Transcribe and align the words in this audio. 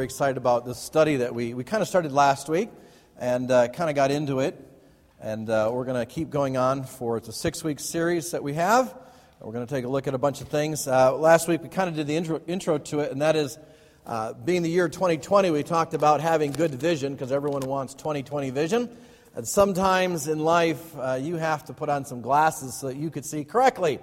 Very 0.00 0.06
excited 0.06 0.38
about 0.38 0.64
this 0.64 0.78
study 0.78 1.16
that 1.16 1.34
we, 1.34 1.52
we 1.52 1.62
kind 1.62 1.82
of 1.82 1.86
started 1.86 2.10
last 2.10 2.48
week 2.48 2.70
and 3.18 3.50
uh, 3.50 3.68
kind 3.68 3.90
of 3.90 3.94
got 3.94 4.10
into 4.10 4.40
it. 4.40 4.58
And 5.20 5.50
uh, 5.50 5.68
we're 5.70 5.84
going 5.84 6.00
to 6.00 6.06
keep 6.06 6.30
going 6.30 6.56
on 6.56 6.84
for 6.84 7.18
it's 7.18 7.28
a 7.28 7.34
six 7.34 7.62
week 7.62 7.78
series 7.78 8.30
that 8.30 8.42
we 8.42 8.54
have. 8.54 8.96
We're 9.42 9.52
going 9.52 9.66
to 9.66 9.74
take 9.74 9.84
a 9.84 9.88
look 9.88 10.08
at 10.08 10.14
a 10.14 10.18
bunch 10.18 10.40
of 10.40 10.48
things. 10.48 10.88
Uh, 10.88 11.14
last 11.14 11.48
week 11.48 11.62
we 11.62 11.68
kind 11.68 11.90
of 11.90 11.96
did 11.96 12.06
the 12.06 12.16
intro, 12.16 12.40
intro 12.46 12.78
to 12.78 13.00
it, 13.00 13.12
and 13.12 13.20
that 13.20 13.36
is 13.36 13.58
uh, 14.06 14.32
being 14.32 14.62
the 14.62 14.70
year 14.70 14.88
2020, 14.88 15.50
we 15.50 15.62
talked 15.62 15.92
about 15.92 16.22
having 16.22 16.50
good 16.52 16.74
vision 16.74 17.12
because 17.12 17.30
everyone 17.30 17.60
wants 17.60 17.92
2020 17.92 18.48
vision. 18.48 18.88
And 19.34 19.46
sometimes 19.46 20.28
in 20.28 20.38
life, 20.38 20.96
uh, 20.96 21.18
you 21.20 21.36
have 21.36 21.66
to 21.66 21.74
put 21.74 21.90
on 21.90 22.06
some 22.06 22.22
glasses 22.22 22.72
so 22.72 22.86
that 22.86 22.96
you 22.96 23.10
could 23.10 23.26
see 23.26 23.44
correctly. 23.44 23.98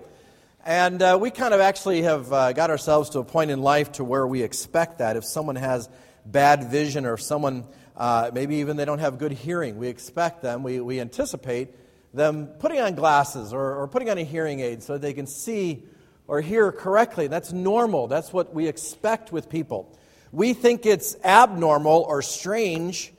And 0.68 1.02
uh, 1.02 1.18
we 1.22 1.32
kind 1.32 1.54
of 1.54 1.62
actually 1.62 2.02
have 2.02 2.34
uh, 2.34 2.52
got 2.52 2.70
ourselves 2.70 3.12
to 3.12 3.20
a 3.20 3.24
point 3.24 3.52
in 3.52 3.62
life 3.62 3.94
to 3.94 4.04
where 4.04 4.28
we 4.28 4.44
expect 4.44 4.98
that. 4.98 5.16
If 5.16 5.24
someone 5.24 5.56
has 5.56 5.88
bad 6.26 6.66
vision 6.66 7.06
or 7.06 7.16
someone, 7.16 7.64
uh, 7.96 8.32
maybe 8.34 8.58
even 8.58 8.76
they 8.76 8.84
don't 8.84 9.00
have 9.00 9.18
good 9.18 9.32
hearing, 9.32 9.78
we 9.78 9.88
expect 9.88 10.42
them, 10.42 10.64
we, 10.64 10.82
we 10.82 11.00
anticipate 11.00 11.70
them 12.14 12.48
putting 12.60 12.82
on 12.82 12.96
glasses 12.96 13.54
or, 13.54 13.76
or 13.76 13.88
putting 13.88 14.10
on 14.10 14.18
a 14.18 14.26
hearing 14.26 14.60
aid 14.60 14.84
so 14.84 14.98
they 14.98 15.14
can 15.14 15.26
see 15.26 15.86
or 16.28 16.42
hear 16.42 16.74
correctly. 16.74 17.28
That's 17.28 17.54
normal. 17.54 18.08
That's 18.08 18.34
what 18.34 18.54
we 18.54 18.68
expect 18.68 19.32
with 19.32 19.50
people. 19.50 19.98
We 20.34 20.52
think 20.52 20.86
it's 20.86 21.16
abnormal 21.24 22.02
or 22.02 22.22
strange 22.22 23.14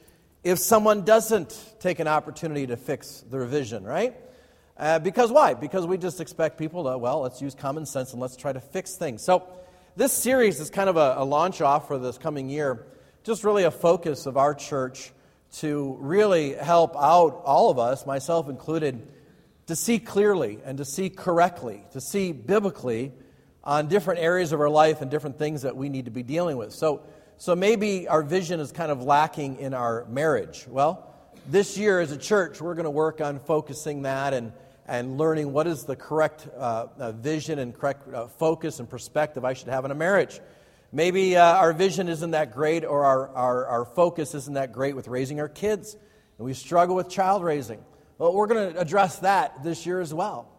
if 0.44 0.58
someone 0.58 1.06
doesn't 1.06 1.58
take 1.80 1.98
an 1.98 2.08
opportunity 2.08 2.66
to 2.66 2.76
fix 2.76 3.24
their 3.30 3.46
vision, 3.46 3.84
right? 3.84 4.14
Uh, 4.78 4.98
because 5.00 5.32
why? 5.32 5.54
Because 5.54 5.86
we 5.86 5.98
just 5.98 6.20
expect 6.20 6.56
people 6.56 6.84
to, 6.84 6.96
well, 6.96 7.22
let's 7.22 7.42
use 7.42 7.54
common 7.54 7.84
sense 7.84 8.12
and 8.12 8.22
let's 8.22 8.36
try 8.36 8.52
to 8.52 8.60
fix 8.60 8.94
things. 8.94 9.22
So, 9.22 9.42
this 9.96 10.12
series 10.12 10.60
is 10.60 10.70
kind 10.70 10.88
of 10.88 10.96
a, 10.96 11.16
a 11.18 11.24
launch 11.24 11.60
off 11.60 11.88
for 11.88 11.98
this 11.98 12.16
coming 12.16 12.48
year, 12.48 12.86
just 13.24 13.42
really 13.42 13.64
a 13.64 13.72
focus 13.72 14.26
of 14.26 14.36
our 14.36 14.54
church 14.54 15.10
to 15.54 15.96
really 15.98 16.52
help 16.52 16.94
out 16.94 17.42
all 17.44 17.70
of 17.70 17.80
us, 17.80 18.06
myself 18.06 18.48
included, 18.48 19.08
to 19.66 19.74
see 19.74 19.98
clearly 19.98 20.60
and 20.64 20.78
to 20.78 20.84
see 20.84 21.10
correctly, 21.10 21.82
to 21.92 22.00
see 22.00 22.30
biblically 22.30 23.10
on 23.64 23.88
different 23.88 24.20
areas 24.20 24.52
of 24.52 24.60
our 24.60 24.70
life 24.70 25.02
and 25.02 25.10
different 25.10 25.36
things 25.36 25.62
that 25.62 25.76
we 25.76 25.88
need 25.88 26.04
to 26.04 26.12
be 26.12 26.22
dealing 26.22 26.56
with. 26.56 26.72
So, 26.72 27.02
so 27.36 27.56
maybe 27.56 28.06
our 28.06 28.22
vision 28.22 28.60
is 28.60 28.70
kind 28.70 28.92
of 28.92 29.02
lacking 29.02 29.58
in 29.58 29.74
our 29.74 30.04
marriage. 30.04 30.64
Well, 30.68 31.12
this 31.48 31.76
year 31.76 31.98
as 31.98 32.12
a 32.12 32.16
church, 32.16 32.60
we're 32.60 32.74
going 32.74 32.84
to 32.84 32.90
work 32.90 33.20
on 33.20 33.40
focusing 33.40 34.02
that 34.02 34.32
and 34.32 34.52
and 34.88 35.18
learning 35.18 35.52
what 35.52 35.66
is 35.66 35.84
the 35.84 35.94
correct 35.94 36.48
uh, 36.56 36.86
uh, 36.98 37.12
vision 37.12 37.58
and 37.58 37.78
correct 37.78 38.12
uh, 38.12 38.26
focus 38.26 38.80
and 38.80 38.88
perspective 38.88 39.44
I 39.44 39.52
should 39.52 39.68
have 39.68 39.84
in 39.84 39.90
a 39.90 39.94
marriage. 39.94 40.40
Maybe 40.90 41.36
uh, 41.36 41.44
our 41.44 41.74
vision 41.74 42.08
isn't 42.08 42.30
that 42.30 42.54
great 42.54 42.86
or 42.86 43.04
our, 43.04 43.28
our, 43.28 43.66
our 43.66 43.84
focus 43.84 44.34
isn't 44.34 44.54
that 44.54 44.72
great 44.72 44.96
with 44.96 45.06
raising 45.06 45.38
our 45.40 45.48
kids, 45.48 45.94
and 46.38 46.46
we 46.46 46.54
struggle 46.54 46.96
with 46.96 47.10
child 47.10 47.44
raising. 47.44 47.84
Well, 48.16 48.32
we're 48.32 48.46
going 48.46 48.72
to 48.72 48.80
address 48.80 49.18
that 49.18 49.62
this 49.62 49.84
year 49.84 50.00
as 50.00 50.14
well. 50.14 50.50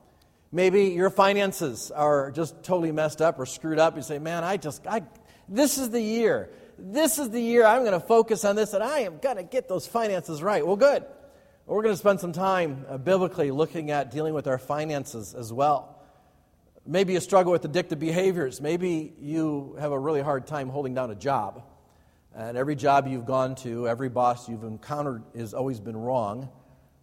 Maybe 0.51 0.85
your 0.85 1.09
finances 1.09 1.89
are 1.89 2.29
just 2.29 2.63
totally 2.63 2.91
messed 2.91 3.22
up 3.23 3.39
or 3.39 3.47
screwed 3.47 3.79
up. 3.79 3.95
You 3.95 4.03
say, 4.03 4.19
man, 4.19 4.44
I 4.44 4.57
just, 4.57 4.85
I, 4.85 5.01
this 5.47 5.79
is 5.79 5.89
the 5.89 6.01
year. 6.01 6.51
This 6.78 7.18
is 7.18 7.31
the 7.31 7.41
year 7.41 7.66
I'm 7.66 7.81
going 7.81 8.00
to 8.00 8.00
focus 8.00 8.45
on 8.45 8.56
this, 8.56 8.73
and 8.73 8.84
I 8.84 9.00
am 9.00 9.18
going 9.18 9.38
to 9.38 9.44
get 9.44 9.68
those 9.68 9.88
finances 9.88 10.44
right. 10.44 10.66
Well, 10.66 10.75
good. 10.75 11.03
We're 11.69 11.84
going 11.84 11.94
to 11.94 12.00
spend 12.00 12.19
some 12.19 12.31
time 12.34 12.84
uh, 12.90 12.97
biblically 12.97 13.52
looking 13.52 13.91
at 13.91 14.09
dealing 14.09 14.34
with 14.34 14.47
our 14.47 14.57
finances 14.57 15.35
as 15.35 15.53
well. 15.53 16.02
Maybe 16.84 17.13
you 17.13 17.19
struggle 17.19 17.52
with 17.52 17.62
addictive 17.62 18.00
behaviors. 18.00 18.59
Maybe 18.59 19.13
you 19.22 19.78
have 19.80 19.91
a 19.91 20.00
really 20.00 20.22
hard 20.22 20.47
time 20.47 20.69
holding 20.69 20.96
down 20.96 21.12
a 21.12 21.16
job. 21.16 21.62
And 22.34 22.57
every 22.57 22.75
job 22.75 23.07
you've 23.07 23.28
gone 23.28 23.53
to, 23.57 23.88
every 23.88 24.09
boss 24.09 24.50
you've 24.50 24.63
encountered 24.63 25.22
has 25.35 25.53
always 25.53 25.80
been 25.80 25.96
wrong. 25.96 26.50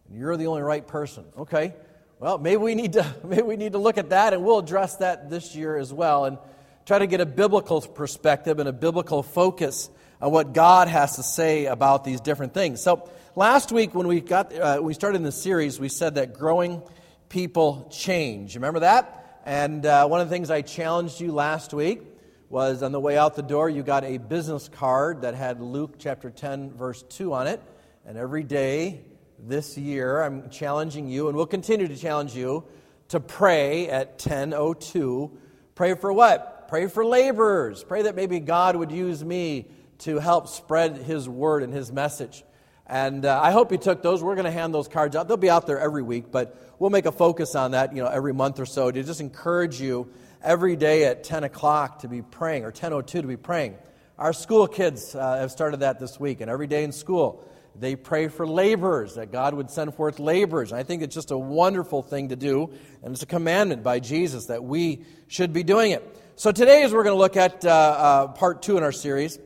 And 0.08 0.18
you're 0.18 0.36
the 0.36 0.48
only 0.48 0.62
right 0.62 0.84
person. 0.84 1.26
Okay. 1.38 1.72
Well, 2.18 2.38
maybe 2.38 2.56
we 2.56 2.74
need 2.74 2.94
to 2.94 3.06
maybe 3.24 3.42
we 3.42 3.56
need 3.56 3.70
to 3.70 3.78
look 3.78 3.98
at 3.98 4.10
that 4.10 4.32
and 4.32 4.44
we'll 4.44 4.58
address 4.58 4.96
that 4.96 5.30
this 5.30 5.54
year 5.54 5.78
as 5.78 5.92
well 5.92 6.24
and 6.24 6.38
try 6.86 6.98
to 6.98 7.06
get 7.06 7.20
a 7.20 7.26
biblical 7.26 7.82
perspective 7.82 8.58
and 8.58 8.68
a 8.68 8.72
biblical 8.72 9.22
focus 9.22 9.90
on 10.20 10.32
what 10.32 10.54
God 10.54 10.88
has 10.88 11.14
to 11.16 11.22
say 11.22 11.66
about 11.66 12.02
these 12.02 12.20
different 12.20 12.52
things. 12.52 12.82
So, 12.82 13.08
Last 13.38 13.70
week, 13.70 13.94
when 13.94 14.08
we, 14.08 14.22
got, 14.22 14.50
uh, 14.54 14.80
we 14.80 14.94
started 14.94 15.16
in 15.16 15.22
the 15.22 15.30
series, 15.30 15.78
we 15.78 15.90
said 15.90 16.14
that 16.14 16.32
growing 16.32 16.82
people 17.28 17.86
change. 17.92 18.54
Remember 18.54 18.80
that? 18.80 19.42
And 19.44 19.84
uh, 19.84 20.06
one 20.06 20.22
of 20.22 20.30
the 20.30 20.34
things 20.34 20.50
I 20.50 20.62
challenged 20.62 21.20
you 21.20 21.32
last 21.32 21.74
week 21.74 22.00
was 22.48 22.82
on 22.82 22.92
the 22.92 22.98
way 22.98 23.18
out 23.18 23.36
the 23.36 23.42
door, 23.42 23.68
you 23.68 23.82
got 23.82 24.04
a 24.04 24.16
business 24.16 24.70
card 24.70 25.20
that 25.20 25.34
had 25.34 25.60
Luke 25.60 25.96
chapter 25.98 26.30
10, 26.30 26.70
verse 26.70 27.02
2 27.10 27.34
on 27.34 27.46
it. 27.46 27.60
And 28.06 28.16
every 28.16 28.42
day 28.42 29.02
this 29.38 29.76
year, 29.76 30.22
I'm 30.22 30.48
challenging 30.48 31.06
you, 31.06 31.28
and 31.28 31.36
we'll 31.36 31.44
continue 31.44 31.88
to 31.88 31.96
challenge 31.96 32.34
you, 32.34 32.64
to 33.08 33.20
pray 33.20 33.90
at 33.90 34.12
1002. 34.12 35.38
Pray 35.74 35.92
for 35.92 36.10
what? 36.10 36.68
Pray 36.68 36.86
for 36.86 37.04
laborers. 37.04 37.84
Pray 37.84 38.00
that 38.00 38.16
maybe 38.16 38.40
God 38.40 38.76
would 38.76 38.92
use 38.92 39.22
me 39.22 39.66
to 39.98 40.20
help 40.20 40.48
spread 40.48 40.96
His 40.96 41.28
word 41.28 41.62
and 41.62 41.74
His 41.74 41.92
message. 41.92 42.42
And 42.88 43.24
uh, 43.24 43.40
I 43.42 43.50
hope 43.50 43.72
you 43.72 43.78
took 43.78 44.02
those. 44.02 44.22
We're 44.22 44.36
going 44.36 44.44
to 44.44 44.50
hand 44.50 44.72
those 44.72 44.86
cards 44.86 45.16
out. 45.16 45.26
They'll 45.26 45.36
be 45.36 45.50
out 45.50 45.66
there 45.66 45.80
every 45.80 46.02
week, 46.02 46.30
but 46.30 46.56
we'll 46.78 46.90
make 46.90 47.06
a 47.06 47.12
focus 47.12 47.54
on 47.56 47.72
that, 47.72 47.94
you 47.94 48.02
know, 48.02 48.08
every 48.08 48.32
month 48.32 48.60
or 48.60 48.66
so 48.66 48.90
to 48.90 49.02
just 49.02 49.20
encourage 49.20 49.80
you 49.80 50.08
every 50.42 50.76
day 50.76 51.04
at 51.04 51.24
10 51.24 51.42
o'clock 51.44 52.00
to 52.00 52.08
be 52.08 52.22
praying, 52.22 52.64
or 52.64 52.70
10.02 52.70 53.06
to 53.06 53.22
be 53.22 53.36
praying. 53.36 53.76
Our 54.18 54.32
school 54.32 54.68
kids 54.68 55.14
uh, 55.14 55.38
have 55.38 55.50
started 55.50 55.80
that 55.80 55.98
this 55.98 56.20
week, 56.20 56.40
and 56.40 56.48
every 56.48 56.68
day 56.68 56.84
in 56.84 56.92
school, 56.92 57.44
they 57.74 57.96
pray 57.96 58.28
for 58.28 58.46
laborers, 58.46 59.16
that 59.16 59.32
God 59.32 59.54
would 59.54 59.70
send 59.70 59.94
forth 59.94 60.18
laborers. 60.18 60.72
I 60.72 60.84
think 60.84 61.02
it's 61.02 61.14
just 61.14 61.32
a 61.32 61.38
wonderful 61.38 62.02
thing 62.02 62.28
to 62.28 62.36
do, 62.36 62.70
and 63.02 63.12
it's 63.12 63.22
a 63.22 63.26
commandment 63.26 63.82
by 63.82 63.98
Jesus 63.98 64.46
that 64.46 64.62
we 64.62 65.04
should 65.26 65.52
be 65.52 65.64
doing 65.64 65.90
it. 65.90 66.04
So 66.36 66.52
today, 66.52 66.84
as 66.84 66.92
we're 66.92 67.02
going 67.02 67.16
to 67.16 67.20
look 67.20 67.36
at 67.36 67.64
uh, 67.64 67.68
uh, 67.68 68.26
part 68.28 68.62
two 68.62 68.76
in 68.76 68.84
our 68.84 68.92
series, 68.92 69.38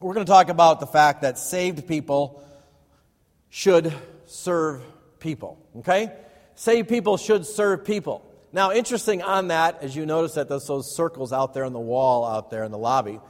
we're 0.00 0.14
going 0.14 0.24
to 0.24 0.32
talk 0.32 0.48
about 0.48 0.80
the 0.80 0.86
fact 0.86 1.22
that 1.22 1.38
saved 1.38 1.86
people 1.86 2.42
should 3.50 3.92
serve 4.26 4.82
people. 5.18 5.58
Okay? 5.78 6.12
Saved 6.54 6.88
people 6.88 7.16
should 7.16 7.44
serve 7.44 7.84
people. 7.84 8.24
Now, 8.52 8.72
interesting 8.72 9.22
on 9.22 9.48
that, 9.48 9.82
as 9.82 9.94
you 9.94 10.06
notice 10.06 10.34
that 10.34 10.48
there's 10.48 10.66
those 10.66 10.94
circles 10.94 11.32
out 11.32 11.54
there 11.54 11.64
on 11.64 11.72
the 11.72 11.78
wall 11.78 12.24
out 12.24 12.50
there 12.50 12.64
in 12.64 12.72
the 12.72 12.78
lobby, 12.78 13.20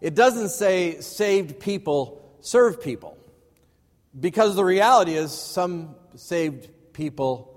it 0.00 0.14
doesn't 0.14 0.50
say 0.50 1.00
saved 1.00 1.58
people 1.58 2.22
serve 2.40 2.80
people. 2.80 3.16
Because 4.18 4.56
the 4.56 4.64
reality 4.64 5.14
is, 5.14 5.32
some 5.32 5.94
saved 6.14 6.68
people 6.92 7.54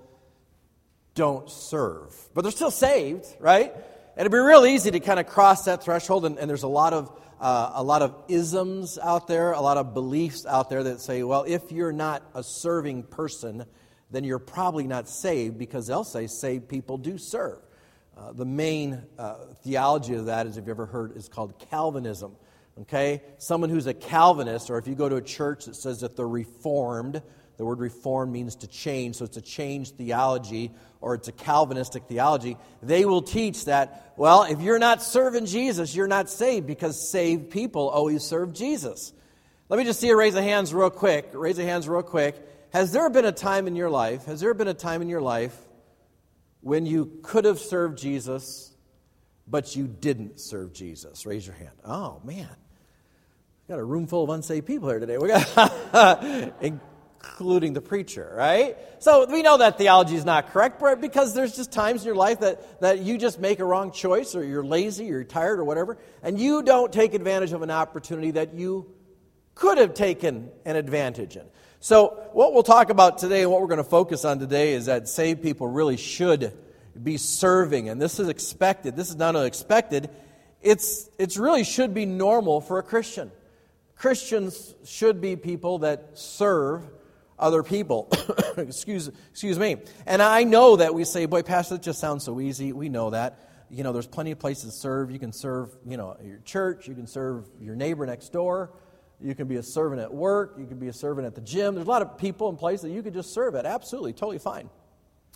don't 1.15 1.49
serve. 1.49 2.15
But 2.33 2.41
they're 2.41 2.51
still 2.51 2.71
saved, 2.71 3.25
right? 3.39 3.73
And 3.73 4.19
it'd 4.19 4.31
be 4.31 4.37
real 4.37 4.65
easy 4.65 4.91
to 4.91 4.99
kind 4.99 5.19
of 5.19 5.27
cross 5.27 5.65
that 5.65 5.83
threshold, 5.83 6.25
and, 6.25 6.37
and 6.37 6.49
there's 6.49 6.63
a 6.63 6.67
lot 6.67 6.93
of 6.93 7.11
uh, 7.41 7.71
a 7.73 7.83
lot 7.83 8.03
of 8.03 8.15
isms 8.27 8.99
out 9.01 9.27
there, 9.27 9.53
a 9.53 9.61
lot 9.61 9.77
of 9.77 9.95
beliefs 9.95 10.45
out 10.45 10.69
there 10.69 10.83
that 10.83 11.01
say, 11.01 11.23
well, 11.23 11.43
if 11.47 11.71
you're 11.71 11.91
not 11.91 12.23
a 12.35 12.43
serving 12.43 13.01
person, 13.03 13.65
then 14.11 14.23
you're 14.23 14.39
probably 14.39 14.85
not 14.85 15.09
saved 15.09 15.57
because 15.57 15.87
they'll 15.87 16.03
say 16.03 16.27
saved 16.27 16.69
people 16.69 16.99
do 16.99 17.17
serve. 17.17 17.57
Uh, 18.15 18.31
the 18.33 18.45
main 18.45 19.01
uh, 19.17 19.37
theology 19.63 20.13
of 20.13 20.27
that 20.27 20.45
if 20.45 20.55
you've 20.55 20.69
ever 20.69 20.85
heard, 20.85 21.17
is 21.17 21.27
called 21.27 21.57
Calvinism. 21.71 22.35
Okay? 22.81 23.23
Someone 23.39 23.71
who's 23.71 23.87
a 23.87 23.93
Calvinist, 23.93 24.69
or 24.69 24.77
if 24.77 24.87
you 24.87 24.93
go 24.93 25.09
to 25.09 25.15
a 25.15 25.21
church 25.21 25.65
that 25.65 25.75
says 25.75 26.01
that 26.01 26.15
they're 26.15 26.27
reformed, 26.27 27.23
the 27.61 27.65
word 27.65 27.79
reform 27.79 28.31
means 28.31 28.55
to 28.55 28.67
change, 28.67 29.17
so 29.17 29.25
it's 29.25 29.37
a 29.37 29.41
change 29.41 29.91
theology 29.91 30.71
or 30.99 31.13
it's 31.13 31.27
a 31.27 31.31
Calvinistic 31.31 32.05
theology. 32.05 32.57
They 32.81 33.05
will 33.05 33.21
teach 33.21 33.65
that, 33.65 34.13
well, 34.17 34.41
if 34.45 34.61
you're 34.61 34.79
not 34.79 35.03
serving 35.03 35.45
Jesus, 35.45 35.95
you're 35.95 36.07
not 36.07 36.27
saved 36.27 36.65
because 36.65 37.11
saved 37.11 37.51
people 37.51 37.87
always 37.87 38.23
serve 38.23 38.51
Jesus. 38.51 39.13
Let 39.69 39.77
me 39.77 39.83
just 39.83 39.99
see 39.99 40.09
a 40.09 40.15
raise 40.15 40.33
of 40.33 40.43
hands 40.43 40.73
real 40.73 40.89
quick. 40.89 41.29
Raise 41.33 41.59
of 41.59 41.65
hands 41.65 41.87
real 41.87 42.01
quick. 42.01 42.35
Has 42.73 42.93
there 42.93 43.07
been 43.11 43.25
a 43.25 43.31
time 43.31 43.67
in 43.67 43.75
your 43.75 43.91
life, 43.91 44.25
has 44.25 44.39
there 44.39 44.55
been 44.55 44.67
a 44.67 44.73
time 44.73 45.03
in 45.03 45.07
your 45.07 45.21
life 45.21 45.55
when 46.61 46.87
you 46.87 47.19
could 47.21 47.45
have 47.45 47.59
served 47.59 47.99
Jesus, 47.99 48.75
but 49.47 49.75
you 49.75 49.85
didn't 49.85 50.39
serve 50.39 50.73
Jesus? 50.73 51.27
Raise 51.27 51.45
your 51.45 51.55
hand. 51.57 51.75
Oh, 51.85 52.21
man. 52.23 52.49
Got 53.67 53.77
a 53.77 53.83
room 53.83 54.07
full 54.07 54.23
of 54.23 54.31
unsaved 54.31 54.65
people 54.65 54.89
here 54.89 54.99
today. 54.99 55.19
We 55.19 55.27
got, 55.27 56.55
including 57.23 57.73
the 57.73 57.81
preacher, 57.81 58.31
right? 58.35 58.77
So 58.99 59.25
we 59.25 59.41
know 59.41 59.57
that 59.57 59.77
theology 59.77 60.15
is 60.15 60.25
not 60.25 60.51
correct 60.51 60.81
because 61.01 61.33
there's 61.33 61.55
just 61.55 61.71
times 61.71 62.01
in 62.01 62.07
your 62.07 62.15
life 62.15 62.39
that, 62.39 62.81
that 62.81 62.99
you 62.99 63.17
just 63.17 63.39
make 63.39 63.59
a 63.59 63.65
wrong 63.65 63.91
choice 63.91 64.35
or 64.35 64.43
you're 64.43 64.63
lazy 64.63 65.05
or 65.05 65.13
you're 65.13 65.23
tired 65.23 65.59
or 65.59 65.63
whatever, 65.63 65.97
and 66.23 66.39
you 66.39 66.63
don't 66.63 66.91
take 66.91 67.13
advantage 67.13 67.51
of 67.51 67.61
an 67.61 67.71
opportunity 67.71 68.31
that 68.31 68.53
you 68.53 68.91
could 69.55 69.77
have 69.77 69.93
taken 69.93 70.49
an 70.65 70.75
advantage 70.75 71.35
in. 71.35 71.45
So, 71.79 72.29
what 72.33 72.53
we'll 72.53 72.63
talk 72.63 72.91
about 72.91 73.17
today 73.17 73.41
and 73.41 73.51
what 73.51 73.59
we're 73.59 73.67
going 73.67 73.77
to 73.77 73.83
focus 73.83 74.23
on 74.23 74.37
today 74.37 74.73
is 74.73 74.85
that 74.85 75.07
saved 75.07 75.41
people 75.41 75.67
really 75.67 75.97
should 75.97 76.55
be 77.01 77.17
serving. 77.17 77.89
And 77.89 77.99
this 77.99 78.19
is 78.19 78.29
expected. 78.29 78.95
This 78.95 79.09
is 79.09 79.15
not 79.15 79.35
only 79.35 79.47
expected, 79.47 80.09
it's, 80.61 81.09
it's 81.17 81.37
really 81.37 81.63
should 81.63 81.93
be 81.93 82.05
normal 82.05 82.61
for 82.61 82.77
a 82.77 82.83
Christian. 82.83 83.31
Christians 83.95 84.75
should 84.83 85.21
be 85.21 85.35
people 85.35 85.79
that 85.79 86.11
serve 86.13 86.83
other 87.41 87.63
people. 87.63 88.09
excuse, 88.57 89.09
excuse 89.31 89.59
me. 89.59 89.77
And 90.05 90.21
I 90.21 90.43
know 90.43 90.77
that 90.77 90.93
we 90.93 91.03
say, 91.03 91.25
boy, 91.25 91.41
Pastor, 91.41 91.75
that 91.75 91.83
just 91.83 91.99
sounds 91.99 92.23
so 92.23 92.39
easy. 92.39 92.71
We 92.71 92.89
know 92.89 93.09
that. 93.09 93.39
You 93.69 93.83
know, 93.83 93.93
there's 93.93 94.07
plenty 94.07 94.31
of 94.31 94.39
places 94.39 94.73
to 94.73 94.79
serve. 94.79 95.11
You 95.11 95.19
can 95.19 95.33
serve, 95.33 95.69
you 95.85 95.97
know, 95.97 96.17
your 96.23 96.39
church. 96.39 96.87
You 96.87 96.93
can 96.93 97.07
serve 97.07 97.45
your 97.59 97.75
neighbor 97.75 98.05
next 98.05 98.29
door. 98.31 98.71
You 99.23 99.35
can 99.35 99.47
be 99.47 99.55
a 99.57 99.63
servant 99.63 100.01
at 100.01 100.13
work. 100.13 100.55
You 100.57 100.65
can 100.65 100.79
be 100.79 100.87
a 100.87 100.93
servant 100.93 101.27
at 101.27 101.35
the 101.35 101.41
gym. 101.41 101.75
There's 101.75 101.87
a 101.87 101.89
lot 101.89 102.01
of 102.01 102.17
people 102.17 102.49
and 102.49 102.57
places 102.57 102.83
that 102.83 102.91
you 102.91 103.03
could 103.03 103.13
just 103.13 103.33
serve 103.33 103.55
at. 103.55 103.65
Absolutely, 103.65 104.13
totally 104.13 104.39
fine. 104.39 104.69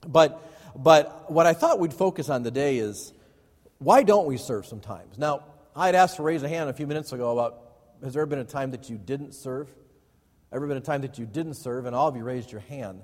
But, 0.07 0.41
but 0.75 1.31
what 1.31 1.45
I 1.45 1.53
thought 1.53 1.79
we'd 1.79 1.93
focus 1.93 2.29
on 2.29 2.43
today 2.43 2.77
is 2.77 3.13
why 3.77 4.03
don't 4.03 4.25
we 4.25 4.37
serve 4.37 4.65
sometimes? 4.65 5.17
Now, 5.17 5.43
I 5.75 5.87
had 5.87 5.95
asked 5.95 6.17
to 6.17 6.23
raise 6.23 6.43
a 6.43 6.49
hand 6.49 6.69
a 6.69 6.73
few 6.73 6.87
minutes 6.87 7.11
ago 7.11 7.31
about 7.31 7.61
has 8.03 8.13
there 8.13 8.25
been 8.25 8.39
a 8.39 8.45
time 8.45 8.71
that 8.71 8.89
you 8.89 8.97
didn't 8.97 9.33
serve? 9.33 9.69
Ever 10.51 10.67
been 10.67 10.77
a 10.77 10.81
time 10.81 11.01
that 11.01 11.17
you 11.17 11.25
didn't 11.25 11.55
serve? 11.55 11.85
And 11.85 11.95
all 11.95 12.07
of 12.07 12.15
you 12.15 12.23
raised 12.23 12.51
your 12.51 12.61
hand. 12.61 13.01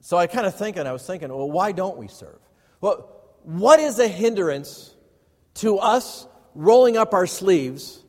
So 0.00 0.16
I 0.16 0.26
kind 0.26 0.46
of 0.46 0.54
thinking, 0.54 0.86
I 0.86 0.92
was 0.92 1.06
thinking, 1.06 1.28
well, 1.28 1.50
why 1.50 1.72
don't 1.72 1.96
we 1.96 2.08
serve? 2.08 2.38
Well, 2.80 3.10
what 3.42 3.80
is 3.80 3.98
a 3.98 4.08
hindrance 4.08 4.92
to 5.54 5.78
us 5.78 6.26
rolling 6.54 6.96
up 6.96 7.14
our 7.14 7.26
sleeves 7.26 8.04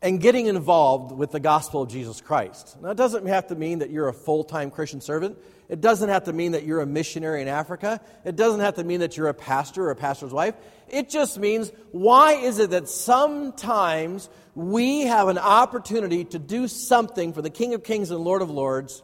and 0.00 0.20
getting 0.20 0.46
involved 0.46 1.12
with 1.12 1.32
the 1.32 1.40
gospel 1.40 1.82
of 1.82 1.88
Jesus 1.88 2.20
Christ. 2.20 2.80
Now, 2.80 2.90
it 2.90 2.96
doesn't 2.96 3.26
have 3.26 3.48
to 3.48 3.56
mean 3.56 3.80
that 3.80 3.90
you're 3.90 4.08
a 4.08 4.12
full 4.12 4.44
time 4.44 4.70
Christian 4.70 5.00
servant. 5.00 5.38
It 5.68 5.80
doesn't 5.80 6.08
have 6.08 6.24
to 6.24 6.32
mean 6.32 6.52
that 6.52 6.64
you're 6.64 6.80
a 6.80 6.86
missionary 6.86 7.42
in 7.42 7.48
Africa. 7.48 8.00
It 8.24 8.36
doesn't 8.36 8.60
have 8.60 8.76
to 8.76 8.84
mean 8.84 9.00
that 9.00 9.16
you're 9.16 9.28
a 9.28 9.34
pastor 9.34 9.86
or 9.86 9.90
a 9.90 9.96
pastor's 9.96 10.32
wife. 10.32 10.54
It 10.88 11.10
just 11.10 11.38
means 11.38 11.72
why 11.90 12.34
is 12.34 12.58
it 12.58 12.70
that 12.70 12.88
sometimes 12.88 14.30
we 14.58 15.02
have 15.02 15.28
an 15.28 15.38
opportunity 15.38 16.24
to 16.24 16.38
do 16.38 16.66
something 16.66 17.32
for 17.32 17.42
the 17.42 17.50
King 17.50 17.74
of 17.74 17.84
Kings 17.84 18.10
and 18.10 18.20
Lord 18.20 18.42
of 18.42 18.50
Lords, 18.50 19.02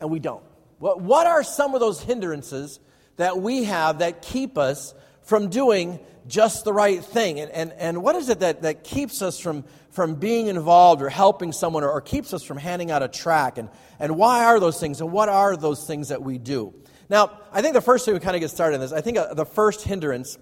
and 0.00 0.10
we 0.10 0.20
don't? 0.20 0.44
What 0.78 1.26
are 1.26 1.42
some 1.42 1.74
of 1.74 1.80
those 1.80 2.00
hindrances 2.00 2.78
that 3.16 3.38
we 3.38 3.64
have 3.64 3.98
that 3.98 4.22
keep 4.22 4.58
us 4.58 4.94
from 5.22 5.48
doing 5.48 5.98
just 6.26 6.64
the 6.64 6.72
right 6.72 7.04
thing. 7.04 7.40
And, 7.40 7.50
and, 7.50 7.72
and 7.72 8.02
what 8.02 8.16
is 8.16 8.28
it 8.28 8.40
that, 8.40 8.62
that 8.62 8.84
keeps 8.84 9.22
us 9.22 9.38
from, 9.38 9.64
from 9.90 10.14
being 10.14 10.46
involved 10.46 11.02
or 11.02 11.08
helping 11.08 11.52
someone 11.52 11.84
or, 11.84 11.90
or 11.90 12.00
keeps 12.00 12.32
us 12.32 12.42
from 12.42 12.56
handing 12.56 12.90
out 12.90 13.02
a 13.02 13.08
track? 13.08 13.58
And, 13.58 13.68
and 13.98 14.16
why 14.16 14.44
are 14.44 14.60
those 14.60 14.80
things? 14.80 15.00
And 15.00 15.12
what 15.12 15.28
are 15.28 15.56
those 15.56 15.86
things 15.86 16.08
that 16.08 16.22
we 16.22 16.38
do? 16.38 16.74
Now, 17.08 17.38
I 17.52 17.60
think 17.60 17.74
the 17.74 17.82
first 17.82 18.04
thing 18.04 18.14
we 18.14 18.20
kind 18.20 18.36
of 18.36 18.40
get 18.40 18.50
started 18.50 18.76
on 18.76 18.80
this, 18.80 18.92
I 18.92 19.00
think 19.00 19.18
uh, 19.18 19.34
the 19.34 19.44
first 19.44 19.82
hindrance, 19.82 20.38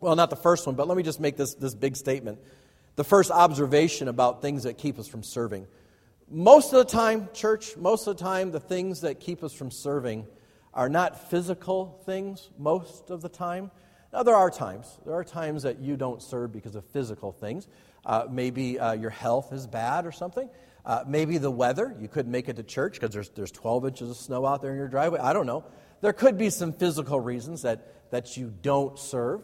well, 0.00 0.14
not 0.16 0.30
the 0.30 0.36
first 0.36 0.66
one, 0.66 0.74
but 0.74 0.86
let 0.88 0.96
me 0.96 1.02
just 1.02 1.20
make 1.20 1.36
this, 1.36 1.54
this 1.54 1.74
big 1.74 1.96
statement. 1.96 2.38
The 2.96 3.04
first 3.04 3.30
observation 3.30 4.06
about 4.08 4.40
things 4.40 4.62
that 4.62 4.78
keep 4.78 4.98
us 4.98 5.08
from 5.08 5.22
serving. 5.22 5.66
Most 6.30 6.72
of 6.72 6.78
the 6.78 6.84
time, 6.84 7.28
church, 7.34 7.76
most 7.76 8.06
of 8.06 8.16
the 8.16 8.22
time, 8.22 8.52
the 8.52 8.60
things 8.60 9.00
that 9.00 9.20
keep 9.20 9.42
us 9.42 9.52
from 9.52 9.70
serving 9.70 10.26
are 10.72 10.88
not 10.88 11.30
physical 11.30 12.00
things, 12.06 12.50
most 12.56 13.10
of 13.10 13.20
the 13.20 13.28
time. 13.28 13.70
Now, 14.12 14.22
there 14.22 14.36
are 14.36 14.50
times. 14.50 14.98
There 15.04 15.14
are 15.14 15.24
times 15.24 15.64
that 15.64 15.80
you 15.80 15.96
don't 15.96 16.22
serve 16.22 16.52
because 16.52 16.76
of 16.76 16.84
physical 16.86 17.32
things. 17.32 17.66
Uh, 18.06 18.26
maybe 18.30 18.78
uh, 18.78 18.92
your 18.92 19.10
health 19.10 19.52
is 19.52 19.66
bad 19.66 20.06
or 20.06 20.12
something. 20.12 20.48
Uh, 20.84 21.02
maybe 21.06 21.38
the 21.38 21.50
weather. 21.50 21.96
You 21.98 22.06
couldn't 22.06 22.30
make 22.30 22.48
it 22.48 22.56
to 22.56 22.62
church 22.62 22.94
because 22.94 23.12
there's, 23.12 23.30
there's 23.30 23.50
12 23.50 23.86
inches 23.86 24.10
of 24.10 24.16
snow 24.16 24.46
out 24.46 24.62
there 24.62 24.70
in 24.70 24.76
your 24.76 24.88
driveway. 24.88 25.18
I 25.18 25.32
don't 25.32 25.46
know. 25.46 25.64
There 26.00 26.12
could 26.12 26.38
be 26.38 26.50
some 26.50 26.72
physical 26.72 27.18
reasons 27.18 27.62
that, 27.62 28.10
that 28.12 28.36
you 28.36 28.52
don't 28.62 28.98
serve. 28.98 29.42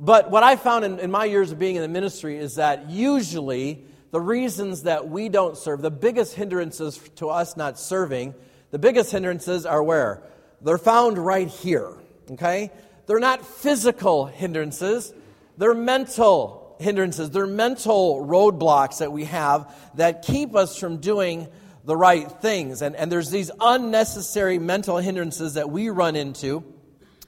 But 0.00 0.30
what 0.30 0.42
I 0.42 0.56
found 0.56 0.84
in, 0.84 0.98
in 0.98 1.10
my 1.10 1.26
years 1.26 1.52
of 1.52 1.58
being 1.58 1.76
in 1.76 1.82
the 1.82 1.88
ministry 1.88 2.38
is 2.38 2.54
that 2.54 2.88
usually 2.88 3.84
the 4.10 4.20
reasons 4.20 4.84
that 4.84 5.08
we 5.08 5.28
don't 5.28 5.56
serve, 5.56 5.82
the 5.82 5.90
biggest 5.90 6.34
hindrances 6.34 6.98
to 7.16 7.28
us 7.28 7.56
not 7.56 7.78
serving, 7.78 8.34
the 8.70 8.78
biggest 8.78 9.12
hindrances 9.12 9.66
are 9.66 9.82
where? 9.82 10.22
They're 10.62 10.78
found 10.78 11.18
right 11.18 11.48
here. 11.48 11.92
Okay? 12.30 12.70
They're 13.06 13.20
not 13.20 13.44
physical 13.44 14.26
hindrances, 14.26 15.12
they're 15.58 15.74
mental 15.74 16.60
hindrances. 16.80 17.30
They're 17.30 17.46
mental 17.46 18.24
roadblocks 18.26 18.98
that 18.98 19.12
we 19.12 19.24
have 19.26 19.72
that 19.94 20.22
keep 20.22 20.56
us 20.56 20.76
from 20.76 20.96
doing 20.96 21.46
the 21.84 21.96
right 21.96 22.30
things. 22.40 22.82
And, 22.82 22.96
and 22.96 23.12
there's 23.12 23.30
these 23.30 23.50
unnecessary 23.60 24.58
mental 24.58 24.96
hindrances 24.96 25.54
that 25.54 25.70
we 25.70 25.90
run 25.90 26.16
into 26.16 26.64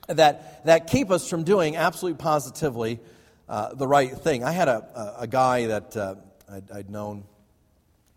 that, 0.09 0.65
that 0.65 0.87
keep 0.87 1.11
us 1.11 1.29
from 1.29 1.45
doing 1.45 1.77
absolutely 1.77 2.19
positively 2.19 3.01
uh, 3.49 3.75
the 3.75 3.87
right 3.87 4.11
thing. 4.11 4.45
I 4.45 4.53
had 4.53 4.69
a, 4.69 5.17
a, 5.19 5.23
a 5.23 5.27
guy 5.27 5.67
that 5.67 5.97
uh, 5.97 6.15
I'd, 6.51 6.71
I'd 6.71 6.91
known 6.91 7.25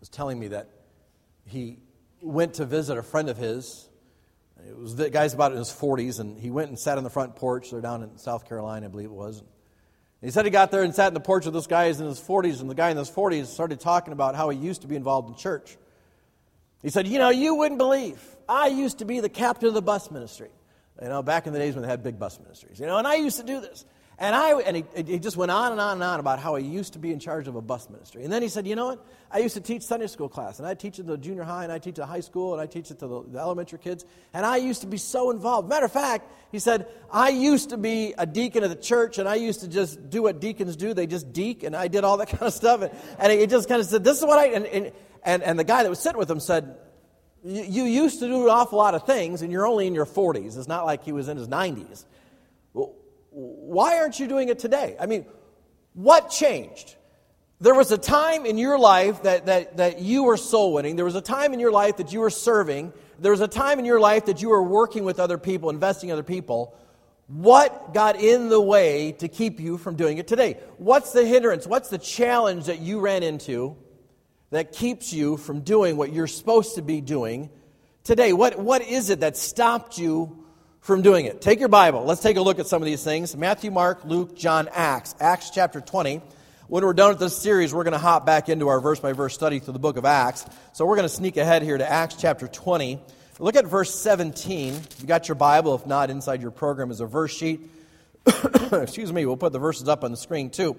was 0.00 0.08
telling 0.08 0.38
me 0.38 0.48
that 0.48 0.68
he 1.44 1.78
went 2.20 2.54
to 2.54 2.64
visit 2.64 2.98
a 2.98 3.02
friend 3.02 3.28
of 3.28 3.36
his 3.36 3.88
it 4.64 4.76
was 4.76 4.96
the 4.96 5.10
guy's 5.10 5.34
about 5.34 5.52
in 5.52 5.58
his 5.58 5.70
40s, 5.70 6.18
and 6.18 6.38
he 6.38 6.50
went 6.50 6.68
and 6.68 6.78
sat 6.78 6.98
on 6.98 7.04
the 7.04 7.10
front 7.10 7.36
porch. 7.36 7.70
They're 7.70 7.80
down 7.80 8.02
in 8.02 8.16
South 8.18 8.48
Carolina, 8.48 8.86
I 8.86 8.88
believe 8.88 9.06
it 9.06 9.12
was. 9.12 9.42
He 10.22 10.30
said 10.30 10.44
he 10.44 10.50
got 10.50 10.70
there 10.70 10.82
and 10.82 10.94
sat 10.94 11.08
in 11.08 11.14
the 11.14 11.20
porch 11.20 11.44
with 11.44 11.54
this 11.54 11.66
guy 11.66 11.84
in 11.84 11.96
his 11.98 12.18
40s, 12.18 12.60
and 12.60 12.70
the 12.70 12.74
guy 12.74 12.90
in 12.90 12.96
his 12.96 13.10
40s 13.10 13.46
started 13.46 13.80
talking 13.80 14.12
about 14.12 14.34
how 14.34 14.48
he 14.48 14.58
used 14.58 14.82
to 14.82 14.88
be 14.88 14.96
involved 14.96 15.28
in 15.28 15.36
church. 15.36 15.76
He 16.82 16.88
said, 16.88 17.06
You 17.06 17.18
know, 17.18 17.28
you 17.28 17.54
wouldn't 17.54 17.78
believe. 17.78 18.20
I 18.48 18.68
used 18.68 18.98
to 18.98 19.04
be 19.04 19.20
the 19.20 19.28
captain 19.28 19.68
of 19.68 19.74
the 19.74 19.82
bus 19.82 20.10
ministry. 20.10 20.48
You 21.02 21.08
know, 21.08 21.22
back 21.22 21.46
in 21.46 21.52
the 21.52 21.58
days 21.58 21.74
when 21.74 21.82
they 21.82 21.88
had 21.88 22.02
big 22.02 22.18
bus 22.18 22.40
ministries. 22.40 22.80
You 22.80 22.86
know, 22.86 22.96
and 22.96 23.06
I 23.06 23.16
used 23.16 23.38
to 23.38 23.44
do 23.44 23.60
this. 23.60 23.84
And, 24.18 24.34
I, 24.34 24.58
and 24.60 24.76
he, 24.76 24.84
he 25.12 25.18
just 25.18 25.36
went 25.36 25.50
on 25.50 25.72
and 25.72 25.80
on 25.80 25.94
and 25.94 26.02
on 26.02 26.20
about 26.20 26.38
how 26.38 26.54
he 26.54 26.66
used 26.66 26.94
to 26.94 26.98
be 26.98 27.12
in 27.12 27.18
charge 27.18 27.48
of 27.48 27.54
a 27.54 27.60
bus 27.60 27.90
ministry. 27.90 28.24
And 28.24 28.32
then 28.32 28.40
he 28.40 28.48
said, 28.48 28.66
You 28.66 28.74
know 28.74 28.86
what? 28.86 29.06
I 29.30 29.40
used 29.40 29.54
to 29.56 29.60
teach 29.60 29.82
Sunday 29.82 30.06
school 30.06 30.30
class, 30.30 30.58
and 30.58 30.66
I 30.66 30.72
teach 30.72 30.98
it 30.98 31.02
to 31.02 31.10
the 31.10 31.18
junior 31.18 31.42
high, 31.42 31.64
and 31.64 31.72
I 31.72 31.78
teach 31.78 31.92
it 31.92 31.96
to 31.96 32.06
high 32.06 32.20
school, 32.20 32.54
and 32.54 32.62
I 32.62 32.64
teach 32.64 32.90
it 32.90 32.98
to 33.00 33.06
the, 33.06 33.22
the 33.24 33.38
elementary 33.38 33.78
kids. 33.78 34.06
And 34.32 34.46
I 34.46 34.56
used 34.56 34.80
to 34.80 34.86
be 34.86 34.96
so 34.96 35.30
involved. 35.30 35.68
Matter 35.68 35.84
of 35.84 35.92
fact, 35.92 36.32
he 36.50 36.58
said, 36.58 36.86
I 37.12 37.28
used 37.28 37.70
to 37.70 37.76
be 37.76 38.14
a 38.16 38.24
deacon 38.24 38.64
of 38.64 38.70
the 38.70 38.76
church, 38.76 39.18
and 39.18 39.28
I 39.28 39.34
used 39.34 39.60
to 39.60 39.68
just 39.68 40.08
do 40.08 40.22
what 40.22 40.40
deacons 40.40 40.76
do. 40.76 40.94
They 40.94 41.06
just 41.06 41.34
deek, 41.34 41.62
and 41.62 41.76
I 41.76 41.88
did 41.88 42.02
all 42.02 42.16
that 42.16 42.28
kind 42.30 42.44
of 42.44 42.54
stuff. 42.54 42.80
And, 42.80 42.92
and 43.18 43.32
he 43.32 43.46
just 43.46 43.68
kind 43.68 43.82
of 43.82 43.86
said, 43.86 44.02
This 44.02 44.18
is 44.18 44.24
what 44.24 44.38
I. 44.38 44.46
And, 44.46 44.64
and, 44.66 44.92
and, 45.24 45.42
and 45.42 45.58
the 45.58 45.64
guy 45.64 45.82
that 45.82 45.90
was 45.90 45.98
sitting 45.98 46.18
with 46.18 46.30
him 46.30 46.40
said, 46.40 46.74
you 47.46 47.84
used 47.84 48.18
to 48.20 48.26
do 48.26 48.44
an 48.44 48.50
awful 48.50 48.78
lot 48.78 48.94
of 48.94 49.06
things, 49.06 49.42
and 49.42 49.52
you're 49.52 49.66
only 49.66 49.86
in 49.86 49.94
your 49.94 50.06
40s. 50.06 50.58
It's 50.58 50.66
not 50.66 50.84
like 50.84 51.04
he 51.04 51.12
was 51.12 51.28
in 51.28 51.36
his 51.36 51.46
90s. 51.48 52.04
Why 53.30 53.98
aren't 53.98 54.18
you 54.18 54.26
doing 54.26 54.48
it 54.48 54.58
today? 54.58 54.96
I 54.98 55.06
mean, 55.06 55.26
what 55.94 56.30
changed? 56.30 56.96
There 57.60 57.74
was 57.74 57.92
a 57.92 57.98
time 57.98 58.46
in 58.46 58.58
your 58.58 58.78
life 58.78 59.22
that, 59.22 59.46
that, 59.46 59.76
that 59.76 60.00
you 60.00 60.24
were 60.24 60.36
soul 60.36 60.72
winning. 60.72 60.96
There 60.96 61.04
was 61.04 61.14
a 61.14 61.20
time 61.20 61.54
in 61.54 61.60
your 61.60 61.70
life 61.70 61.98
that 61.98 62.12
you 62.12 62.20
were 62.20 62.30
serving. 62.30 62.92
There 63.18 63.30
was 63.30 63.40
a 63.40 63.48
time 63.48 63.78
in 63.78 63.84
your 63.84 64.00
life 64.00 64.26
that 64.26 64.42
you 64.42 64.48
were 64.48 64.62
working 64.62 65.04
with 65.04 65.20
other 65.20 65.38
people, 65.38 65.70
investing 65.70 66.08
in 66.08 66.14
other 66.14 66.22
people. 66.22 66.76
What 67.28 67.94
got 67.94 68.20
in 68.20 68.48
the 68.48 68.60
way 68.60 69.12
to 69.12 69.28
keep 69.28 69.60
you 69.60 69.78
from 69.78 69.96
doing 69.96 70.18
it 70.18 70.26
today? 70.26 70.58
What's 70.78 71.12
the 71.12 71.24
hindrance? 71.24 71.66
What's 71.66 71.88
the 71.88 71.98
challenge 71.98 72.66
that 72.66 72.80
you 72.80 73.00
ran 73.00 73.22
into 73.22 73.76
that 74.50 74.72
keeps 74.72 75.12
you 75.12 75.36
from 75.36 75.60
doing 75.60 75.96
what 75.96 76.12
you're 76.12 76.26
supposed 76.26 76.76
to 76.76 76.82
be 76.82 77.00
doing 77.00 77.50
today? 78.04 78.32
What, 78.32 78.58
what 78.58 78.82
is 78.82 79.10
it 79.10 79.20
that 79.20 79.36
stopped 79.36 79.98
you 79.98 80.46
from 80.86 81.02
doing 81.02 81.26
it. 81.26 81.40
Take 81.40 81.58
your 81.58 81.68
Bible. 81.68 82.04
Let's 82.04 82.20
take 82.20 82.36
a 82.36 82.40
look 82.40 82.60
at 82.60 82.68
some 82.68 82.80
of 82.80 82.86
these 82.86 83.02
things 83.02 83.36
Matthew, 83.36 83.72
Mark, 83.72 84.04
Luke, 84.04 84.36
John, 84.36 84.68
Acts. 84.72 85.16
Acts 85.18 85.50
chapter 85.50 85.80
20. 85.80 86.22
When 86.68 86.84
we're 86.84 86.92
done 86.92 87.08
with 87.08 87.18
this 87.18 87.36
series, 87.36 87.74
we're 87.74 87.82
going 87.82 87.92
to 87.92 87.98
hop 87.98 88.24
back 88.24 88.48
into 88.48 88.68
our 88.68 88.80
verse 88.80 89.00
by 89.00 89.12
verse 89.12 89.34
study 89.34 89.58
through 89.58 89.72
the 89.72 89.80
book 89.80 89.96
of 89.96 90.04
Acts. 90.04 90.46
So 90.74 90.86
we're 90.86 90.94
going 90.94 91.08
to 91.08 91.14
sneak 91.14 91.36
ahead 91.38 91.62
here 91.62 91.76
to 91.76 91.90
Acts 91.90 92.14
chapter 92.14 92.46
20. 92.46 93.00
Look 93.40 93.56
at 93.56 93.66
verse 93.66 93.96
17. 93.96 94.74
If 94.74 95.00
you 95.00 95.08
got 95.08 95.26
your 95.26 95.34
Bible, 95.34 95.74
if 95.74 95.86
not, 95.86 96.08
inside 96.08 96.40
your 96.40 96.52
program 96.52 96.92
is 96.92 97.00
a 97.00 97.06
verse 97.06 97.36
sheet. 97.36 97.68
Excuse 98.72 99.12
me, 99.12 99.26
we'll 99.26 99.36
put 99.36 99.52
the 99.52 99.58
verses 99.58 99.88
up 99.88 100.04
on 100.04 100.12
the 100.12 100.16
screen 100.16 100.50
too. 100.50 100.76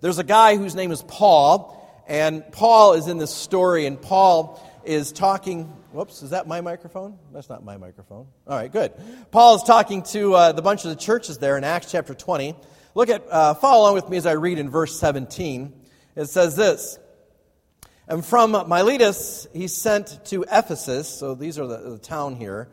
There's 0.00 0.18
a 0.18 0.24
guy 0.24 0.56
whose 0.56 0.76
name 0.76 0.92
is 0.92 1.02
Paul, 1.02 1.77
and 2.08 2.50
Paul 2.50 2.94
is 2.94 3.06
in 3.06 3.18
this 3.18 3.32
story, 3.32 3.86
and 3.86 4.00
Paul 4.00 4.60
is 4.84 5.12
talking 5.12 5.72
Whoops, 5.90 6.22
is 6.22 6.30
that 6.30 6.46
my 6.46 6.60
microphone? 6.60 7.18
That's 7.32 7.48
not 7.48 7.64
my 7.64 7.78
microphone. 7.78 8.26
All 8.46 8.56
right, 8.56 8.70
good. 8.70 8.92
Paul 9.30 9.56
is 9.56 9.62
talking 9.62 10.02
to 10.04 10.34
uh, 10.34 10.52
the 10.52 10.60
bunch 10.60 10.84
of 10.84 10.90
the 10.90 10.96
churches 10.96 11.38
there 11.38 11.56
in 11.56 11.64
Acts 11.64 11.90
chapter 11.90 12.12
20. 12.12 12.54
Look 12.94 13.08
at, 13.08 13.24
uh, 13.30 13.54
follow 13.54 13.84
along 13.84 13.94
with 13.94 14.08
me 14.10 14.18
as 14.18 14.26
I 14.26 14.32
read 14.32 14.58
in 14.58 14.68
verse 14.68 15.00
17. 15.00 15.72
It 16.14 16.26
says 16.26 16.56
this 16.56 16.98
And 18.06 18.24
from 18.24 18.52
Miletus, 18.52 19.46
he 19.54 19.66
sent 19.66 20.26
to 20.26 20.44
Ephesus, 20.52 21.08
so 21.08 21.34
these 21.34 21.58
are 21.58 21.66
the, 21.66 21.78
the 21.78 21.98
town 21.98 22.36
here, 22.36 22.68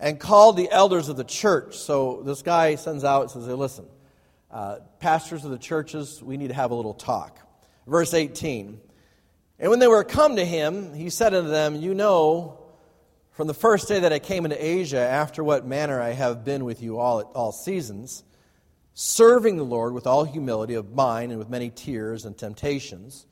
and 0.00 0.18
called 0.18 0.56
the 0.56 0.70
elders 0.70 1.10
of 1.10 1.18
the 1.18 1.24
church. 1.24 1.76
So 1.76 2.22
this 2.24 2.40
guy 2.40 2.76
sends 2.76 3.04
out 3.04 3.22
and 3.22 3.30
says, 3.30 3.46
hey, 3.46 3.52
listen, 3.52 3.84
uh, 4.50 4.76
pastors 5.00 5.44
of 5.44 5.50
the 5.50 5.58
churches, 5.58 6.22
we 6.22 6.38
need 6.38 6.48
to 6.48 6.54
have 6.54 6.70
a 6.70 6.74
little 6.74 6.94
talk. 6.94 7.38
Verse 7.86 8.14
18. 8.14 8.80
And 9.58 9.70
when 9.70 9.78
they 9.78 9.86
were 9.86 10.04
come 10.04 10.36
to 10.36 10.44
him, 10.44 10.94
he 10.94 11.10
said 11.10 11.34
unto 11.34 11.48
them, 11.48 11.76
You 11.76 11.94
know, 11.94 12.58
from 13.32 13.46
the 13.46 13.54
first 13.54 13.88
day 13.88 14.00
that 14.00 14.12
I 14.12 14.18
came 14.18 14.44
into 14.44 14.62
Asia, 14.62 14.98
after 14.98 15.44
what 15.44 15.66
manner 15.66 16.00
I 16.00 16.10
have 16.10 16.44
been 16.44 16.64
with 16.64 16.82
you 16.82 16.98
all 16.98 17.20
at 17.20 17.26
all 17.34 17.52
seasons, 17.52 18.24
serving 18.94 19.56
the 19.56 19.64
Lord 19.64 19.92
with 19.92 20.06
all 20.06 20.24
humility 20.24 20.74
of 20.74 20.94
mind 20.94 21.32
and 21.32 21.38
with 21.38 21.48
many 21.48 21.70
tears 21.70 22.24
and 22.24 22.36
temptations 22.36 23.26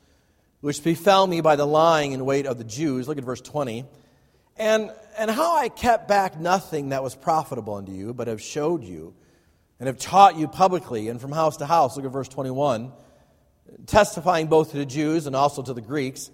which 0.63 0.83
befell 0.83 1.27
me 1.27 1.41
by 1.41 1.57
the 1.57 1.67
lying 1.67 2.13
in 2.13 2.25
wait 2.25 2.47
of 2.47 2.57
the 2.57 2.65
Jews. 2.65 3.07
Look 3.07 3.19
at 3.19 3.25
verse 3.25 3.41
20. 3.41 3.85
And, 4.57 4.93
and 5.19 5.31
how 5.31 5.57
I 5.57 5.69
kept 5.69 6.07
back 6.07 6.39
nothing 6.39 6.91
that 6.91 7.03
was 7.03 7.17
profitable 7.17 7.75
unto 7.75 7.91
you, 7.91 8.15
but 8.15 8.29
have 8.29 8.41
showed 8.41 8.85
you 8.85 9.13
and 9.81 9.89
have 9.89 9.99
taught 9.99 10.37
you 10.37 10.47
publicly 10.47 11.09
and 11.09 11.21
from 11.21 11.33
house 11.33 11.57
to 11.57 11.67
house. 11.67 11.97
Look 11.97 12.07
at 12.07 12.13
verse 12.13 12.29
21. 12.29 12.93
Testifying 13.87 14.47
both 14.47 14.73
to 14.73 14.77
the 14.77 14.87
Jews 14.87 15.27
and 15.27 15.35
also 15.37 15.63
to 15.63 15.73
the 15.73 15.81
Greeks, 15.81 16.31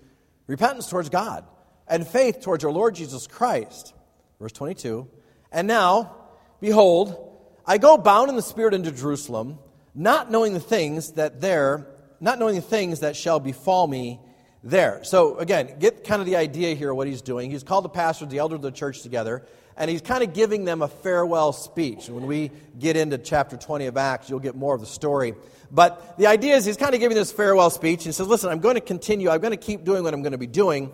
repentance 0.46 0.88
towards 0.88 1.08
God 1.08 1.44
and 1.86 2.06
faith 2.06 2.40
towards 2.40 2.64
our 2.64 2.72
Lord 2.72 2.94
Jesus 2.94 3.26
Christ. 3.26 3.94
Verse 4.40 4.52
22. 4.52 5.08
And 5.50 5.66
now, 5.66 6.16
behold, 6.60 7.38
I 7.66 7.78
go 7.78 7.96
bound 7.96 8.28
in 8.28 8.36
the 8.36 8.42
Spirit 8.42 8.74
into 8.74 8.92
Jerusalem, 8.92 9.58
not 9.94 10.30
knowing 10.30 10.52
the 10.52 10.60
things 10.60 11.12
that 11.12 11.40
there 11.40 11.86
not 12.20 12.38
knowing 12.38 12.56
the 12.56 12.60
things 12.60 13.00
that 13.00 13.16
shall 13.16 13.40
befall 13.40 13.86
me 13.86 14.20
there. 14.64 15.02
So, 15.04 15.38
again, 15.38 15.78
get 15.78 16.04
kind 16.04 16.20
of 16.20 16.26
the 16.26 16.36
idea 16.36 16.74
here 16.74 16.92
what 16.92 17.06
he's 17.06 17.22
doing. 17.22 17.50
He's 17.50 17.62
called 17.62 17.84
the 17.84 17.90
pastors, 17.90 18.28
the 18.28 18.38
elders 18.38 18.56
of 18.56 18.62
the 18.62 18.72
church 18.72 19.02
together, 19.02 19.46
and 19.78 19.88
he's 19.88 20.02
kind 20.02 20.22
of 20.22 20.34
giving 20.34 20.64
them 20.64 20.82
a 20.82 20.88
farewell 20.88 21.52
speech. 21.52 22.08
When 22.08 22.26
we 22.26 22.50
get 22.78 22.96
into 22.96 23.16
chapter 23.16 23.56
20 23.56 23.86
of 23.86 23.96
Acts, 23.96 24.28
you'll 24.28 24.40
get 24.40 24.56
more 24.56 24.74
of 24.74 24.80
the 24.80 24.86
story. 24.86 25.34
But 25.70 26.18
the 26.18 26.26
idea 26.26 26.56
is 26.56 26.64
he's 26.64 26.76
kind 26.76 26.94
of 26.94 27.00
giving 27.00 27.16
this 27.16 27.30
farewell 27.30 27.70
speech. 27.70 28.04
He 28.04 28.12
says, 28.12 28.26
Listen, 28.26 28.50
I'm 28.50 28.60
going 28.60 28.74
to 28.74 28.80
continue, 28.80 29.30
I'm 29.30 29.40
going 29.40 29.52
to 29.52 29.56
keep 29.56 29.84
doing 29.84 30.02
what 30.02 30.14
I'm 30.14 30.22
going 30.22 30.32
to 30.32 30.38
be 30.38 30.46
doing. 30.46 30.92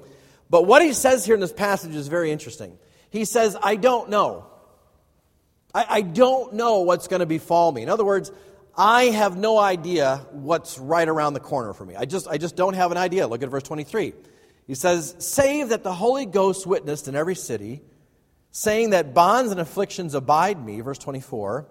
But 0.50 0.66
what 0.66 0.82
he 0.82 0.92
says 0.92 1.24
here 1.24 1.34
in 1.34 1.40
this 1.40 1.52
passage 1.52 1.94
is 1.94 2.08
very 2.08 2.30
interesting. 2.30 2.78
He 3.10 3.24
says, 3.24 3.56
I 3.62 3.76
don't 3.76 4.10
know. 4.10 4.46
I, 5.74 5.86
I 5.88 6.00
don't 6.02 6.54
know 6.54 6.80
what's 6.80 7.08
going 7.08 7.20
to 7.20 7.26
befall 7.26 7.72
me. 7.72 7.82
In 7.82 7.88
other 7.88 8.04
words, 8.04 8.30
I 8.76 9.04
have 9.04 9.36
no 9.36 9.58
idea 9.58 10.26
what's 10.32 10.78
right 10.78 11.08
around 11.08 11.34
the 11.34 11.40
corner 11.40 11.72
for 11.72 11.86
me. 11.86 11.94
I 11.96 12.04
just, 12.04 12.28
I 12.28 12.38
just 12.38 12.56
don't 12.56 12.74
have 12.74 12.90
an 12.90 12.98
idea. 12.98 13.26
Look 13.26 13.42
at 13.42 13.48
verse 13.48 13.62
23. 13.62 14.12
He 14.66 14.74
says, 14.74 15.14
Save 15.18 15.70
that 15.70 15.82
the 15.82 15.92
Holy 15.92 16.26
Ghost 16.26 16.66
witnessed 16.66 17.08
in 17.08 17.14
every 17.14 17.36
city, 17.36 17.82
saying 18.56 18.90
that 18.90 19.12
bonds 19.12 19.50
and 19.50 19.60
afflictions 19.60 20.14
abide 20.14 20.64
me. 20.64 20.80
Verse 20.80 20.98
24. 20.98 21.66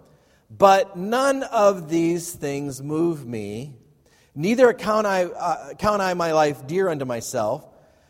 But 0.50 0.98
none 0.98 1.44
of 1.44 1.90
these 1.90 2.34
things 2.34 2.84
move 2.84 3.26
me, 3.26 3.74
neither 4.36 4.72
count 4.74 5.08
I, 5.08 5.24
uh, 5.24 5.74
count 5.76 6.02
I 6.02 6.14
my 6.14 6.34
life 6.34 6.68
dear 6.68 6.90
unto 6.90 7.06
myself, 7.06 7.66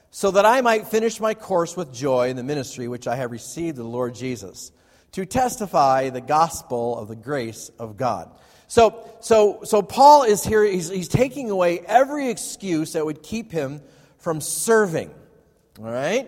so 0.10 0.32
that 0.32 0.46
I 0.46 0.62
might 0.62 0.88
finish 0.88 1.20
my 1.20 1.36
course 1.36 1.78
with 1.78 1.94
joy 1.94 2.30
in 2.30 2.36
the 2.36 2.44
ministry 2.44 2.88
which 2.88 3.08
I 3.08 3.16
have 3.16 3.32
received 3.32 3.78
of 3.78 3.86
the 3.86 3.90
Lord 3.90 4.16
Jesus, 4.16 4.72
to 5.12 5.26
testify 5.26 6.10
the 6.10 6.20
gospel 6.20 6.98
of 6.98 7.08
the 7.08 7.16
grace 7.16 7.70
of 7.78 7.96
God. 7.96 8.32
So, 8.68 9.08
so, 9.22 9.60
so 9.64 9.84
Paul 9.84 10.24
is 10.24 10.44
here, 10.44 10.64
he's, 10.64 10.90
he's 10.90 11.08
taking 11.08 11.52
away 11.52 11.80
every 11.80 12.30
excuse 12.30 12.94
that 12.94 13.06
would 13.06 13.22
keep 13.22 13.52
him 13.52 13.84
from 14.18 14.42
serving. 14.42 15.12
All 15.80 15.86
right? 15.86 16.28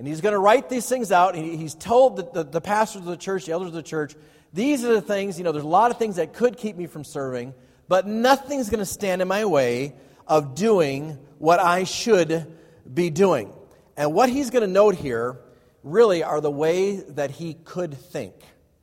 And 0.00 0.08
he's 0.08 0.22
going 0.22 0.32
to 0.32 0.38
write 0.38 0.70
these 0.70 0.88
things 0.88 1.12
out. 1.12 1.34
He, 1.34 1.58
he's 1.58 1.74
told 1.74 2.16
the, 2.16 2.22
the, 2.22 2.44
the 2.52 2.60
pastors 2.62 3.02
of 3.02 3.08
the 3.08 3.18
church, 3.18 3.44
the 3.44 3.52
elders 3.52 3.68
of 3.68 3.74
the 3.74 3.82
church, 3.82 4.14
these 4.50 4.82
are 4.82 4.94
the 4.94 5.02
things, 5.02 5.36
you 5.36 5.44
know, 5.44 5.52
there's 5.52 5.62
a 5.62 5.68
lot 5.68 5.90
of 5.90 5.98
things 5.98 6.16
that 6.16 6.32
could 6.32 6.56
keep 6.56 6.74
me 6.74 6.86
from 6.86 7.04
serving, 7.04 7.52
but 7.86 8.06
nothing's 8.06 8.70
going 8.70 8.78
to 8.78 8.86
stand 8.86 9.20
in 9.20 9.28
my 9.28 9.44
way 9.44 9.92
of 10.26 10.54
doing 10.54 11.18
what 11.36 11.60
I 11.60 11.84
should 11.84 12.50
be 12.90 13.10
doing. 13.10 13.52
And 13.94 14.14
what 14.14 14.30
he's 14.30 14.48
going 14.48 14.62
to 14.62 14.72
note 14.72 14.94
here 14.94 15.38
really 15.82 16.22
are 16.22 16.40
the 16.40 16.50
way 16.50 16.96
that 16.96 17.30
he 17.30 17.52
could 17.52 17.92
think. 17.92 18.32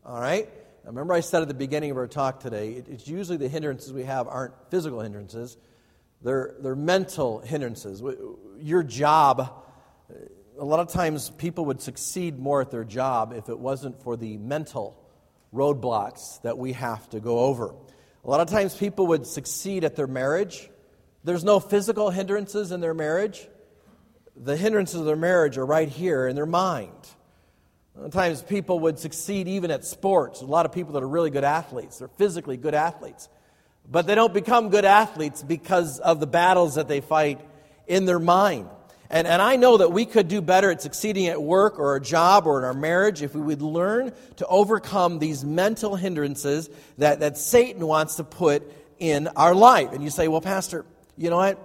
All 0.06 0.22
right? 0.22 0.48
Now, 0.84 0.92
remember, 0.92 1.16
I 1.16 1.22
said 1.22 1.42
at 1.42 1.48
the 1.48 1.56
beginning 1.56 1.90
of 1.90 1.98
our 1.98 2.06
talk 2.06 2.42
today, 2.42 2.74
it, 2.74 2.90
it's 2.90 3.08
usually 3.08 3.38
the 3.38 3.50
hindrances 3.50 3.92
we 3.92 4.04
have 4.04 4.28
aren't 4.28 4.54
physical 4.70 5.00
hindrances, 5.00 5.58
they're, 6.22 6.54
they're 6.60 6.76
mental 6.76 7.40
hindrances. 7.40 8.04
Your 8.60 8.84
job, 8.84 9.64
a 10.60 10.66
lot 10.66 10.80
of 10.80 10.90
times 10.90 11.30
people 11.30 11.66
would 11.66 11.82
succeed 11.82 12.40
more 12.40 12.62
at 12.62 12.72
their 12.72 12.84
job 12.84 13.34
if 13.34 13.50
it 13.50 13.60
wasn't 13.60 14.02
for 14.04 14.18
the 14.18 14.38
mental 14.38 14.98
roadblocks 15.54 16.42
that 16.42 16.58
we 16.58 16.74
have 16.74 17.08
to 17.10 17.20
go 17.20 17.40
over. 17.40 17.74
A 18.24 18.30
lot 18.30 18.40
of 18.40 18.50
times 18.50 18.76
people 18.76 19.08
would 19.08 19.26
succeed 19.26 19.84
at 19.84 19.96
their 19.96 20.08
marriage. 20.08 20.70
There's 21.24 21.44
no 21.44 21.60
physical 21.60 22.10
hindrances 22.10 22.72
in 22.72 22.82
their 22.82 22.94
marriage. 22.94 23.48
The 24.36 24.58
hindrances 24.58 25.00
of 25.00 25.06
their 25.06 25.16
marriage 25.16 25.58
are 25.58 25.66
right 25.66 25.90
here 25.90 26.28
in 26.28 26.36
their 26.36 26.46
mind. 26.46 26.92
Sometimes 27.96 28.42
people 28.42 28.80
would 28.82 29.00
succeed 29.00 29.48
even 29.48 29.72
at 29.72 29.86
sports. 29.86 30.42
A 30.42 30.46
lot 30.46 30.66
of 30.66 30.72
people 30.72 30.94
that 30.94 31.04
are 31.04 31.08
really 31.08 31.32
good 31.32 31.44
athletes, 31.44 32.00
they're 32.00 32.08
physically 32.08 32.58
good 32.58 32.76
athletes. 32.76 33.30
But 33.90 34.06
they 34.06 34.16
don't 34.16 34.34
become 34.34 34.70
good 34.70 34.86
athletes 34.86 35.42
because 35.42 36.00
of 36.00 36.20
the 36.20 36.28
battles 36.28 36.76
that 36.76 36.88
they 36.88 37.02
fight 37.02 37.40
in 37.88 38.06
their 38.06 38.20
mind. 38.20 38.70
And, 39.10 39.26
and 39.26 39.42
I 39.42 39.56
know 39.56 39.78
that 39.78 39.92
we 39.92 40.06
could 40.06 40.28
do 40.28 40.42
better 40.42 40.70
at 40.70 40.82
succeeding 40.82 41.28
at 41.28 41.42
work 41.42 41.80
or 41.80 41.96
a 41.96 42.02
job 42.02 42.46
or 42.46 42.60
in 42.60 42.66
our 42.66 42.74
marriage 42.74 43.22
if 43.22 43.34
we 43.34 43.42
would 43.42 43.62
learn 43.62 44.12
to 44.38 44.48
overcome 44.48 45.20
these 45.20 45.46
mental 45.46 45.96
hindrances 45.96 46.70
that, 46.98 47.22
that 47.22 47.38
Satan 47.38 47.88
wants 47.88 48.16
to 48.16 48.24
put 48.24 48.70
in 49.00 49.28
our 49.30 49.56
life. 49.56 49.94
And 49.94 50.04
you 50.04 50.10
say, 50.10 50.28
well, 50.28 50.42
Pastor, 50.42 50.86
you 51.16 51.30
know 51.30 51.38
what? 51.38 51.58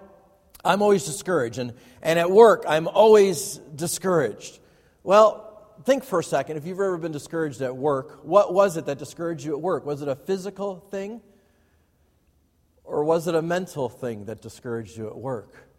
I'm 0.64 0.82
always 0.82 1.04
discouraged. 1.04 1.58
And, 1.58 1.74
and 2.00 2.18
at 2.18 2.30
work, 2.30 2.64
I'm 2.68 2.86
always 2.86 3.56
discouraged. 3.74 4.60
Well, 5.02 5.48
think 5.84 6.04
for 6.04 6.20
a 6.20 6.24
second 6.24 6.56
if 6.58 6.66
you've 6.66 6.78
ever 6.78 6.98
been 6.98 7.12
discouraged 7.12 7.60
at 7.60 7.76
work, 7.76 8.24
what 8.24 8.54
was 8.54 8.76
it 8.76 8.86
that 8.86 8.98
discouraged 8.98 9.44
you 9.44 9.52
at 9.52 9.60
work? 9.60 9.84
Was 9.84 10.00
it 10.00 10.08
a 10.08 10.14
physical 10.14 10.76
thing? 10.90 11.20
Or 12.84 13.04
was 13.04 13.26
it 13.26 13.34
a 13.34 13.42
mental 13.42 13.88
thing 13.88 14.26
that 14.26 14.42
discouraged 14.42 14.96
you 14.96 15.08
at 15.08 15.16
work? 15.16 15.71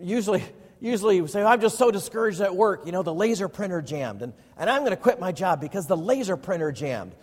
Usually, 0.00 0.42
usually 0.80 1.16
you 1.16 1.26
say, 1.26 1.42
oh, 1.42 1.46
I'm 1.46 1.60
just 1.60 1.78
so 1.78 1.90
discouraged 1.90 2.40
at 2.40 2.54
work. 2.54 2.86
You 2.86 2.92
know, 2.92 3.02
the 3.02 3.14
laser 3.14 3.48
printer 3.48 3.82
jammed, 3.82 4.22
and, 4.22 4.32
and 4.56 4.70
I'm 4.70 4.80
going 4.80 4.90
to 4.90 4.96
quit 4.96 5.20
my 5.20 5.32
job 5.32 5.60
because 5.60 5.86
the 5.86 5.96
laser 5.96 6.36
printer 6.36 6.72
jammed. 6.72 7.14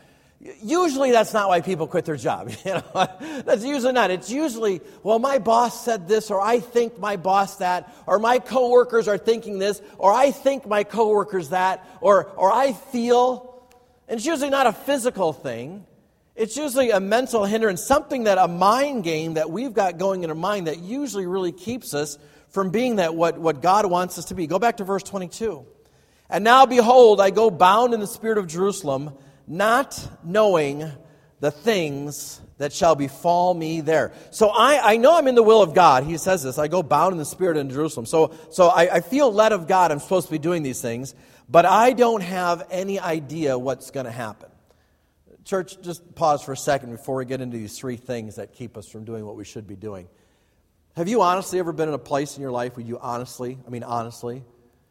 Usually, 0.62 1.12
that's 1.12 1.34
not 1.34 1.48
why 1.48 1.62
people 1.62 1.88
quit 1.88 2.06
their 2.06 2.18
job. 2.18 2.52
You 2.66 2.74
know, 2.74 3.42
that's 3.46 3.64
usually 3.64 3.94
not. 3.94 4.12
It's 4.12 4.30
usually, 4.30 4.82
well, 5.02 5.18
my 5.18 5.40
boss 5.40 5.84
said 5.84 6.08
this, 6.08 6.30
or 6.30 6.42
I 6.42 6.60
think 6.60 7.00
my 7.00 7.16
boss 7.16 7.58
that, 7.58 7.94
or 8.06 8.20
my 8.20 8.40
coworkers 8.40 9.08
are 9.08 9.18
thinking 9.18 9.60
this, 9.60 9.82
or 9.98 10.14
I 10.14 10.32
think 10.32 10.68
my 10.68 10.84
coworkers 10.84 11.50
that, 11.50 11.88
or 12.02 12.26
or 12.38 12.52
I 12.52 12.74
feel. 12.74 13.52
And 14.08 14.18
it's 14.18 14.26
usually 14.26 14.52
not 14.52 14.68
a 14.68 14.74
physical 14.74 15.34
thing. 15.34 15.86
It's 16.36 16.58
usually 16.58 16.92
a 16.92 17.00
mental 17.00 17.46
hindrance, 17.46 17.82
something 17.82 18.26
that 18.26 18.38
a 18.38 18.50
mind 18.50 19.06
game 19.06 19.36
that 19.36 19.50
we've 19.50 19.74
got 19.74 19.98
going 19.98 20.24
in 20.24 20.30
our 20.30 20.36
mind 20.36 20.68
that 20.68 20.80
usually 20.80 21.26
really 21.26 21.54
keeps 21.54 21.94
us 21.94 22.18
from 22.56 22.70
being 22.70 22.96
that 22.96 23.14
what, 23.14 23.38
what 23.38 23.62
God 23.62 23.86
wants 23.86 24.18
us 24.18 24.26
to 24.26 24.34
be. 24.34 24.48
Go 24.48 24.58
back 24.58 24.78
to 24.78 24.86
verse 24.86 25.04
22. 25.04 25.66
And 26.30 26.44
now 26.44 26.66
behold, 26.66 27.20
I 27.20 27.30
go 27.30 27.52
bound 27.52 27.94
in 27.94 28.00
the 28.00 28.08
spirit 28.08 28.38
of 28.38 28.48
Jerusalem 28.48 29.12
not 29.46 30.10
knowing 30.24 30.90
the 31.42 31.52
things 31.52 32.42
that 32.58 32.72
shall 32.72 32.96
befall 32.96 33.54
me 33.54 33.82
there. 33.82 34.14
So 34.32 34.48
I, 34.48 34.94
I 34.94 34.98
know 34.98 35.18
I'm 35.18 35.28
in 35.28 35.36
the 35.36 35.44
will 35.44 35.62
of 35.62 35.74
God. 35.74 36.06
He 36.06 36.18
says 36.18 36.44
this. 36.44 36.58
I 36.58 36.70
go 36.70 36.82
bound 36.82 37.12
in 37.12 37.18
the 37.18 37.26
Spirit 37.26 37.58
in 37.58 37.70
Jerusalem. 37.70 38.06
So, 38.06 38.34
so 38.50 38.70
I, 38.70 38.96
I 38.96 39.02
feel 39.02 39.32
led 39.32 39.52
of 39.52 39.68
God. 39.68 39.92
I'm 39.92 40.00
supposed 40.00 40.28
to 40.28 40.32
be 40.32 40.40
doing 40.40 40.64
these 40.64 40.82
things, 40.82 41.14
but 41.50 41.66
I 41.66 41.92
don't 41.92 42.24
have 42.24 42.66
any 42.72 43.02
idea 43.02 43.60
what's 43.60 43.92
going 43.92 44.06
to 44.06 44.12
happen. 44.14 44.50
Church, 45.44 45.80
just 45.82 46.16
pause 46.16 46.42
for 46.42 46.54
a 46.54 46.58
second 46.58 46.92
before 46.92 47.18
we 47.18 47.26
get 47.26 47.42
into 47.42 47.58
these 47.58 47.78
three 47.78 47.98
things 47.98 48.38
that 48.38 48.54
keep 48.54 48.78
us 48.78 48.88
from 48.88 49.04
doing 49.04 49.26
what 49.26 49.36
we 49.36 49.44
should 49.44 49.68
be 49.68 49.76
doing. 49.76 50.08
Have 50.96 51.10
you 51.10 51.22
honestly 51.22 51.60
ever 51.60 51.74
been 51.74 51.90
in 51.90 51.94
a 51.94 52.00
place 52.00 52.38
in 52.38 52.42
your 52.42 52.52
life 52.52 52.78
where 52.78 52.86
you 52.86 52.98
honestly, 52.98 53.58
I 53.68 53.70
mean, 53.70 53.84
honestly, 53.84 54.46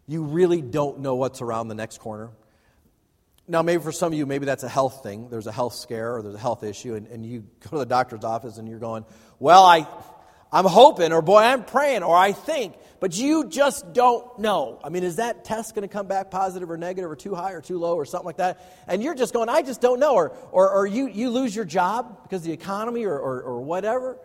you 0.06 0.24
really 0.24 0.60
don't 0.60 0.98
know 0.98 1.14
what's 1.14 1.40
around 1.40 1.68
the 1.68 1.74
next 1.74 1.98
corner? 1.98 2.28
Now, 3.48 3.62
maybe 3.62 3.82
for 3.82 3.90
some 3.90 4.12
of 4.12 4.18
you, 4.18 4.26
maybe 4.26 4.44
that's 4.44 4.64
a 4.64 4.68
health 4.68 5.02
thing. 5.02 5.30
There's 5.30 5.46
a 5.46 5.52
health 5.52 5.74
scare 5.74 6.16
or 6.16 6.22
there's 6.22 6.34
a 6.34 6.38
health 6.38 6.62
issue, 6.62 6.94
and, 6.94 7.06
and 7.06 7.24
you 7.24 7.46
go 7.60 7.70
to 7.70 7.78
the 7.78 7.86
doctor's 7.86 8.22
office 8.22 8.58
and 8.58 8.68
you're 8.68 8.78
going, 8.78 9.06
Well, 9.38 9.64
I, 9.64 9.86
I'm 10.52 10.66
hoping, 10.66 11.10
or 11.10 11.22
boy, 11.22 11.38
I'm 11.38 11.64
praying, 11.64 12.02
or 12.02 12.14
I 12.14 12.32
think, 12.32 12.74
but 13.00 13.16
you 13.16 13.48
just 13.48 13.94
don't 13.94 14.38
know. 14.38 14.80
I 14.84 14.90
mean, 14.90 15.04
is 15.04 15.16
that 15.16 15.46
test 15.46 15.74
going 15.74 15.88
to 15.88 15.92
come 15.92 16.06
back 16.06 16.30
positive 16.30 16.70
or 16.70 16.76
negative 16.76 17.10
or 17.10 17.16
too 17.16 17.34
high 17.34 17.52
or 17.52 17.62
too 17.62 17.78
low 17.78 17.96
or 17.96 18.04
something 18.04 18.26
like 18.26 18.36
that? 18.36 18.60
And 18.86 19.02
you're 19.02 19.14
just 19.14 19.32
going, 19.32 19.48
I 19.48 19.62
just 19.62 19.80
don't 19.80 20.00
know. 20.00 20.14
Or, 20.14 20.36
or, 20.52 20.70
or 20.70 20.86
you, 20.86 21.08
you 21.08 21.30
lose 21.30 21.56
your 21.56 21.64
job 21.64 22.24
because 22.24 22.42
of 22.42 22.46
the 22.46 22.52
economy 22.52 23.04
or, 23.04 23.18
or, 23.18 23.40
or 23.40 23.62
whatever. 23.62 24.18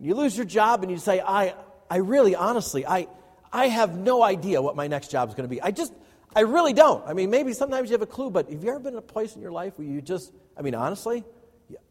And 0.00 0.08
you 0.08 0.14
lose 0.14 0.34
your 0.34 0.46
job 0.46 0.82
and 0.82 0.90
you 0.90 0.96
say, 0.96 1.20
I, 1.20 1.54
I 1.90 1.98
really, 1.98 2.34
honestly, 2.34 2.86
I, 2.86 3.06
I 3.52 3.66
have 3.68 3.98
no 3.98 4.22
idea 4.22 4.62
what 4.62 4.74
my 4.74 4.86
next 4.86 5.10
job 5.10 5.28
is 5.28 5.34
going 5.34 5.46
to 5.46 5.54
be. 5.54 5.60
I 5.60 5.72
just, 5.72 5.92
I 6.34 6.40
really 6.40 6.72
don't. 6.72 7.06
I 7.06 7.12
mean, 7.12 7.28
maybe 7.28 7.52
sometimes 7.52 7.90
you 7.90 7.92
have 7.92 8.00
a 8.00 8.06
clue, 8.06 8.30
but 8.30 8.50
have 8.50 8.64
you 8.64 8.70
ever 8.70 8.78
been 8.78 8.94
in 8.94 8.98
a 8.98 9.02
place 9.02 9.36
in 9.36 9.42
your 9.42 9.52
life 9.52 9.78
where 9.78 9.86
you 9.86 10.00
just, 10.00 10.32
I 10.56 10.62
mean, 10.62 10.74
honestly, 10.74 11.22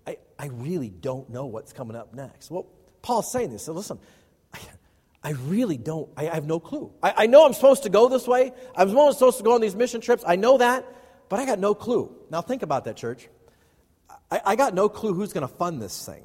I, 0.08 0.18
I 0.40 0.48
really 0.48 0.90
don't 0.90 1.30
know 1.30 1.46
what's 1.46 1.72
coming 1.72 1.96
up 1.96 2.16
next? 2.16 2.50
Well, 2.50 2.66
Paul's 3.04 3.32
saying 3.32 3.52
this. 3.52 3.66
So 3.66 3.74
listen, 3.74 4.00
I, 5.24 5.34
really 5.34 5.78
don't, 5.78 6.10
I, 6.18 6.30
I 6.30 6.34
have 6.34 6.48
no 6.48 6.60
clue. 6.60 6.92
I, 7.04 7.14
I 7.16 7.26
know 7.28 7.46
I'm 7.46 7.54
supposed 7.54 7.84
to 7.84 7.90
go 7.90 8.10
this 8.10 8.28
way. 8.28 8.54
I'm 8.76 8.90
supposed 8.90 9.38
to 9.38 9.44
go 9.44 9.54
on 9.54 9.62
these 9.62 9.76
mission 9.76 10.02
trips. 10.02 10.24
I 10.26 10.36
know 10.36 10.58
that, 10.58 10.84
but 11.30 11.40
I 11.40 11.46
got 11.46 11.60
no 11.60 11.76
clue. 11.76 12.12
Now 12.32 12.42
think 12.42 12.64
about 12.64 12.86
that, 12.86 12.98
church. 12.98 13.30
I, 14.32 14.42
I 14.44 14.56
got 14.56 14.74
no 14.74 14.90
clue 14.90 15.14
who's 15.14 15.32
going 15.32 15.48
to 15.48 15.54
fund 15.54 15.80
this 15.80 16.04
thing. 16.04 16.24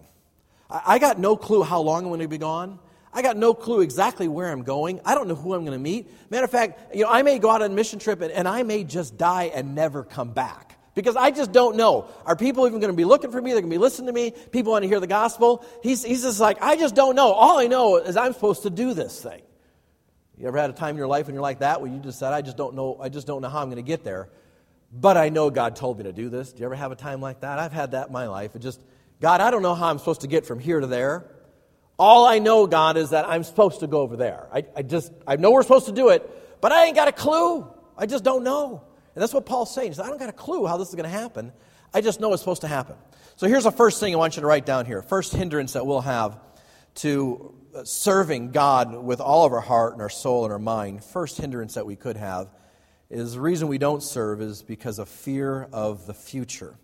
I, 0.70 0.98
got 0.98 1.18
no 1.18 1.36
clue 1.36 1.62
how 1.62 1.80
long 1.80 2.04
I'm 2.04 2.10
going 2.10 2.20
to 2.20 2.28
be 2.28 2.38
gone. 2.38 2.78
I 3.12 3.22
got 3.22 3.36
no 3.36 3.54
clue 3.54 3.80
exactly 3.80 4.26
where 4.26 4.50
I'm 4.50 4.62
going. 4.62 5.00
I 5.04 5.14
don't 5.14 5.28
know 5.28 5.36
who 5.36 5.54
I'm 5.54 5.64
going 5.64 5.76
to 5.76 5.82
meet. 5.82 6.10
Matter 6.30 6.44
of 6.44 6.50
fact, 6.50 6.94
you 6.96 7.04
know, 7.04 7.10
I 7.10 7.22
may 7.22 7.38
go 7.38 7.50
out 7.50 7.62
on 7.62 7.70
a 7.70 7.74
mission 7.74 7.98
trip 7.98 8.20
and, 8.20 8.32
and 8.32 8.48
I 8.48 8.62
may 8.64 8.82
just 8.82 9.16
die 9.16 9.52
and 9.54 9.74
never 9.74 10.02
come 10.02 10.32
back 10.32 10.78
because 10.94 11.14
I 11.14 11.30
just 11.30 11.52
don't 11.52 11.76
know. 11.76 12.08
Are 12.26 12.34
people 12.34 12.66
even 12.66 12.80
going 12.80 12.92
to 12.92 12.96
be 12.96 13.04
looking 13.04 13.30
for 13.30 13.40
me? 13.40 13.52
They're 13.52 13.60
going 13.60 13.70
to 13.70 13.74
be 13.74 13.80
listening 13.80 14.06
to 14.08 14.12
me. 14.12 14.32
People 14.50 14.72
want 14.72 14.82
to 14.82 14.88
hear 14.88 15.00
the 15.00 15.06
gospel. 15.06 15.64
He's, 15.82 16.02
he's 16.02 16.22
just 16.22 16.40
like, 16.40 16.60
I 16.60 16.76
just 16.76 16.94
don't 16.94 17.14
know. 17.14 17.32
All 17.32 17.58
I 17.58 17.66
know 17.66 17.98
is 17.98 18.16
I'm 18.16 18.32
supposed 18.32 18.62
to 18.62 18.70
do 18.70 18.94
this 18.94 19.22
thing. 19.22 19.42
You 20.36 20.48
ever 20.48 20.58
had 20.58 20.70
a 20.70 20.72
time 20.72 20.90
in 20.90 20.96
your 20.96 21.06
life 21.06 21.26
when 21.26 21.34
you're 21.34 21.42
like 21.42 21.60
that 21.60 21.80
where 21.80 21.90
you 21.90 21.98
just 22.00 22.18
said, 22.18 22.32
I 22.32 22.42
just 22.42 22.56
don't 22.56 22.74
know, 22.74 22.98
I 23.00 23.08
just 23.08 23.26
don't 23.26 23.40
know 23.40 23.48
how 23.48 23.60
I'm 23.60 23.68
going 23.68 23.76
to 23.76 23.82
get 23.82 24.02
there, 24.02 24.28
but 24.92 25.16
I 25.16 25.28
know 25.28 25.50
God 25.50 25.76
told 25.76 25.98
me 25.98 26.04
to 26.04 26.12
do 26.12 26.28
this. 26.28 26.52
Do 26.52 26.60
you 26.60 26.66
ever 26.66 26.74
have 26.74 26.90
a 26.90 26.96
time 26.96 27.20
like 27.20 27.40
that? 27.40 27.60
I've 27.60 27.72
had 27.72 27.92
that 27.92 28.08
in 28.08 28.12
my 28.12 28.26
life. 28.26 28.56
It 28.56 28.58
just, 28.58 28.80
God, 29.24 29.40
I 29.40 29.50
don't 29.50 29.62
know 29.62 29.74
how 29.74 29.88
I'm 29.88 29.96
supposed 29.96 30.20
to 30.20 30.26
get 30.26 30.44
from 30.44 30.58
here 30.58 30.80
to 30.80 30.86
there. 30.86 31.24
All 31.98 32.26
I 32.26 32.40
know, 32.40 32.66
God, 32.66 32.98
is 32.98 33.08
that 33.08 33.26
I'm 33.26 33.42
supposed 33.42 33.80
to 33.80 33.86
go 33.86 34.02
over 34.02 34.18
there. 34.18 34.48
I, 34.52 34.66
I 34.76 34.82
just, 34.82 35.10
I 35.26 35.36
know 35.36 35.50
we're 35.50 35.62
supposed 35.62 35.86
to 35.86 35.92
do 35.92 36.10
it, 36.10 36.60
but 36.60 36.72
I 36.72 36.84
ain't 36.84 36.94
got 36.94 37.08
a 37.08 37.12
clue. 37.12 37.66
I 37.96 38.04
just 38.04 38.22
don't 38.22 38.44
know. 38.44 38.84
And 39.14 39.22
that's 39.22 39.32
what 39.32 39.46
Paul's 39.46 39.74
saying. 39.74 39.92
He 39.92 39.94
says, 39.94 40.04
I 40.04 40.10
don't 40.10 40.18
got 40.18 40.28
a 40.28 40.32
clue 40.32 40.66
how 40.66 40.76
this 40.76 40.90
is 40.90 40.94
going 40.94 41.10
to 41.10 41.18
happen. 41.18 41.54
I 41.94 42.02
just 42.02 42.20
know 42.20 42.34
it's 42.34 42.42
supposed 42.42 42.60
to 42.60 42.68
happen. 42.68 42.96
So 43.36 43.48
here's 43.48 43.64
the 43.64 43.72
first 43.72 43.98
thing 43.98 44.14
I 44.14 44.18
want 44.18 44.36
you 44.36 44.42
to 44.42 44.46
write 44.46 44.66
down 44.66 44.84
here. 44.84 45.00
First 45.00 45.32
hindrance 45.32 45.72
that 45.72 45.86
we'll 45.86 46.02
have 46.02 46.38
to 46.96 47.54
uh, 47.74 47.84
serving 47.84 48.50
God 48.50 48.94
with 48.94 49.22
all 49.22 49.46
of 49.46 49.54
our 49.54 49.62
heart 49.62 49.94
and 49.94 50.02
our 50.02 50.10
soul 50.10 50.44
and 50.44 50.52
our 50.52 50.58
mind. 50.58 51.02
First 51.02 51.38
hindrance 51.38 51.72
that 51.76 51.86
we 51.86 51.96
could 51.96 52.18
have 52.18 52.50
is 53.08 53.32
the 53.32 53.40
reason 53.40 53.68
we 53.68 53.78
don't 53.78 54.02
serve 54.02 54.42
is 54.42 54.62
because 54.62 54.98
of 54.98 55.08
fear 55.08 55.66
of 55.72 56.04
the 56.04 56.12
future. 56.12 56.76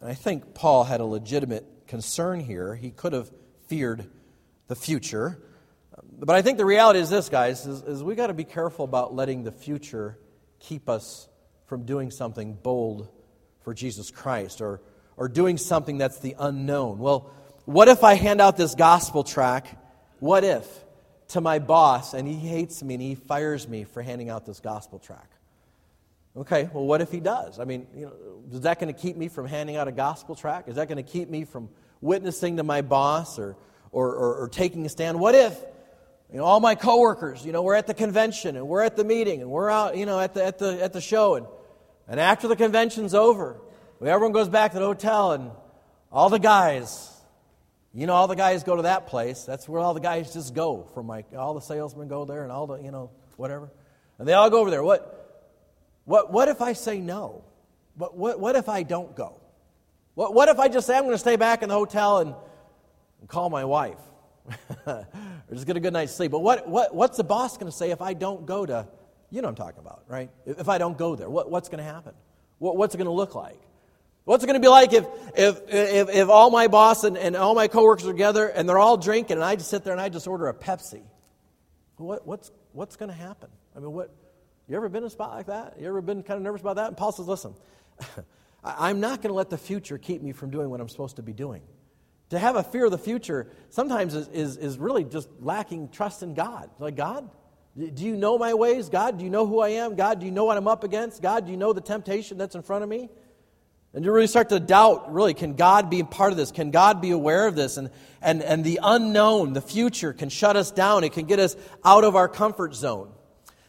And 0.00 0.08
I 0.08 0.14
think 0.14 0.54
Paul 0.54 0.84
had 0.84 1.00
a 1.00 1.04
legitimate 1.04 1.86
concern 1.86 2.40
here. 2.40 2.74
He 2.74 2.90
could 2.90 3.12
have 3.12 3.30
feared 3.66 4.06
the 4.68 4.76
future. 4.76 5.42
But 6.18 6.34
I 6.34 6.42
think 6.42 6.58
the 6.58 6.64
reality 6.64 7.00
is 7.00 7.10
this, 7.10 7.28
guys, 7.28 7.66
is, 7.66 7.82
is 7.82 8.02
we 8.02 8.14
got 8.14 8.28
to 8.28 8.34
be 8.34 8.44
careful 8.44 8.84
about 8.84 9.14
letting 9.14 9.44
the 9.44 9.52
future 9.52 10.18
keep 10.58 10.88
us 10.88 11.28
from 11.66 11.84
doing 11.84 12.10
something 12.10 12.54
bold 12.54 13.08
for 13.62 13.74
Jesus 13.74 14.10
Christ 14.10 14.60
or, 14.60 14.80
or 15.16 15.28
doing 15.28 15.56
something 15.56 15.98
that's 15.98 16.20
the 16.20 16.34
unknown. 16.38 16.98
Well, 16.98 17.30
what 17.64 17.88
if 17.88 18.02
I 18.02 18.14
hand 18.14 18.40
out 18.40 18.56
this 18.56 18.74
gospel 18.74 19.22
track? 19.22 19.78
What 20.18 20.44
if 20.44 20.66
to 21.28 21.40
my 21.40 21.58
boss 21.58 22.14
and 22.14 22.26
he 22.26 22.34
hates 22.34 22.82
me 22.82 22.94
and 22.94 23.02
he 23.02 23.14
fires 23.14 23.68
me 23.68 23.84
for 23.84 24.02
handing 24.02 24.30
out 24.30 24.46
this 24.46 24.60
gospel 24.60 24.98
track? 24.98 25.29
Okay, 26.36 26.70
well, 26.72 26.86
what 26.86 27.00
if 27.00 27.10
he 27.10 27.20
does? 27.20 27.58
I 27.58 27.64
mean, 27.64 27.86
you 27.94 28.06
know, 28.06 28.12
is 28.52 28.60
that 28.60 28.78
going 28.78 28.92
to 28.92 28.98
keep 28.98 29.16
me 29.16 29.28
from 29.28 29.46
handing 29.46 29.76
out 29.76 29.88
a 29.88 29.92
gospel 29.92 30.36
track? 30.36 30.68
Is 30.68 30.76
that 30.76 30.88
going 30.88 31.04
to 31.04 31.10
keep 31.10 31.28
me 31.28 31.44
from 31.44 31.68
witnessing 32.00 32.58
to 32.58 32.62
my 32.62 32.82
boss 32.82 33.38
or 33.38 33.56
or, 33.92 34.14
or, 34.14 34.34
or 34.42 34.48
taking 34.48 34.86
a 34.86 34.88
stand. 34.88 35.18
What 35.18 35.34
if, 35.34 35.56
you 36.32 36.38
know, 36.38 36.44
all 36.44 36.60
my 36.60 36.74
coworkers, 36.74 37.44
you 37.44 37.52
know, 37.52 37.62
we're 37.62 37.74
at 37.74 37.86
the 37.86 37.94
convention 37.94 38.56
and 38.56 38.68
we're 38.68 38.82
at 38.82 38.96
the 38.96 39.04
meeting 39.04 39.42
and 39.42 39.50
we're 39.50 39.70
out, 39.70 39.96
you 39.96 40.06
know, 40.06 40.20
at 40.20 40.34
the, 40.34 40.44
at 40.44 40.58
the, 40.58 40.82
at 40.82 40.92
the 40.92 41.00
show. 41.00 41.34
And, 41.34 41.46
and 42.08 42.20
after 42.20 42.48
the 42.48 42.56
convention's 42.56 43.14
over, 43.14 43.60
everyone 44.00 44.32
goes 44.32 44.48
back 44.48 44.72
to 44.72 44.78
the 44.78 44.84
hotel 44.84 45.32
and 45.32 45.50
all 46.12 46.28
the 46.28 46.38
guys, 46.38 47.08
you 47.92 48.06
know, 48.06 48.14
all 48.14 48.28
the 48.28 48.36
guys 48.36 48.62
go 48.62 48.76
to 48.76 48.82
that 48.82 49.08
place. 49.08 49.44
That's 49.44 49.68
where 49.68 49.80
all 49.80 49.94
the 49.94 50.00
guys 50.00 50.32
just 50.32 50.54
go 50.54 50.88
from 50.94 51.06
my, 51.06 51.24
all 51.36 51.54
the 51.54 51.60
salesmen 51.60 52.08
go 52.08 52.24
there 52.24 52.42
and 52.42 52.52
all 52.52 52.66
the, 52.66 52.76
you 52.78 52.92
know, 52.92 53.10
whatever. 53.36 53.70
And 54.18 54.28
they 54.28 54.32
all 54.32 54.50
go 54.50 54.60
over 54.60 54.70
there. 54.70 54.82
What, 54.82 55.16
what, 56.04 56.32
what 56.32 56.48
if 56.48 56.60
I 56.60 56.72
say 56.72 57.00
no? 57.00 57.44
What, 57.96 58.16
what, 58.16 58.40
what 58.40 58.56
if 58.56 58.68
I 58.68 58.82
don't 58.82 59.14
go? 59.14 59.40
What, 60.14 60.34
what 60.34 60.48
if 60.48 60.58
I 60.58 60.68
just 60.68 60.86
say 60.86 60.96
I'm 60.96 61.04
going 61.04 61.14
to 61.14 61.18
stay 61.18 61.36
back 61.36 61.62
in 61.62 61.68
the 61.68 61.74
hotel 61.74 62.18
and 62.18 62.34
and 63.20 63.28
call 63.28 63.50
my 63.50 63.64
wife 63.64 63.98
or 64.86 65.06
just 65.52 65.66
get 65.66 65.76
a 65.76 65.80
good 65.80 65.92
night's 65.92 66.14
sleep. 66.14 66.30
But 66.30 66.40
what, 66.40 66.68
what, 66.68 66.94
what's 66.94 67.16
the 67.16 67.24
boss 67.24 67.56
going 67.56 67.70
to 67.70 67.76
say 67.76 67.90
if 67.90 68.00
I 68.00 68.14
don't 68.14 68.46
go 68.46 68.66
to, 68.66 68.88
you 69.30 69.42
know 69.42 69.48
what 69.48 69.60
I'm 69.60 69.66
talking 69.66 69.80
about, 69.80 70.04
right? 70.08 70.30
If 70.46 70.68
I 70.68 70.78
don't 70.78 70.98
go 70.98 71.14
there, 71.14 71.28
what, 71.28 71.50
what's 71.50 71.68
going 71.68 71.84
to 71.84 71.90
happen? 71.90 72.14
What, 72.58 72.76
what's 72.76 72.94
it 72.94 72.98
going 72.98 73.06
to 73.06 73.12
look 73.12 73.34
like? 73.34 73.60
What's 74.24 74.44
it 74.44 74.46
going 74.46 74.60
to 74.60 74.64
be 74.64 74.68
like 74.68 74.92
if, 74.92 75.06
if, 75.34 75.60
if, 75.68 76.08
if 76.10 76.28
all 76.28 76.50
my 76.50 76.68
boss 76.68 77.04
and, 77.04 77.16
and 77.16 77.36
all 77.36 77.54
my 77.54 77.68
coworkers 77.68 78.06
are 78.06 78.12
together 78.12 78.46
and 78.48 78.68
they're 78.68 78.78
all 78.78 78.96
drinking 78.96 79.36
and 79.36 79.44
I 79.44 79.56
just 79.56 79.70
sit 79.70 79.82
there 79.84 79.92
and 79.92 80.00
I 80.00 80.08
just 80.08 80.26
order 80.26 80.48
a 80.48 80.54
Pepsi? 80.54 81.02
What, 81.96 82.26
what's, 82.26 82.50
what's 82.72 82.96
going 82.96 83.10
to 83.10 83.16
happen? 83.16 83.50
I 83.76 83.80
mean, 83.80 83.92
what, 83.92 84.10
you 84.70 84.76
ever 84.76 84.88
been 84.88 85.02
in 85.02 85.08
a 85.08 85.10
spot 85.10 85.32
like 85.34 85.46
that? 85.46 85.80
You 85.80 85.88
ever 85.88 86.00
been 86.00 86.22
kind 86.22 86.36
of 86.36 86.44
nervous 86.44 86.60
about 86.60 86.76
that? 86.76 86.86
And 86.88 86.96
Paul 86.96 87.10
says, 87.10 87.26
listen, 87.26 87.54
I'm 88.64 89.00
not 89.00 89.20
going 89.20 89.30
to 89.30 89.36
let 89.36 89.50
the 89.50 89.58
future 89.58 89.98
keep 89.98 90.22
me 90.22 90.30
from 90.30 90.50
doing 90.50 90.70
what 90.70 90.80
I'm 90.80 90.88
supposed 90.88 91.16
to 91.16 91.22
be 91.22 91.32
doing. 91.32 91.62
To 92.28 92.38
have 92.38 92.54
a 92.54 92.62
fear 92.62 92.84
of 92.84 92.92
the 92.92 92.98
future 92.98 93.50
sometimes 93.70 94.14
is, 94.14 94.28
is, 94.28 94.56
is 94.56 94.78
really 94.78 95.02
just 95.02 95.28
lacking 95.40 95.88
trust 95.88 96.22
in 96.22 96.34
God. 96.34 96.70
Like, 96.78 96.94
God, 96.94 97.28
do 97.76 98.04
you 98.04 98.14
know 98.16 98.38
my 98.38 98.54
ways? 98.54 98.88
God, 98.88 99.18
do 99.18 99.24
you 99.24 99.30
know 99.30 99.44
who 99.44 99.58
I 99.58 99.70
am? 99.70 99.96
God, 99.96 100.20
do 100.20 100.26
you 100.26 100.30
know 100.30 100.44
what 100.44 100.56
I'm 100.56 100.68
up 100.68 100.84
against? 100.84 101.20
God, 101.20 101.46
do 101.46 101.50
you 101.50 101.56
know 101.56 101.72
the 101.72 101.80
temptation 101.80 102.38
that's 102.38 102.54
in 102.54 102.62
front 102.62 102.84
of 102.84 102.88
me? 102.88 103.08
And 103.92 104.04
you 104.04 104.12
really 104.12 104.28
start 104.28 104.50
to 104.50 104.60
doubt, 104.60 105.12
really, 105.12 105.34
can 105.34 105.54
God 105.54 105.90
be 105.90 106.04
part 106.04 106.30
of 106.30 106.36
this? 106.36 106.52
Can 106.52 106.70
God 106.70 107.00
be 107.00 107.10
aware 107.10 107.48
of 107.48 107.56
this? 107.56 107.76
And, 107.76 107.90
and, 108.22 108.40
and 108.40 108.62
the 108.62 108.78
unknown, 108.80 109.52
the 109.52 109.60
future, 109.60 110.12
can 110.12 110.28
shut 110.28 110.54
us 110.54 110.70
down. 110.70 111.02
It 111.02 111.12
can 111.12 111.26
get 111.26 111.40
us 111.40 111.56
out 111.84 112.04
of 112.04 112.14
our 112.14 112.28
comfort 112.28 112.76
zone. 112.76 113.10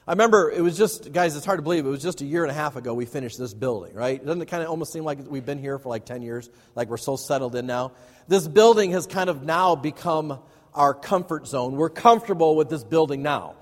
I 0.08 0.14
remember 0.14 0.50
it 0.50 0.62
was 0.62 0.78
just, 0.78 1.12
guys, 1.12 1.36
it's 1.36 1.46
hard 1.46 1.60
to 1.60 1.62
believe, 1.62 1.86
it 1.86 1.90
was 1.90 2.02
just 2.02 2.22
a 2.22 2.26
year 2.26 2.44
and 2.44 2.50
a 2.50 2.56
half 2.56 2.76
ago 2.76 2.94
we 2.96 3.06
finished 3.06 3.38
this 3.38 3.54
building, 3.54 3.94
right? 3.94 4.24
Doesn't 4.24 4.42
it 4.42 4.48
kind 4.48 4.64
of 4.64 4.70
almost 4.70 4.92
seem 4.92 5.04
like 5.04 5.20
we've 5.30 5.46
been 5.46 5.60
here 5.60 5.78
for 5.78 5.90
like 5.90 6.06
10 6.06 6.24
years, 6.24 6.50
like 6.74 6.90
we're 6.90 6.98
so 6.98 7.16
settled 7.16 7.56
in 7.56 7.68
now? 7.68 7.92
This 8.28 8.48
building 8.48 8.92
has 8.92 9.06
kind 9.06 9.30
of 9.30 9.44
now 9.44 9.76
become 9.76 10.40
our 10.74 10.96
comfort 10.96 11.46
zone. 11.46 11.76
We're 11.76 11.90
comfortable 11.90 12.56
with 12.56 12.68
this 12.68 12.84
building 12.84 13.22
now. 13.22 13.56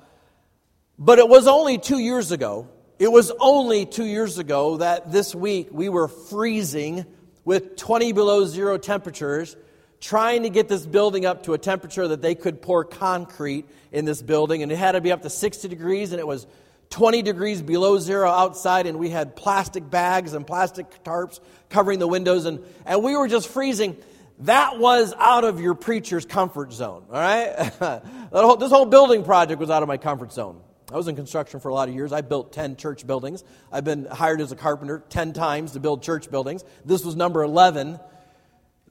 But 0.97 1.19
it 1.19 1.27
was 1.27 1.45
only 1.45 1.77
two 1.77 1.99
years 1.99 2.31
ago, 2.31 2.69
it 2.99 3.11
was 3.11 3.31
only 3.39 3.85
two 3.85 4.05
years 4.05 4.37
ago 4.37 4.77
that 4.77 5.11
this 5.11 5.35
week 5.35 5.67
we 5.71 5.89
were 5.89 6.07
freezing 6.07 7.05
with 7.43 7.75
20 7.75 8.13
below 8.13 8.45
zero 8.45 8.77
temperatures 8.77 9.57
trying 9.99 10.43
to 10.43 10.49
get 10.49 10.67
this 10.67 10.85
building 10.85 11.25
up 11.25 11.43
to 11.43 11.53
a 11.53 11.57
temperature 11.57 12.07
that 12.07 12.21
they 12.21 12.35
could 12.35 12.61
pour 12.61 12.83
concrete 12.83 13.65
in 13.91 14.05
this 14.05 14.21
building. 14.21 14.63
And 14.63 14.71
it 14.71 14.77
had 14.77 14.93
to 14.93 15.01
be 15.01 15.11
up 15.11 15.21
to 15.23 15.29
60 15.29 15.67
degrees, 15.67 16.11
and 16.11 16.19
it 16.19 16.27
was 16.27 16.47
20 16.89 17.21
degrees 17.21 17.61
below 17.61 17.99
zero 17.99 18.29
outside, 18.29 18.87
and 18.87 18.97
we 18.97 19.09
had 19.09 19.35
plastic 19.35 19.89
bags 19.89 20.33
and 20.33 20.45
plastic 20.45 21.03
tarps 21.03 21.39
covering 21.69 21.99
the 21.99 22.07
windows, 22.07 22.45
and, 22.45 22.59
and 22.85 23.03
we 23.03 23.15
were 23.15 23.27
just 23.27 23.47
freezing. 23.47 23.95
That 24.39 24.79
was 24.79 25.13
out 25.17 25.43
of 25.43 25.59
your 25.59 25.75
preacher's 25.75 26.25
comfort 26.25 26.71
zone, 26.71 27.03
all 27.11 27.19
right? 27.19 27.71
whole, 28.31 28.55
this 28.55 28.71
whole 28.71 28.85
building 28.85 29.23
project 29.23 29.59
was 29.59 29.69
out 29.69 29.83
of 29.83 29.87
my 29.87 29.97
comfort 29.97 30.31
zone. 30.31 30.61
I 30.91 30.95
was 30.95 31.07
in 31.07 31.15
construction 31.15 31.59
for 31.59 31.69
a 31.69 31.73
lot 31.73 31.87
of 31.87 31.93
years. 31.93 32.11
I 32.11 32.21
built 32.21 32.51
10 32.51 32.75
church 32.75 33.05
buildings. 33.05 33.43
I've 33.71 33.83
been 33.83 34.05
hired 34.05 34.41
as 34.41 34.51
a 34.51 34.55
carpenter 34.55 35.03
10 35.09 35.33
times 35.33 35.73
to 35.73 35.79
build 35.79 36.01
church 36.01 36.31
buildings. 36.31 36.63
This 36.83 37.05
was 37.05 37.15
number 37.15 37.43
11. 37.43 37.99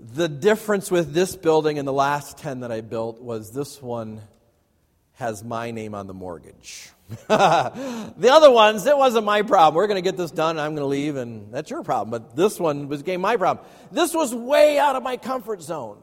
The 0.00 0.28
difference 0.28 0.90
with 0.90 1.12
this 1.12 1.34
building 1.34 1.78
and 1.78 1.86
the 1.86 1.92
last 1.92 2.38
10 2.38 2.60
that 2.60 2.70
I 2.70 2.82
built 2.82 3.20
was 3.20 3.52
this 3.52 3.82
one 3.82 4.20
has 5.14 5.42
my 5.42 5.72
name 5.72 5.94
on 5.94 6.06
the 6.06 6.14
mortgage. 6.14 6.90
the 7.28 8.30
other 8.30 8.50
ones, 8.50 8.86
it 8.86 8.96
wasn't 8.96 9.24
my 9.24 9.42
problem. 9.42 9.74
We're 9.74 9.88
going 9.88 10.02
to 10.02 10.08
get 10.08 10.16
this 10.16 10.30
done 10.30 10.50
and 10.50 10.60
I'm 10.60 10.76
going 10.76 10.84
to 10.84 10.86
leave, 10.86 11.16
and 11.16 11.52
that's 11.52 11.68
your 11.68 11.82
problem. 11.82 12.10
But 12.10 12.36
this 12.36 12.60
one 12.60 12.86
was 12.86 13.02
became 13.02 13.20
my 13.20 13.36
problem. 13.36 13.66
This 13.90 14.14
was 14.14 14.32
way 14.32 14.78
out 14.78 14.94
of 14.94 15.02
my 15.02 15.16
comfort 15.16 15.62
zone. 15.62 15.98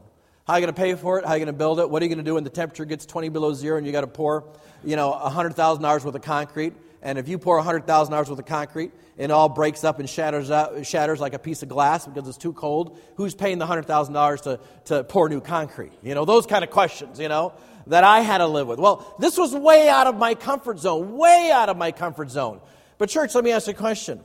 How 0.46 0.54
are 0.54 0.60
you 0.60 0.66
going 0.66 0.76
to 0.76 0.82
pay 0.82 0.94
for 0.96 1.18
it? 1.20 1.26
How 1.26 1.32
are 1.32 1.38
you 1.38 1.46
going 1.46 1.54
to 1.54 1.58
build 1.58 1.80
it? 1.80 1.90
What 1.90 2.02
are 2.02 2.06
you 2.06 2.10
going 2.10 2.24
to 2.24 2.30
do 2.30 2.34
when 2.34 2.44
the 2.44 2.50
temperature 2.50 2.86
gets 2.86 3.06
20 3.06 3.30
below 3.30 3.54
zero 3.54 3.78
and 3.78 3.86
you 3.88 3.94
got 3.94 4.02
to 4.02 4.08
pour, 4.08 4.44
you 4.84 4.98
know, 4.98 5.12
$100,000 5.12 5.82
worth 5.82 6.16
of 6.16 6.22
concrete? 6.22 6.74
And 7.06 7.20
if 7.20 7.30
you 7.30 7.38
pour 7.38 7.62
$100,000 7.62 8.10
worth 8.10 8.30
of 8.32 8.46
concrete, 8.48 8.92
it 9.16 9.30
all 9.30 9.48
breaks 9.48 9.84
up 9.84 10.00
and 10.00 10.10
shatters, 10.10 10.50
out, 10.50 10.88
shatters 10.88 11.20
like 11.20 11.36
a 11.36 11.40
piece 11.40 11.62
of 11.62 11.70
glass 11.70 12.08
because 12.08 12.28
it's 12.28 12.38
too 12.38 12.52
cold. 12.52 13.00
Who's 13.16 13.36
paying 13.36 13.60
the 13.60 13.68
$100,000 13.68 14.42
to, 14.42 14.60
to 14.86 15.04
pour 15.04 15.30
new 15.30 15.40
concrete? 15.40 15.92
You 16.02 16.16
know, 16.16 16.26
those 16.26 16.48
kind 16.48 16.64
of 16.64 16.72
questions, 16.72 17.20
you 17.20 17.30
know, 17.30 17.54
that 17.86 18.04
I 18.04 18.22
had 18.22 18.40
to 18.40 18.48
live 18.48 18.68
with. 18.68 18.80
Well, 18.80 19.16
this 19.20 19.38
was 19.38 19.54
way 19.54 19.88
out 19.88 20.08
of 20.08 20.18
my 20.18 20.34
comfort 20.34 20.80
zone, 20.80 21.16
way 21.16 21.52
out 21.54 21.70
of 21.70 21.78
my 21.78 21.92
comfort 21.92 22.32
zone. 22.32 22.60
But, 22.98 23.10
church, 23.10 23.36
let 23.36 23.44
me 23.44 23.52
ask 23.52 23.68
you 23.68 23.74
a 23.74 23.76
question. 23.76 24.20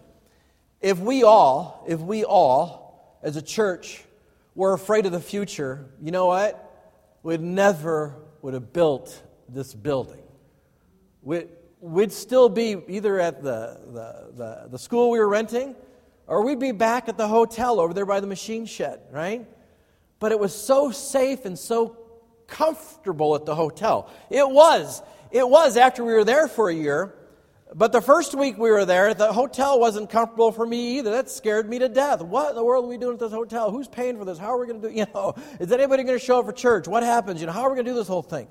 If 0.80 0.98
we 0.98 1.22
all, 1.22 1.84
if 1.86 2.00
we 2.00 2.24
all, 2.24 3.18
as 3.22 3.36
a 3.36 3.42
church, 3.42 4.02
were 4.54 4.72
afraid 4.72 5.04
of 5.04 5.12
the 5.12 5.20
future, 5.20 5.84
you 6.00 6.12
know 6.12 6.28
what? 6.28 6.66
We'd 7.22 7.42
never 7.42 8.16
would 8.40 8.54
have 8.54 8.72
built 8.72 9.22
this 9.50 9.74
building. 9.74 10.22
We'd, 11.20 11.48
we'd 11.80 12.12
still 12.12 12.48
be 12.48 12.76
either 12.88 13.18
at 13.18 13.42
the, 13.42 13.80
the, 13.86 14.32
the, 14.36 14.68
the 14.70 14.78
school 14.78 15.10
we 15.10 15.18
were 15.18 15.28
renting 15.28 15.74
or 16.26 16.44
we'd 16.44 16.60
be 16.60 16.72
back 16.72 17.08
at 17.08 17.16
the 17.16 17.26
hotel 17.26 17.80
over 17.80 17.92
there 17.92 18.06
by 18.06 18.20
the 18.20 18.26
machine 18.26 18.66
shed, 18.66 19.00
right? 19.10 19.46
But 20.18 20.32
it 20.32 20.38
was 20.38 20.54
so 20.54 20.90
safe 20.90 21.44
and 21.44 21.58
so 21.58 21.96
comfortable 22.46 23.34
at 23.34 23.46
the 23.46 23.54
hotel. 23.54 24.10
It 24.28 24.48
was. 24.48 25.02
It 25.30 25.48
was 25.48 25.76
after 25.76 26.04
we 26.04 26.12
were 26.12 26.24
there 26.24 26.48
for 26.48 26.68
a 26.68 26.74
year. 26.74 27.14
But 27.72 27.92
the 27.92 28.00
first 28.00 28.34
week 28.34 28.58
we 28.58 28.70
were 28.70 28.84
there, 28.84 29.14
the 29.14 29.32
hotel 29.32 29.78
wasn't 29.78 30.10
comfortable 30.10 30.50
for 30.50 30.66
me 30.66 30.98
either. 30.98 31.10
That 31.12 31.30
scared 31.30 31.68
me 31.68 31.78
to 31.78 31.88
death. 31.88 32.20
What 32.20 32.50
in 32.50 32.56
the 32.56 32.64
world 32.64 32.84
are 32.84 32.88
we 32.88 32.98
doing 32.98 33.14
at 33.14 33.20
this 33.20 33.32
hotel? 33.32 33.70
Who's 33.70 33.86
paying 33.86 34.18
for 34.18 34.24
this? 34.24 34.38
How 34.38 34.52
are 34.52 34.58
we 34.58 34.66
going 34.66 34.82
to 34.82 34.88
do? 34.88 34.94
You 35.00 35.06
know, 35.14 35.34
is 35.60 35.70
anybody 35.70 36.02
going 36.02 36.18
to 36.18 36.24
show 36.24 36.40
up 36.40 36.46
for 36.46 36.52
church? 36.52 36.88
What 36.88 37.04
happens? 37.04 37.40
You 37.40 37.46
know, 37.46 37.52
how 37.52 37.62
are 37.62 37.70
we 37.70 37.76
going 37.76 37.86
to 37.86 37.92
do 37.92 37.96
this 37.96 38.08
whole 38.08 38.22
thing? 38.22 38.48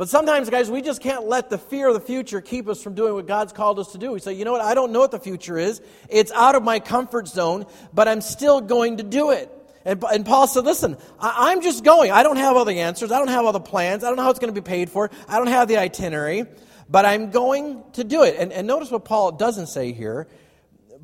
But 0.00 0.08
sometimes, 0.08 0.48
guys, 0.48 0.70
we 0.70 0.80
just 0.80 1.02
can't 1.02 1.26
let 1.26 1.50
the 1.50 1.58
fear 1.58 1.88
of 1.88 1.92
the 1.92 2.00
future 2.00 2.40
keep 2.40 2.68
us 2.68 2.82
from 2.82 2.94
doing 2.94 3.12
what 3.12 3.26
God's 3.26 3.52
called 3.52 3.78
us 3.78 3.92
to 3.92 3.98
do. 3.98 4.12
We 4.12 4.20
say, 4.20 4.32
you 4.32 4.46
know 4.46 4.52
what? 4.52 4.62
I 4.62 4.72
don't 4.72 4.92
know 4.92 5.00
what 5.00 5.10
the 5.10 5.18
future 5.18 5.58
is. 5.58 5.82
It's 6.08 6.32
out 6.32 6.54
of 6.54 6.62
my 6.62 6.80
comfort 6.80 7.28
zone, 7.28 7.66
but 7.92 8.08
I'm 8.08 8.22
still 8.22 8.62
going 8.62 8.96
to 8.96 9.02
do 9.02 9.32
it. 9.32 9.52
And, 9.84 10.02
and 10.04 10.24
Paul 10.24 10.46
said, 10.46 10.64
listen, 10.64 10.96
I, 11.18 11.50
I'm 11.50 11.60
just 11.60 11.84
going. 11.84 12.12
I 12.12 12.22
don't 12.22 12.38
have 12.38 12.56
all 12.56 12.64
the 12.64 12.80
answers. 12.80 13.12
I 13.12 13.18
don't 13.18 13.28
have 13.28 13.44
all 13.44 13.52
the 13.52 13.60
plans. 13.60 14.02
I 14.02 14.06
don't 14.06 14.16
know 14.16 14.22
how 14.22 14.30
it's 14.30 14.38
going 14.38 14.54
to 14.54 14.58
be 14.58 14.64
paid 14.64 14.88
for. 14.88 15.10
I 15.28 15.36
don't 15.36 15.48
have 15.48 15.68
the 15.68 15.76
itinerary 15.76 16.46
but 16.88 17.04
I'm 17.04 17.30
going 17.30 17.84
to 17.92 18.02
do 18.02 18.22
it. 18.22 18.36
And, 18.38 18.54
and 18.54 18.66
notice 18.66 18.90
what 18.90 19.04
Paul 19.04 19.32
doesn't 19.32 19.66
say 19.66 19.92
here. 19.92 20.28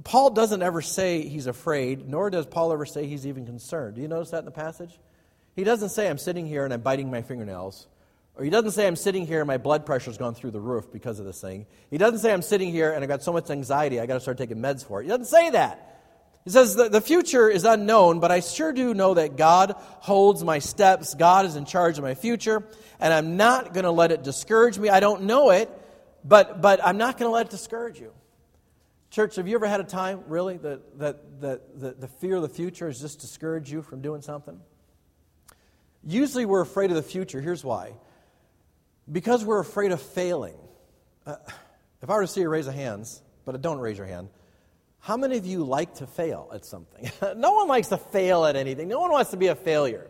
Paul 0.04 0.30
doesn't 0.30 0.62
ever 0.62 0.80
say 0.80 1.20
he's 1.20 1.46
afraid, 1.46 2.08
nor 2.08 2.30
does 2.30 2.46
Paul 2.46 2.72
ever 2.72 2.86
say 2.86 3.06
he's 3.06 3.26
even 3.26 3.44
concerned. 3.44 3.96
Do 3.96 4.00
you 4.00 4.08
notice 4.08 4.30
that 4.30 4.38
in 4.38 4.46
the 4.46 4.52
passage? 4.52 4.98
He 5.54 5.64
doesn't 5.64 5.90
say, 5.90 6.08
I'm 6.08 6.16
sitting 6.16 6.46
here 6.46 6.64
and 6.64 6.72
I'm 6.72 6.80
biting 6.80 7.10
my 7.10 7.20
fingernails. 7.20 7.86
Or 8.36 8.44
he 8.44 8.50
doesn't 8.50 8.72
say, 8.72 8.86
I'm 8.86 8.96
sitting 8.96 9.26
here 9.26 9.40
and 9.40 9.46
my 9.46 9.56
blood 9.56 9.86
pressure's 9.86 10.18
gone 10.18 10.34
through 10.34 10.50
the 10.50 10.60
roof 10.60 10.92
because 10.92 11.18
of 11.18 11.24
this 11.24 11.40
thing. 11.40 11.66
He 11.90 11.96
doesn't 11.96 12.18
say, 12.18 12.32
I'm 12.32 12.42
sitting 12.42 12.70
here 12.70 12.92
and 12.92 13.02
I've 13.02 13.08
got 13.08 13.22
so 13.22 13.32
much 13.32 13.50
anxiety, 13.50 13.98
I 13.98 14.06
got 14.06 14.14
to 14.14 14.20
start 14.20 14.36
taking 14.36 14.58
meds 14.58 14.84
for 14.84 15.00
it. 15.00 15.04
He 15.04 15.08
doesn't 15.08 15.26
say 15.26 15.50
that. 15.50 15.94
He 16.44 16.50
says, 16.50 16.76
the, 16.76 16.88
the 16.88 17.00
future 17.00 17.48
is 17.48 17.64
unknown, 17.64 18.20
but 18.20 18.30
I 18.30 18.40
sure 18.40 18.72
do 18.72 18.94
know 18.94 19.14
that 19.14 19.36
God 19.36 19.74
holds 19.76 20.44
my 20.44 20.60
steps. 20.60 21.14
God 21.14 21.46
is 21.46 21.56
in 21.56 21.64
charge 21.64 21.98
of 21.98 22.04
my 22.04 22.14
future 22.14 22.62
and 23.00 23.12
I'm 23.12 23.36
not 23.36 23.72
going 23.72 23.84
to 23.84 23.90
let 23.90 24.12
it 24.12 24.22
discourage 24.22 24.78
me. 24.78 24.90
I 24.90 25.00
don't 25.00 25.22
know 25.22 25.50
it, 25.50 25.70
but, 26.22 26.60
but 26.60 26.84
I'm 26.84 26.98
not 26.98 27.18
going 27.18 27.28
to 27.28 27.34
let 27.34 27.46
it 27.46 27.50
discourage 27.50 27.98
you. 27.98 28.12
Church, 29.10 29.36
have 29.36 29.48
you 29.48 29.54
ever 29.54 29.66
had 29.66 29.80
a 29.80 29.84
time, 29.84 30.24
really, 30.26 30.58
that, 30.58 30.98
that, 30.98 31.40
that, 31.40 31.80
that 31.80 32.00
the 32.02 32.08
fear 32.08 32.36
of 32.36 32.42
the 32.42 32.48
future 32.48 32.86
has 32.86 33.00
just 33.00 33.20
discouraged 33.20 33.70
you 33.70 33.80
from 33.80 34.02
doing 34.02 34.20
something? 34.20 34.60
Usually 36.04 36.44
we're 36.44 36.60
afraid 36.60 36.90
of 36.90 36.96
the 36.96 37.02
future. 37.02 37.40
Here's 37.40 37.64
why 37.64 37.94
because 39.10 39.44
we're 39.44 39.60
afraid 39.60 39.92
of 39.92 40.00
failing. 40.00 40.56
Uh, 41.24 41.36
if 42.02 42.10
I 42.10 42.14
were 42.14 42.22
to 42.22 42.26
see 42.26 42.40
you 42.40 42.48
raise 42.48 42.66
a 42.66 42.72
hands, 42.72 43.22
but 43.44 43.60
don't 43.60 43.78
raise 43.78 43.98
your 43.98 44.06
hand, 44.06 44.28
how 44.98 45.16
many 45.16 45.36
of 45.38 45.46
you 45.46 45.64
like 45.64 45.94
to 45.96 46.06
fail 46.06 46.50
at 46.52 46.64
something? 46.64 47.10
no 47.36 47.52
one 47.52 47.68
likes 47.68 47.88
to 47.88 47.96
fail 47.96 48.44
at 48.44 48.56
anything. 48.56 48.88
No 48.88 49.00
one 49.00 49.12
wants 49.12 49.30
to 49.30 49.36
be 49.36 49.46
a 49.46 49.54
failure. 49.54 50.08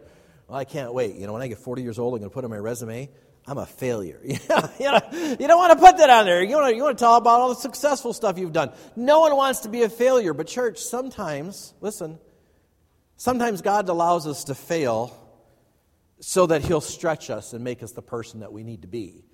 Well, 0.48 0.58
I 0.58 0.64
can't 0.64 0.94
wait. 0.94 1.16
You 1.16 1.26
know, 1.26 1.32
when 1.32 1.42
I 1.42 1.48
get 1.48 1.58
40 1.58 1.82
years 1.82 1.98
old, 1.98 2.14
I'm 2.14 2.20
going 2.20 2.30
to 2.30 2.34
put 2.34 2.44
on 2.44 2.50
my 2.50 2.56
resume, 2.56 3.10
I'm 3.46 3.58
a 3.58 3.66
failure. 3.66 4.20
you, 4.24 4.38
know, 4.48 5.00
you 5.12 5.46
don't 5.46 5.58
want 5.58 5.72
to 5.72 5.78
put 5.78 5.98
that 5.98 6.10
on 6.10 6.24
there. 6.24 6.42
You 6.42 6.56
want, 6.56 6.70
to, 6.70 6.76
you 6.76 6.82
want 6.82 6.98
to 6.98 7.04
talk 7.04 7.20
about 7.20 7.40
all 7.40 7.48
the 7.50 7.60
successful 7.60 8.12
stuff 8.12 8.38
you've 8.38 8.52
done. 8.52 8.72
No 8.96 9.20
one 9.20 9.36
wants 9.36 9.60
to 9.60 9.68
be 9.68 9.82
a 9.82 9.88
failure. 9.88 10.34
But, 10.34 10.48
church, 10.48 10.78
sometimes, 10.78 11.74
listen, 11.80 12.18
sometimes 13.16 13.62
God 13.62 13.88
allows 13.88 14.26
us 14.26 14.44
to 14.44 14.54
fail 14.54 15.16
so 16.20 16.46
that 16.46 16.62
He'll 16.62 16.80
stretch 16.80 17.30
us 17.30 17.52
and 17.52 17.62
make 17.62 17.82
us 17.82 17.92
the 17.92 18.02
person 18.02 18.40
that 18.40 18.52
we 18.52 18.62
need 18.62 18.82
to 18.82 18.88
be. 18.88 19.24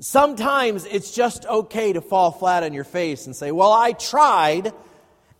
Sometimes 0.00 0.84
it's 0.86 1.12
just 1.12 1.46
okay 1.46 1.92
to 1.92 2.00
fall 2.00 2.32
flat 2.32 2.64
on 2.64 2.72
your 2.72 2.84
face 2.84 3.26
and 3.26 3.36
say, 3.36 3.52
Well, 3.52 3.72
I 3.72 3.92
tried 3.92 4.72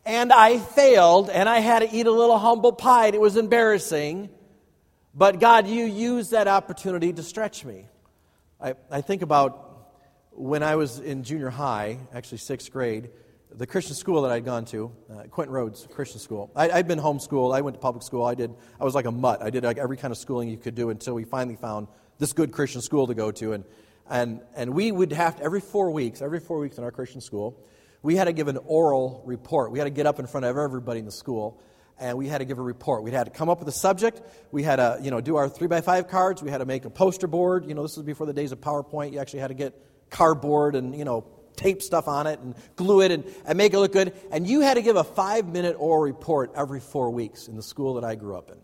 and 0.04 0.33
I 0.33 0.59
failed 0.59 1.30
and 1.30 1.48
I 1.48 1.59
had 1.59 1.80
to 1.80 1.92
eat 1.92 2.07
a 2.07 2.12
little 2.12 2.38
humble 2.38 2.72
pie. 2.72 3.09
It 3.09 3.20
was 3.20 3.37
embarrassing. 3.37 4.30
But 5.14 5.40
God, 5.40 5.66
you 5.66 5.85
used 5.85 6.33
that 6.33 6.48
opportunity 6.48 7.12
to 7.12 7.22
stretch 7.22 7.64
me. 7.64 7.87
I, 8.61 8.74
I 8.90 9.00
think 9.00 9.22
about 9.22 9.61
when 10.30 10.62
I 10.62 10.76
was 10.76 10.98
in 10.98 11.22
junior 11.22 11.50
high, 11.50 11.98
actually 12.12 12.38
sixth 12.38 12.72
grade, 12.72 13.11
the 13.57 13.67
Christian 13.67 13.95
school 13.95 14.23
that 14.23 14.33
I'd 14.33 14.45
gone 14.45 14.64
to, 14.67 14.90
uh, 15.11 15.23
Quentin 15.31 15.55
Rhodes 15.55 15.87
Christian 15.93 16.21
School. 16.21 16.51
I, 16.57 16.69
had 16.69 16.88
been 16.88 16.99
homeschooled. 16.99 17.55
I 17.55 17.61
went 17.61 17.75
to 17.75 17.81
public 17.81 18.03
school. 18.03 18.25
I 18.25 18.35
did. 18.35 18.53
I 18.81 18.85
was 18.85 18.95
like 18.95 19.05
a 19.05 19.12
mutt. 19.12 19.43
I 19.43 19.51
did 19.51 19.64
like 19.64 19.79
every 19.79 19.97
kind 19.97 20.12
of 20.12 20.19
schooling 20.19 20.49
you 20.49 20.57
could 20.57 20.75
do 20.75 20.90
until 20.90 21.14
we 21.14 21.25
finally 21.25 21.57
found 21.57 21.88
this 22.19 22.33
good 22.33 22.53
Christian 22.53 22.81
school 22.81 23.07
to 23.07 23.14
go 23.14 23.31
to. 23.33 23.53
And 23.53 23.64
and 24.09 24.40
and 24.55 24.75
we 24.75 24.93
would 24.93 25.12
have 25.12 25.37
to, 25.37 25.43
every 25.43 25.61
four 25.61 25.90
weeks, 25.90 26.21
every 26.21 26.40
four 26.40 26.59
weeks 26.59 26.79
in 26.79 26.85
our 26.85 26.90
Christian 26.90 27.21
school, 27.21 27.59
we 28.03 28.17
had 28.17 28.25
to 28.25 28.33
give 28.33 28.49
an 28.49 28.59
oral 28.67 29.23
report. 29.25 29.71
We 29.71 29.79
had 29.79 29.85
to 29.85 29.90
get 29.90 30.07
up 30.07 30.19
in 30.19 30.27
front 30.27 30.47
of 30.47 30.57
everybody 30.57 30.99
in 30.99 31.07
the 31.07 31.12
school 31.12 31.61
and 31.99 32.19
we 32.19 32.27
had 32.27 32.38
to 32.38 32.45
give 32.45 32.59
a 32.59 32.62
report. 32.62 33.03
We 33.03 33.12
had 33.12 33.25
to 33.25 33.31
come 33.31 33.49
up 33.49 33.61
with 33.61 33.69
a 33.69 33.73
subject. 33.73 34.21
We 34.51 34.62
had 34.62 34.77
to, 34.77 34.99
you 35.01 35.11
know, 35.11 35.21
do 35.21 35.37
our 35.37 35.49
three 35.49 35.69
by 35.69 35.81
five 35.81 36.09
cards. 36.09 36.43
We 36.43 36.51
had 36.51 36.59
to 36.59 36.64
make 36.64 36.85
a 36.85 36.90
poster 36.90 37.27
board. 37.27 37.67
You 37.67 37.75
know, 37.75 37.83
this 37.83 37.97
was 37.97 38.05
before 38.05 38.27
the 38.27 38.33
days 38.33 38.53
of 38.53 38.61
PowerPoint. 38.61 39.12
You 39.12 39.21
actually 39.21 39.40
had 39.40 39.49
to 39.49 39.55
get 39.55 39.75
cardboard 40.11 40.75
and, 40.75 40.95
you 40.95 41.05
know, 41.05 41.25
tape 41.57 41.83
stuff 41.83 42.09
on 42.09 42.27
it 42.27 42.40
and 42.40 42.55
glue 42.77 43.01
it 43.01 43.11
and, 43.11 43.25
and 43.47 43.59
make 43.59 43.73
it 43.75 43.79
look 43.79 43.93
good. 43.93 44.12
And 44.31 44.47
you 44.47 44.61
had 44.61 44.75
to 44.75 44.83
give 44.83 44.97
a 44.97 45.05
five 45.05 45.47
minute 45.47 45.77
oral 45.79 46.03
report 46.03 46.53
every 46.57 46.81
four 46.81 47.11
weeks 47.11 47.49
in 47.49 47.57
the 47.57 47.62
school 47.62 47.95
that 47.95 48.05
I 48.05 48.14
grew 48.14 48.37
up 48.37 48.51
in. 48.51 48.59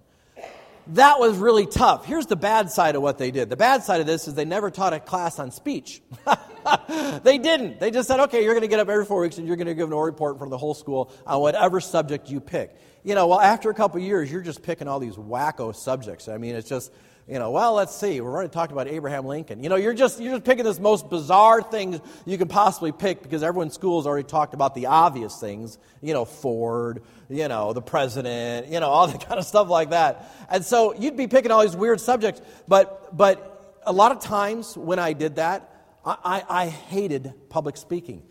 That 0.94 1.20
was 1.20 1.36
really 1.36 1.66
tough. 1.66 2.04
Here's 2.04 2.26
the 2.26 2.36
bad 2.36 2.70
side 2.70 2.96
of 2.96 3.02
what 3.02 3.18
they 3.18 3.30
did. 3.30 3.48
The 3.48 3.56
bad 3.56 3.84
side 3.84 4.00
of 4.00 4.06
this 4.06 4.26
is 4.26 4.34
they 4.34 4.44
never 4.44 4.70
taught 4.70 4.92
a 4.92 4.98
class 4.98 5.38
on 5.38 5.52
speech. 5.52 6.02
they 7.22 7.38
didn't. 7.38 7.78
They 7.78 7.90
just 7.90 8.08
said, 8.08 8.18
okay, 8.20 8.42
you're 8.42 8.54
going 8.54 8.62
to 8.62 8.68
get 8.68 8.80
up 8.80 8.88
every 8.88 9.04
four 9.04 9.20
weeks 9.20 9.38
and 9.38 9.46
you're 9.46 9.56
going 9.56 9.68
to 9.68 9.74
give 9.74 9.86
an 9.86 9.92
oral 9.92 10.06
report 10.06 10.38
from 10.38 10.50
the 10.50 10.58
whole 10.58 10.74
school 10.74 11.12
on 11.26 11.40
whatever 11.40 11.80
subject 11.80 12.28
you 12.30 12.40
pick 12.40 12.74
you 13.02 13.14
know, 13.14 13.28
well, 13.28 13.40
after 13.40 13.70
a 13.70 13.74
couple 13.74 14.00
years, 14.00 14.30
you're 14.30 14.42
just 14.42 14.62
picking 14.62 14.88
all 14.88 15.00
these 15.00 15.16
wacko 15.16 15.74
subjects. 15.74 16.28
I 16.28 16.36
mean, 16.36 16.54
it's 16.54 16.68
just, 16.68 16.92
you 17.30 17.38
know, 17.38 17.52
well, 17.52 17.74
let's 17.74 17.94
see. 17.94 18.20
We're 18.20 18.32
already 18.32 18.48
talking 18.48 18.72
about 18.72 18.88
Abraham 18.88 19.24
Lincoln. 19.24 19.62
You 19.62 19.68
know, 19.68 19.76
you're 19.76 19.94
just 19.94 20.20
you're 20.20 20.32
just 20.32 20.44
picking 20.44 20.64
this 20.64 20.80
most 20.80 21.08
bizarre 21.08 21.62
things 21.62 22.00
you 22.26 22.36
can 22.36 22.48
possibly 22.48 22.90
pick 22.90 23.22
because 23.22 23.44
everyone 23.44 23.68
in 23.68 23.72
school 23.72 24.00
has 24.00 24.06
already 24.08 24.26
talked 24.26 24.52
about 24.52 24.74
the 24.74 24.86
obvious 24.86 25.38
things. 25.38 25.78
You 26.02 26.12
know, 26.12 26.24
Ford. 26.24 27.04
You 27.28 27.46
know, 27.46 27.72
the 27.72 27.82
president. 27.82 28.66
You 28.66 28.80
know, 28.80 28.88
all 28.88 29.06
the 29.12 29.18
kind 29.18 29.38
of 29.38 29.44
stuff 29.46 29.68
like 29.68 29.90
that. 29.90 30.28
And 30.50 30.64
so 30.64 30.92
you'd 30.94 31.16
be 31.16 31.28
picking 31.28 31.52
all 31.52 31.62
these 31.62 31.76
weird 31.76 32.00
subjects. 32.00 32.42
But 32.66 33.16
but 33.16 33.78
a 33.84 33.92
lot 33.92 34.10
of 34.10 34.18
times 34.18 34.76
when 34.76 34.98
I 34.98 35.12
did 35.12 35.36
that, 35.36 35.72
I, 36.04 36.16
I, 36.24 36.62
I 36.62 36.66
hated 36.66 37.32
public 37.48 37.76
speaking. 37.76 38.24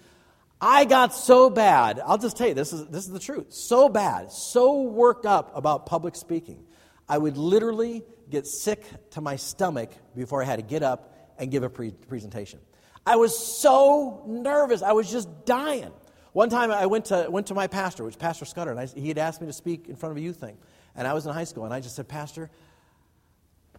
I 0.60 0.84
got 0.84 1.14
so 1.16 1.50
bad, 1.50 2.02
I'll 2.06 2.18
just 2.18 2.36
tell 2.36 2.50
you, 2.50 2.54
this 2.54 2.74
is, 2.74 2.86
this 2.88 3.06
is 3.06 3.14
the 3.14 3.20
truth, 3.20 3.54
so 3.54 3.88
bad, 3.88 4.30
so 4.30 4.82
worked 4.82 5.26
up 5.26 5.56
about 5.56 5.86
public 5.86 6.18
speaking, 6.18 6.66
I 7.08 7.18
would 7.18 7.38
literally 7.38 8.04
get 8.30 8.48
sick 8.48 8.84
to 9.12 9.22
my 9.22 9.36
stomach 9.36 9.92
before 10.16 10.42
I 10.42 10.46
had 10.46 10.58
to 10.58 10.62
get 10.64 10.84
up 10.84 11.16
and 11.38 11.50
give 11.50 11.64
a 11.64 11.70
pre- 11.70 11.92
presentation. 11.92 12.60
I 13.06 13.16
was 13.16 13.38
so 13.38 14.24
nervous, 14.28 14.82
I 14.82 14.92
was 14.92 15.12
just 15.12 15.46
dying. 15.46 15.92
One 16.34 16.50
time 16.50 16.72
I 16.72 16.86
went 16.86 17.06
to, 17.06 17.28
went 17.30 17.48
to 17.48 17.56
my 17.56 17.68
pastor, 17.68 18.04
which 18.04 18.20
Pastor 18.20 18.46
Scudder, 18.46 18.72
and 18.72 18.80
I, 18.80 18.86
he 18.86 19.08
had 19.08 19.18
asked 19.18 19.42
me 19.42 19.48
to 19.48 19.54
speak 19.54 19.88
in 19.88 19.96
front 19.96 20.12
of 20.12 20.18
a 20.18 20.22
youth 20.22 20.38
thing. 20.38 20.58
And 20.96 21.08
I 21.08 21.14
was 21.14 21.26
in 21.26 21.34
high 21.34 21.44
school, 21.46 21.66
and 21.66 21.74
I 21.74 21.80
just 21.80 21.96
said, 21.96 22.08
Pastor, 22.08 22.50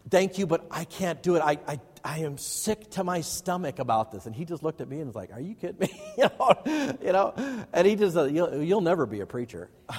thank 0.08 0.38
you, 0.38 0.46
but 0.46 0.66
I 0.70 0.84
can't 0.84 1.22
do 1.22 1.36
it. 1.36 1.40
I, 1.40 1.58
I, 1.68 1.80
I 2.04 2.18
am 2.20 2.38
sick 2.38 2.90
to 2.92 3.04
my 3.04 3.20
stomach 3.20 3.78
about 3.78 4.10
this. 4.10 4.26
And 4.26 4.34
he 4.34 4.44
just 4.44 4.62
looked 4.62 4.80
at 4.80 4.88
me 4.88 4.98
and 4.98 5.06
was 5.06 5.14
like, 5.14 5.32
Are 5.32 5.40
you 5.40 5.54
kidding 5.54 5.78
me? 5.78 6.02
you, 6.18 6.24
know, 6.38 6.96
you 7.02 7.12
know? 7.12 7.66
And 7.72 7.86
he 7.86 7.94
just 7.96 8.14
said, 8.14 8.34
you'll, 8.34 8.62
you'll 8.62 8.80
never 8.80 9.06
be 9.06 9.20
a 9.20 9.26
preacher. 9.26 9.70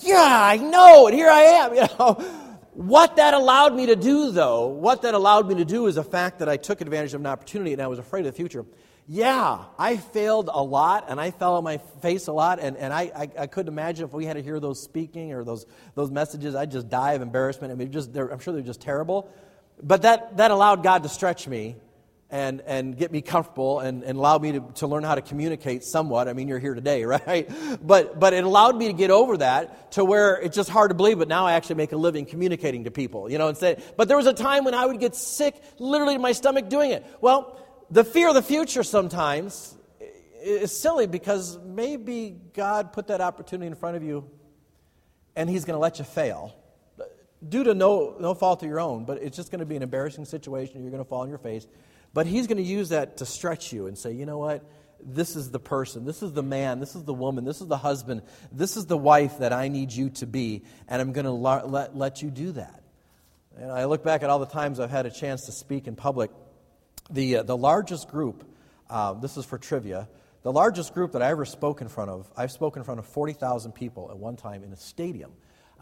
yeah, 0.00 0.38
I 0.42 0.58
know. 0.60 1.06
And 1.06 1.14
here 1.14 1.30
I 1.30 1.40
am. 1.40 1.74
You 1.74 1.86
know? 1.98 2.45
What 2.76 3.16
that 3.16 3.32
allowed 3.32 3.74
me 3.74 3.86
to 3.86 3.96
do, 3.96 4.30
though, 4.32 4.66
what 4.66 5.00
that 5.00 5.14
allowed 5.14 5.48
me 5.48 5.54
to 5.54 5.64
do 5.64 5.86
is 5.86 5.94
the 5.94 6.04
fact 6.04 6.40
that 6.40 6.48
I 6.50 6.58
took 6.58 6.82
advantage 6.82 7.14
of 7.14 7.22
an 7.22 7.26
opportunity 7.26 7.72
and 7.72 7.80
I 7.80 7.86
was 7.86 7.98
afraid 7.98 8.26
of 8.26 8.26
the 8.26 8.36
future. 8.36 8.66
Yeah, 9.08 9.64
I 9.78 9.96
failed 9.96 10.50
a 10.52 10.62
lot 10.62 11.06
and 11.08 11.18
I 11.18 11.30
fell 11.30 11.54
on 11.54 11.64
my 11.64 11.78
face 12.02 12.26
a 12.26 12.34
lot, 12.34 12.58
and, 12.60 12.76
and 12.76 12.92
I, 12.92 13.10
I, 13.16 13.30
I, 13.38 13.46
couldn't 13.46 13.72
imagine 13.72 14.04
if 14.04 14.12
we 14.12 14.26
had 14.26 14.34
to 14.34 14.42
hear 14.42 14.60
those 14.60 14.78
speaking 14.82 15.32
or 15.32 15.42
those, 15.42 15.64
those 15.94 16.10
messages, 16.10 16.54
I'd 16.54 16.70
just 16.70 16.90
die 16.90 17.14
of 17.14 17.22
embarrassment. 17.22 17.72
I 17.72 17.76
mean, 17.76 17.90
just, 17.92 18.14
I'm 18.14 18.40
sure 18.40 18.52
they're 18.52 18.62
just 18.62 18.82
terrible. 18.82 19.30
But 19.82 20.02
that, 20.02 20.36
that 20.36 20.50
allowed 20.50 20.82
God 20.82 21.02
to 21.04 21.08
stretch 21.08 21.48
me 21.48 21.76
and, 22.28 22.60
and 22.62 22.96
get 22.96 23.12
me 23.12 23.22
comfortable 23.22 23.78
and, 23.78 24.02
and 24.02 24.18
allow 24.18 24.38
me 24.38 24.52
to, 24.52 24.60
to 24.76 24.86
learn 24.86 25.04
how 25.04 25.14
to 25.14 25.22
communicate 25.22 25.84
somewhat. 25.84 26.28
I 26.28 26.32
mean, 26.32 26.48
you're 26.48 26.58
here 26.58 26.74
today, 26.74 27.04
right? 27.04 27.48
But, 27.80 28.18
but 28.18 28.32
it 28.32 28.44
allowed 28.44 28.76
me 28.76 28.88
to 28.88 28.92
get 28.92 29.10
over 29.10 29.36
that 29.38 29.92
to 29.92 30.04
where 30.04 30.36
it's 30.36 30.56
just 30.56 30.68
hard 30.68 30.90
to 30.90 30.94
believe, 30.94 31.18
but 31.18 31.28
now 31.28 31.46
I 31.46 31.52
actually 31.52 31.76
make 31.76 31.92
a 31.92 31.96
living 31.96 32.26
communicating 32.26 32.84
to 32.84 32.90
people, 32.90 33.30
you 33.30 33.38
know, 33.38 33.48
instead. 33.48 33.82
But 33.96 34.08
there 34.08 34.16
was 34.16 34.26
a 34.26 34.32
time 34.32 34.64
when 34.64 34.74
I 34.74 34.86
would 34.86 34.98
get 34.98 35.14
sick, 35.14 35.60
literally 35.78 36.14
in 36.14 36.20
my 36.20 36.32
stomach 36.32 36.68
doing 36.68 36.90
it. 36.90 37.06
Well, 37.20 37.60
the 37.90 38.02
fear 38.02 38.28
of 38.28 38.34
the 38.34 38.42
future 38.42 38.82
sometimes 38.82 39.76
is 40.42 40.76
silly 40.76 41.06
because 41.06 41.58
maybe 41.64 42.36
God 42.54 42.92
put 42.92 43.08
that 43.08 43.20
opportunity 43.20 43.68
in 43.68 43.74
front 43.74 43.96
of 43.96 44.02
you 44.02 44.28
and 45.36 45.48
He's 45.48 45.64
going 45.64 45.76
to 45.76 45.80
let 45.80 45.98
you 45.98 46.04
fail 46.04 46.54
due 47.48 47.64
to 47.64 47.74
no, 47.74 48.16
no 48.18 48.34
fault 48.34 48.62
of 48.62 48.68
your 48.68 48.80
own, 48.80 49.04
but 49.04 49.22
it's 49.22 49.36
just 49.36 49.50
going 49.50 49.60
to 49.60 49.66
be 49.66 49.76
an 49.76 49.82
embarrassing 49.82 50.24
situation. 50.24 50.82
You're 50.82 50.90
going 50.90 51.02
to 51.02 51.08
fall 51.08 51.20
on 51.20 51.28
your 51.28 51.38
face. 51.38 51.66
But 52.16 52.26
He's 52.26 52.46
going 52.46 52.56
to 52.56 52.62
use 52.62 52.88
that 52.88 53.18
to 53.18 53.26
stretch 53.26 53.74
you 53.74 53.88
and 53.88 53.98
say, 53.98 54.12
you 54.12 54.24
know 54.24 54.38
what? 54.38 54.64
This 55.04 55.36
is 55.36 55.50
the 55.50 55.58
person, 55.58 56.06
this 56.06 56.22
is 56.22 56.32
the 56.32 56.42
man, 56.42 56.80
this 56.80 56.96
is 56.96 57.04
the 57.04 57.12
woman, 57.12 57.44
this 57.44 57.60
is 57.60 57.66
the 57.66 57.76
husband, 57.76 58.22
this 58.50 58.78
is 58.78 58.86
the 58.86 58.96
wife 58.96 59.40
that 59.40 59.52
I 59.52 59.68
need 59.68 59.92
you 59.92 60.08
to 60.08 60.26
be, 60.26 60.62
and 60.88 61.02
I'm 61.02 61.12
going 61.12 61.26
to 61.26 61.30
let, 61.30 61.94
let 61.94 62.22
you 62.22 62.30
do 62.30 62.52
that. 62.52 62.82
And 63.58 63.70
I 63.70 63.84
look 63.84 64.02
back 64.02 64.22
at 64.22 64.30
all 64.30 64.38
the 64.38 64.46
times 64.46 64.80
I've 64.80 64.90
had 64.90 65.04
a 65.04 65.10
chance 65.10 65.44
to 65.44 65.52
speak 65.52 65.86
in 65.86 65.94
public. 65.94 66.30
The, 67.10 67.36
uh, 67.36 67.42
the 67.42 67.56
largest 67.56 68.08
group, 68.08 68.50
uh, 68.88 69.12
this 69.12 69.36
is 69.36 69.44
for 69.44 69.58
trivia, 69.58 70.08
the 70.42 70.52
largest 70.52 70.94
group 70.94 71.12
that 71.12 71.20
I 71.20 71.28
ever 71.28 71.44
spoke 71.44 71.82
in 71.82 71.88
front 71.88 72.10
of, 72.10 72.32
I've 72.34 72.50
spoken 72.50 72.80
in 72.80 72.84
front 72.86 72.98
of 72.98 73.04
40,000 73.04 73.72
people 73.72 74.08
at 74.10 74.16
one 74.16 74.36
time 74.36 74.64
in 74.64 74.72
a 74.72 74.76
stadium 74.78 75.32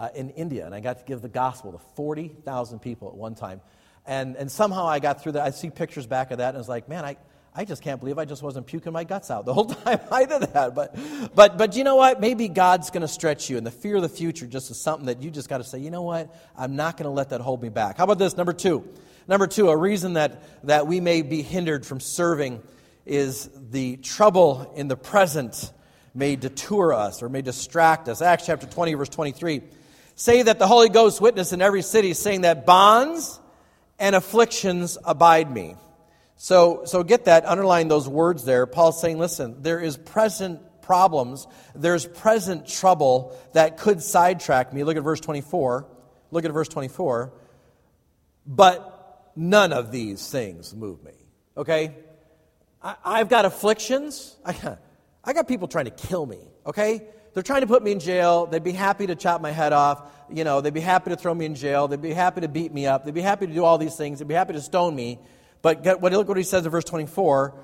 uh, 0.01 0.09
in 0.17 0.31
India, 0.31 0.67
and 0.67 0.75
I 0.75 0.81
got 0.81 0.99
to 0.99 1.05
give 1.05 1.23
the 1.23 1.29
gospel 1.29 1.71
to 1.71 1.79
40,000 1.95 2.81
people 2.81 3.07
at 3.07 3.15
one 3.15 3.37
time. 3.37 3.61
And, 4.07 4.37
and 4.37 4.51
somehow 4.51 4.87
I 4.87 4.99
got 4.99 5.23
through 5.23 5.33
that. 5.33 5.43
I 5.43 5.51
see 5.51 5.71
pictures 5.71 6.07
back 6.07 6.31
of 6.31 6.39
that, 6.39 6.55
and 6.55 6.59
it's 6.59 6.69
like, 6.69 6.89
man, 6.89 7.05
I, 7.05 7.17
I 7.55 7.65
just 7.65 7.83
can't 7.83 8.01
believe 8.01 8.19
I 8.19 8.25
just 8.25 8.43
wasn't 8.43 8.67
puking 8.67 8.93
my 8.93 9.05
guts 9.05 9.31
out 9.31 9.47
the 9.47 9.55
whole 9.55 9.65
time 9.85 10.01
I 10.11 10.25
did 10.25 10.43
that. 10.43 10.75
But, 10.75 10.97
but, 11.35 11.57
but 11.57 11.77
you 11.77 11.85
know 11.85 11.97
what? 11.97 12.21
Maybe 12.21 12.49
God's 12.49 12.91
going 12.91 13.03
to 13.03 13.09
stretch 13.09 13.49
you, 13.49 13.57
and 13.57 13.67
the 13.67 13.71
fear 13.71 13.97
of 13.97 14.03
the 14.03 14.09
future 14.09 14.47
just 14.47 14.71
is 14.71 14.81
something 14.81 15.07
that 15.07 15.23
you 15.23 15.31
just 15.31 15.49
got 15.49 15.59
to 15.59 15.65
say, 15.65 15.79
you 15.79 15.91
know 15.91 16.03
what? 16.03 16.35
I'm 16.57 16.77
not 16.77 16.97
going 16.97 17.05
to 17.05 17.11
let 17.11 17.31
that 17.31 17.41
hold 17.41 17.63
me 17.63 17.71
back. 17.71 17.99
How 17.99 18.05
about 18.05 18.19
this? 18.19 18.37
Number 18.37 18.53
two. 18.53 18.87
Number 19.27 19.47
two, 19.47 19.71
a 19.71 19.77
reason 19.77 20.15
that, 20.15 20.67
that 20.67 20.87
we 20.87 21.01
may 21.01 21.23
be 21.23 21.41
hindered 21.41 21.87
from 21.87 21.99
serving 21.99 22.63
is 23.07 23.49
the 23.71 23.97
trouble 23.97 24.73
in 24.77 24.89
the 24.89 24.97
present 24.97 25.73
may 26.15 26.37
detour 26.37 26.93
us 26.93 27.23
or 27.23 27.31
may 27.31 27.41
distract 27.41 28.09
us. 28.09 28.21
Acts 28.21 28.45
chapter 28.47 28.67
20, 28.67 28.95
verse 28.95 29.09
23 29.09 29.63
say 30.17 30.43
that 30.43 30.59
the 30.59 30.67
Holy 30.67 30.89
Ghost 30.89 31.21
witness 31.21 31.53
in 31.53 31.61
every 31.61 31.83
city, 31.83 32.15
saying 32.15 32.43
that 32.43 32.67
bonds 32.67 33.41
and 33.99 34.15
afflictions 34.15 34.99
abide 35.05 35.51
me. 35.51 35.77
So, 36.37 36.83
so 36.85 37.03
get 37.03 37.27
that, 37.27 37.47
underline 37.47 37.89
those 37.89 38.09
words 38.09 38.45
there. 38.45 38.67
Paul's 38.67 39.01
saying, 39.01 39.19
listen, 39.19 39.63
there 39.63 39.81
is 39.81 39.97
present 39.97 40.61
problems, 40.83 41.47
there's 41.75 42.07
present 42.07 42.69
trouble 42.69 43.37
that 43.55 43.79
could 43.79 44.03
sidetrack 44.03 44.73
me. 44.73 44.85
Look 44.85 44.97
at 44.97 45.03
verse 45.03 45.21
24. 45.21 45.87
Look 46.31 46.45
at 46.45 46.53
verse 46.53 46.69
24. 46.69 47.33
But 48.47 49.31
none 49.37 49.73
of 49.73 49.91
these 49.91 50.29
things 50.29 50.75
move 50.75 51.03
me. 51.03 51.13
Okay? 51.57 51.95
I, 52.83 53.19
have 53.19 53.29
got 53.29 53.47
afflictions. 53.47 54.37
I, 54.45 54.77
I 55.25 55.33
got 55.33 55.49
people 55.49 55.69
trying 55.69 55.87
to 55.87 55.91
kill 55.91 56.27
me. 56.27 56.41
Okay? 56.67 57.07
They're 57.33 57.43
trying 57.43 57.63
to 57.63 57.67
put 57.67 57.83
me 57.83 57.93
in 57.93 58.01
jail. 58.01 58.47
They'd 58.47 58.63
be 58.63 58.73
happy 58.73 59.07
to 59.07 59.15
chop 59.15 59.41
my 59.41 59.51
head 59.51 59.73
off. 59.73 60.03
You 60.31 60.45
know, 60.45 60.61
they'd 60.61 60.75
be 60.75 60.81
happy 60.81 61.11
to 61.11 61.17
throw 61.17 61.35
me 61.35 61.45
in 61.45 61.55
jail. 61.55 61.89
They'd 61.89 62.01
be 62.01 62.15
happy 62.15 62.41
to 62.43 62.49
beat 62.49 62.73
me 62.73 62.87
up. 62.87 63.05
They'd 63.05 63.15
be 63.15 63.21
happy 63.21 63.47
to 63.47 63.53
do 63.53 63.65
all 63.65 63.79
these 63.79 63.97
things. 63.97 64.19
They'd 64.19 64.29
be 64.29 64.35
happy 64.35 64.55
to 64.55 64.61
stone 64.61 64.95
me. 64.95 65.19
But 65.63 65.83
get, 65.83 66.01
what, 66.01 66.13
look 66.13 66.29
what 66.29 66.37
he 66.37 66.43
says 66.43 66.65
in 66.65 66.71
verse 66.71 66.85
24. 66.85 67.55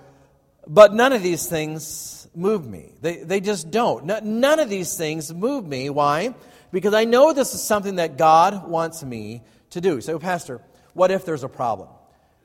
But 0.67 0.95
none 0.95 1.13
of 1.13 1.23
these 1.23 1.47
things 1.47 2.29
move 2.35 2.67
me. 2.67 2.93
They, 3.01 3.19
they 3.19 3.41
just 3.41 3.71
don't. 3.71 4.05
none 4.05 4.59
of 4.59 4.69
these 4.69 4.97
things 4.97 5.33
move 5.33 5.67
me. 5.67 5.91
Why? 5.91 6.35
Because 6.73 6.95
I 6.95 7.05
know 7.05 7.33
this 7.33 7.55
is 7.55 7.63
something 7.63 7.97
that 7.97 8.17
God 8.17 8.69
wants 8.69 9.03
me 9.03 9.43
to 9.71 9.81
do. 9.81 10.01
So, 10.01 10.19
Pastor, 10.19 10.61
what 10.95 11.11
if 11.11 11.25
there's 11.25 11.45
a 11.45 11.49
problem? 11.49 11.89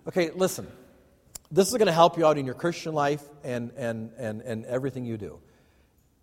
Okay, 0.07 0.31
listen. 0.31 0.67
This 1.51 1.67
is 1.67 1.73
going 1.73 1.85
to 1.85 1.93
help 1.93 2.17
you 2.17 2.25
out 2.25 2.37
in 2.37 2.45
your 2.45 2.55
Christian 2.55 2.93
life 2.93 3.23
and, 3.43 3.71
and, 3.77 4.11
and, 4.17 4.41
and 4.41 4.65
everything 4.65 5.05
you 5.05 5.17
do. 5.17 5.39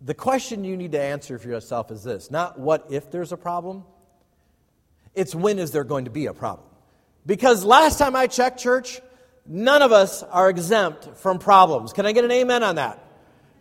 The 0.05 0.13
question 0.13 0.65
you 0.65 0.75
need 0.75 0.91
to 0.91 1.01
answer 1.01 1.39
for 1.39 1.47
yourself 1.47 1.89
is 1.89 2.03
this 2.03 2.29
not 2.29 2.59
what 2.59 2.87
if 2.89 3.09
there's 3.09 3.31
a 3.31 3.37
problem, 3.37 3.85
it's 5.15 5.33
when 5.33 5.59
is 5.59 5.71
there 5.71 5.85
going 5.85 6.05
to 6.05 6.11
be 6.11 6.25
a 6.25 6.33
problem. 6.33 6.67
Because 7.25 7.63
last 7.63 7.99
time 7.99 8.15
I 8.15 8.27
checked, 8.27 8.59
church, 8.59 8.99
none 9.45 9.81
of 9.81 9.93
us 9.93 10.21
are 10.23 10.49
exempt 10.49 11.17
from 11.17 11.39
problems. 11.39 11.93
Can 11.93 12.05
I 12.05 12.11
get 12.11 12.25
an 12.25 12.31
amen 12.31 12.63
on 12.63 12.75
that? 12.75 12.99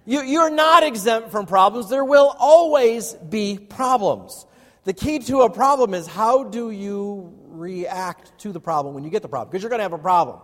You, 0.05 0.23
you're 0.23 0.51
not 0.51 0.83
exempt 0.83 1.31
from 1.31 1.47
problems. 1.47 1.89
There 1.89 2.05
will 2.05 2.35
always 2.39 3.15
be 3.15 3.59
problems. 3.59 4.47
The 4.83 4.93
key 4.93 5.21
to 5.21 5.43
a 5.43 5.51
problem 5.51 5.95
is 5.95 6.09
how 6.09 6.43
do 6.43 6.73
you 6.73 7.39
react 7.47 8.37
to 8.41 8.51
the 8.51 8.59
problem 8.59 8.95
when 8.95 9.05
you 9.05 9.11
get 9.11 9.23
the 9.23 9.29
problem? 9.29 9.51
Because 9.51 9.63
you're 9.63 9.71
going 9.71 9.79
to 9.79 9.85
have 9.85 9.93
a 9.93 9.99
problem. 9.99 10.41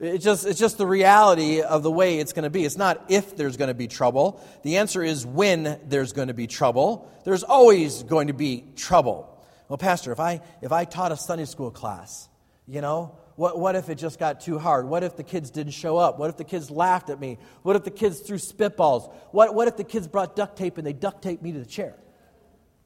It's 0.00 0.24
just, 0.24 0.46
it's 0.46 0.60
just 0.60 0.78
the 0.78 0.86
reality 0.86 1.60
of 1.60 1.82
the 1.82 1.90
way 1.90 2.20
it's 2.20 2.32
going 2.32 2.44
to 2.44 2.50
be. 2.50 2.64
It's 2.64 2.76
not 2.76 3.06
if 3.08 3.36
there's 3.36 3.56
going 3.56 3.68
to 3.68 3.74
be 3.74 3.88
trouble. 3.88 4.40
The 4.62 4.76
answer 4.76 5.02
is 5.02 5.26
when 5.26 5.80
there's 5.86 6.12
going 6.12 6.28
to 6.28 6.34
be 6.34 6.46
trouble. 6.46 7.10
There's 7.24 7.42
always 7.42 8.04
going 8.04 8.28
to 8.28 8.32
be 8.32 8.64
trouble. 8.76 9.28
Well, 9.68 9.76
Pastor, 9.76 10.12
if 10.12 10.20
I, 10.20 10.40
if 10.62 10.70
I 10.70 10.84
taught 10.84 11.10
a 11.10 11.16
Sunday 11.16 11.46
school 11.46 11.72
class, 11.72 12.28
you 12.68 12.80
know, 12.80 13.18
what, 13.34 13.58
what 13.58 13.74
if 13.74 13.88
it 13.88 13.96
just 13.96 14.20
got 14.20 14.40
too 14.40 14.58
hard? 14.58 14.88
What 14.88 15.02
if 15.02 15.16
the 15.16 15.24
kids 15.24 15.50
didn't 15.50 15.72
show 15.72 15.96
up? 15.96 16.18
What 16.18 16.30
if 16.30 16.36
the 16.36 16.44
kids 16.44 16.70
laughed 16.70 17.10
at 17.10 17.18
me? 17.18 17.38
What 17.62 17.74
if 17.74 17.82
the 17.82 17.90
kids 17.90 18.20
threw 18.20 18.38
spitballs? 18.38 19.12
What, 19.32 19.54
what 19.54 19.66
if 19.66 19.76
the 19.76 19.84
kids 19.84 20.06
brought 20.06 20.36
duct 20.36 20.56
tape 20.56 20.78
and 20.78 20.86
they 20.86 20.92
duct 20.92 21.22
taped 21.22 21.42
me 21.42 21.52
to 21.52 21.58
the 21.58 21.66
chair? 21.66 21.96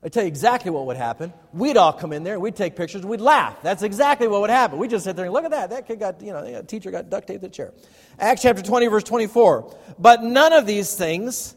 I 0.05 0.09
tell 0.09 0.25
you 0.25 0.29
exactly 0.29 0.71
what 0.71 0.87
would 0.87 0.97
happen. 0.97 1.33
We'd 1.53 1.77
all 1.77 1.93
come 1.93 2.13
in 2.13 2.25
there, 2.25 2.41
we'd 2.41 2.57
take 2.57 2.75
pictures, 2.75 3.07
we'd 3.07 3.21
laugh. 3.21 3.63
That's 3.63 3.85
exactly 3.85 4.27
what 4.27 4.41
would 4.41 4.51
happen. 4.51 4.79
We'd 4.79 4.91
just 4.91 5.05
sit 5.05 5.15
there 5.15 5.27
and 5.27 5.33
look 5.33 5.45
at 5.45 5.53
that. 5.53 5.71
That 5.71 5.87
kid 5.87 6.01
got, 6.01 6.21
you 6.21 6.33
know, 6.33 6.45
the 6.45 6.63
teacher 6.65 6.91
got 6.91 7.09
duct 7.09 7.29
taped 7.29 7.43
to 7.43 7.49
the 7.49 7.55
chair. 7.55 7.73
Acts 8.19 8.43
chapter 8.43 8.63
20, 8.63 8.87
verse 8.89 9.05
24. 9.05 9.77
But 9.99 10.25
none 10.25 10.53
of 10.53 10.67
these 10.67 10.95
things 10.97 11.55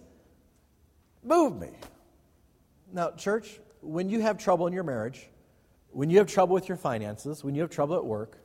move 1.23 1.60
me. 1.60 1.69
Now, 2.93 3.12
church, 3.12 3.60
when 3.81 4.10
you 4.10 4.21
have 4.21 4.38
trouble 4.38 4.67
in 4.67 4.73
your 4.73 4.84
marriage, 4.84 5.27
when 5.89 6.10
you 6.10 6.19
have 6.19 6.27
trouble 6.27 6.53
with 6.53 6.69
your 6.69 6.77
finances, 6.77 7.43
when 7.43 7.55
you 7.55 7.62
have 7.62 7.71
trouble 7.71 7.95
at 7.95 8.05
work, 8.05 8.38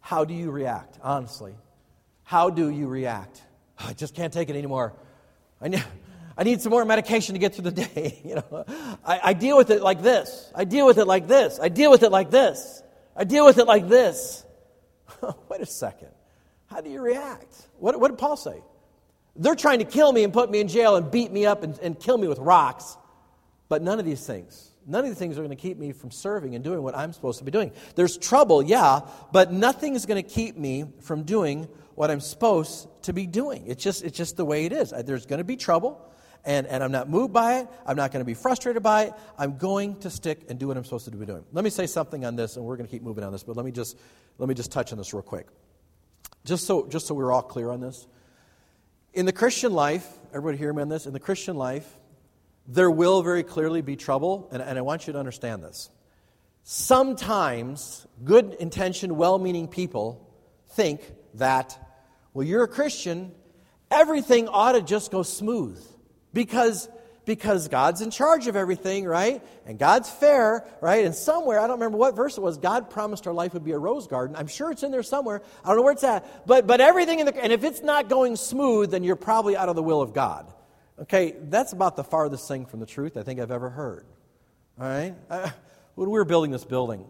how 0.00 0.24
do 0.24 0.32
you 0.32 0.50
react, 0.50 0.98
honestly? 1.02 1.54
How 2.22 2.48
do 2.48 2.70
you 2.70 2.88
react? 2.88 3.42
I 3.78 3.92
just 3.92 4.14
can't 4.14 4.32
take 4.32 4.48
it 4.48 4.56
anymore. 4.56 4.94
I 5.60 5.68
know. 5.68 5.82
I 6.38 6.44
need 6.44 6.62
some 6.62 6.70
more 6.70 6.84
medication 6.84 7.34
to 7.34 7.40
get 7.40 7.54
through 7.54 7.70
the 7.70 7.84
day. 7.86 8.20
you 8.24 8.36
know, 8.36 8.64
I, 9.04 9.20
I 9.24 9.32
deal 9.32 9.56
with 9.56 9.70
it 9.70 9.82
like 9.82 10.00
this. 10.02 10.50
I 10.54 10.64
deal 10.64 10.86
with 10.86 10.98
it 10.98 11.06
like 11.06 11.26
this. 11.26 11.58
I 11.60 11.68
deal 11.68 11.90
with 11.90 12.04
it 12.04 12.12
like 12.12 12.30
this. 12.30 12.80
I 13.16 13.24
deal 13.24 13.44
with 13.44 13.58
it 13.58 13.66
like 13.66 13.88
this. 13.88 14.44
Wait 15.48 15.60
a 15.60 15.66
second. 15.66 16.10
How 16.66 16.80
do 16.80 16.90
you 16.90 17.00
react? 17.00 17.66
What, 17.78 17.98
what 17.98 18.08
did 18.08 18.18
Paul 18.18 18.36
say? 18.36 18.62
They're 19.34 19.56
trying 19.56 19.80
to 19.80 19.84
kill 19.84 20.12
me 20.12 20.22
and 20.22 20.32
put 20.32 20.48
me 20.48 20.60
in 20.60 20.68
jail 20.68 20.94
and 20.94 21.10
beat 21.10 21.32
me 21.32 21.44
up 21.44 21.64
and, 21.64 21.76
and 21.80 21.98
kill 21.98 22.16
me 22.16 22.28
with 22.28 22.38
rocks. 22.38 22.96
But 23.68 23.82
none 23.82 23.98
of 23.98 24.04
these 24.04 24.24
things, 24.24 24.70
none 24.86 25.00
of 25.00 25.10
these 25.10 25.18
things 25.18 25.38
are 25.38 25.42
going 25.42 25.50
to 25.50 25.56
keep 25.56 25.76
me 25.76 25.92
from 25.92 26.12
serving 26.12 26.54
and 26.54 26.62
doing 26.62 26.82
what 26.82 26.96
I'm 26.96 27.12
supposed 27.12 27.38
to 27.40 27.44
be 27.44 27.50
doing. 27.50 27.72
There's 27.96 28.16
trouble, 28.16 28.62
yeah, 28.62 29.00
but 29.32 29.52
nothing 29.52 29.94
is 29.94 30.06
going 30.06 30.22
to 30.22 30.28
keep 30.28 30.56
me 30.56 30.84
from 31.00 31.24
doing 31.24 31.68
what 31.96 32.12
I'm 32.12 32.20
supposed 32.20 32.88
to 33.02 33.12
be 33.12 33.26
doing. 33.26 33.64
It's 33.66 33.82
just, 33.82 34.04
it's 34.04 34.16
just 34.16 34.36
the 34.36 34.44
way 34.44 34.66
it 34.66 34.72
is. 34.72 34.92
Uh, 34.92 35.02
there's 35.02 35.26
going 35.26 35.38
to 35.38 35.44
be 35.44 35.56
trouble 35.56 36.08
and, 36.48 36.66
and 36.66 36.82
I'm 36.82 36.90
not 36.90 37.10
moved 37.10 37.34
by 37.34 37.58
it. 37.58 37.68
I'm 37.84 37.96
not 37.96 38.10
going 38.10 38.22
to 38.22 38.24
be 38.24 38.32
frustrated 38.32 38.82
by 38.82 39.04
it. 39.04 39.12
I'm 39.36 39.58
going 39.58 39.96
to 40.00 40.08
stick 40.08 40.46
and 40.48 40.58
do 40.58 40.66
what 40.66 40.78
I'm 40.78 40.84
supposed 40.84 41.04
to 41.04 41.10
be 41.10 41.26
doing. 41.26 41.44
Let 41.52 41.62
me 41.62 41.68
say 41.68 41.86
something 41.86 42.24
on 42.24 42.36
this, 42.36 42.56
and 42.56 42.64
we're 42.64 42.78
going 42.78 42.86
to 42.86 42.90
keep 42.90 43.02
moving 43.02 43.22
on 43.22 43.32
this, 43.32 43.42
but 43.44 43.54
let 43.54 43.66
me 43.66 43.70
just, 43.70 43.98
let 44.38 44.48
me 44.48 44.54
just 44.54 44.72
touch 44.72 44.90
on 44.90 44.96
this 44.96 45.12
real 45.12 45.22
quick. 45.22 45.46
Just 46.46 46.66
so, 46.66 46.88
just 46.88 47.06
so 47.06 47.14
we're 47.14 47.30
all 47.30 47.42
clear 47.42 47.68
on 47.68 47.80
this. 47.80 48.06
In 49.12 49.26
the 49.26 49.32
Christian 49.32 49.74
life, 49.74 50.08
everybody 50.32 50.56
hear 50.56 50.72
me 50.72 50.80
on 50.80 50.88
this? 50.88 51.04
In 51.04 51.12
the 51.12 51.20
Christian 51.20 51.54
life, 51.54 51.86
there 52.66 52.90
will 52.90 53.20
very 53.22 53.42
clearly 53.42 53.82
be 53.82 53.94
trouble, 53.94 54.48
and, 54.50 54.62
and 54.62 54.78
I 54.78 54.80
want 54.80 55.06
you 55.06 55.12
to 55.12 55.18
understand 55.18 55.62
this. 55.62 55.90
Sometimes 56.62 58.06
good 58.24 58.56
intentioned, 58.58 59.12
well 59.12 59.38
meaning 59.38 59.68
people 59.68 60.26
think 60.70 61.02
that, 61.34 61.78
well, 62.32 62.46
you're 62.46 62.64
a 62.64 62.68
Christian, 62.68 63.32
everything 63.90 64.48
ought 64.48 64.72
to 64.72 64.80
just 64.80 65.10
go 65.10 65.22
smooth. 65.22 65.78
Because, 66.32 66.88
because 67.24 67.68
God's 67.68 68.00
in 68.00 68.10
charge 68.10 68.46
of 68.46 68.56
everything, 68.56 69.04
right? 69.04 69.42
And 69.66 69.78
God's 69.78 70.10
fair, 70.10 70.66
right? 70.80 71.04
And 71.04 71.14
somewhere, 71.14 71.58
I 71.58 71.66
don't 71.66 71.78
remember 71.78 71.98
what 71.98 72.16
verse 72.16 72.36
it 72.36 72.40
was, 72.40 72.58
God 72.58 72.90
promised 72.90 73.26
our 73.26 73.32
life 73.32 73.54
would 73.54 73.64
be 73.64 73.72
a 73.72 73.78
rose 73.78 74.06
garden. 74.06 74.36
I'm 74.36 74.46
sure 74.46 74.70
it's 74.70 74.82
in 74.82 74.90
there 74.90 75.02
somewhere. 75.02 75.42
I 75.64 75.68
don't 75.68 75.76
know 75.76 75.82
where 75.82 75.92
it's 75.92 76.04
at. 76.04 76.46
But, 76.46 76.66
but 76.66 76.80
everything 76.80 77.20
in 77.20 77.26
the, 77.26 77.42
and 77.42 77.52
if 77.52 77.64
it's 77.64 77.82
not 77.82 78.08
going 78.08 78.36
smooth, 78.36 78.90
then 78.90 79.04
you're 79.04 79.16
probably 79.16 79.56
out 79.56 79.68
of 79.68 79.76
the 79.76 79.82
will 79.82 80.02
of 80.02 80.12
God. 80.12 80.52
Okay, 81.00 81.36
that's 81.44 81.72
about 81.72 81.96
the 81.96 82.02
farthest 82.02 82.48
thing 82.48 82.66
from 82.66 82.80
the 82.80 82.86
truth 82.86 83.16
I 83.16 83.22
think 83.22 83.38
I've 83.40 83.52
ever 83.52 83.70
heard. 83.70 84.06
All 84.80 84.88
right? 84.88 85.14
Uh, 85.30 85.50
when 85.94 86.10
we 86.10 86.18
were 86.18 86.24
building 86.24 86.50
this 86.50 86.64
building, 86.64 87.04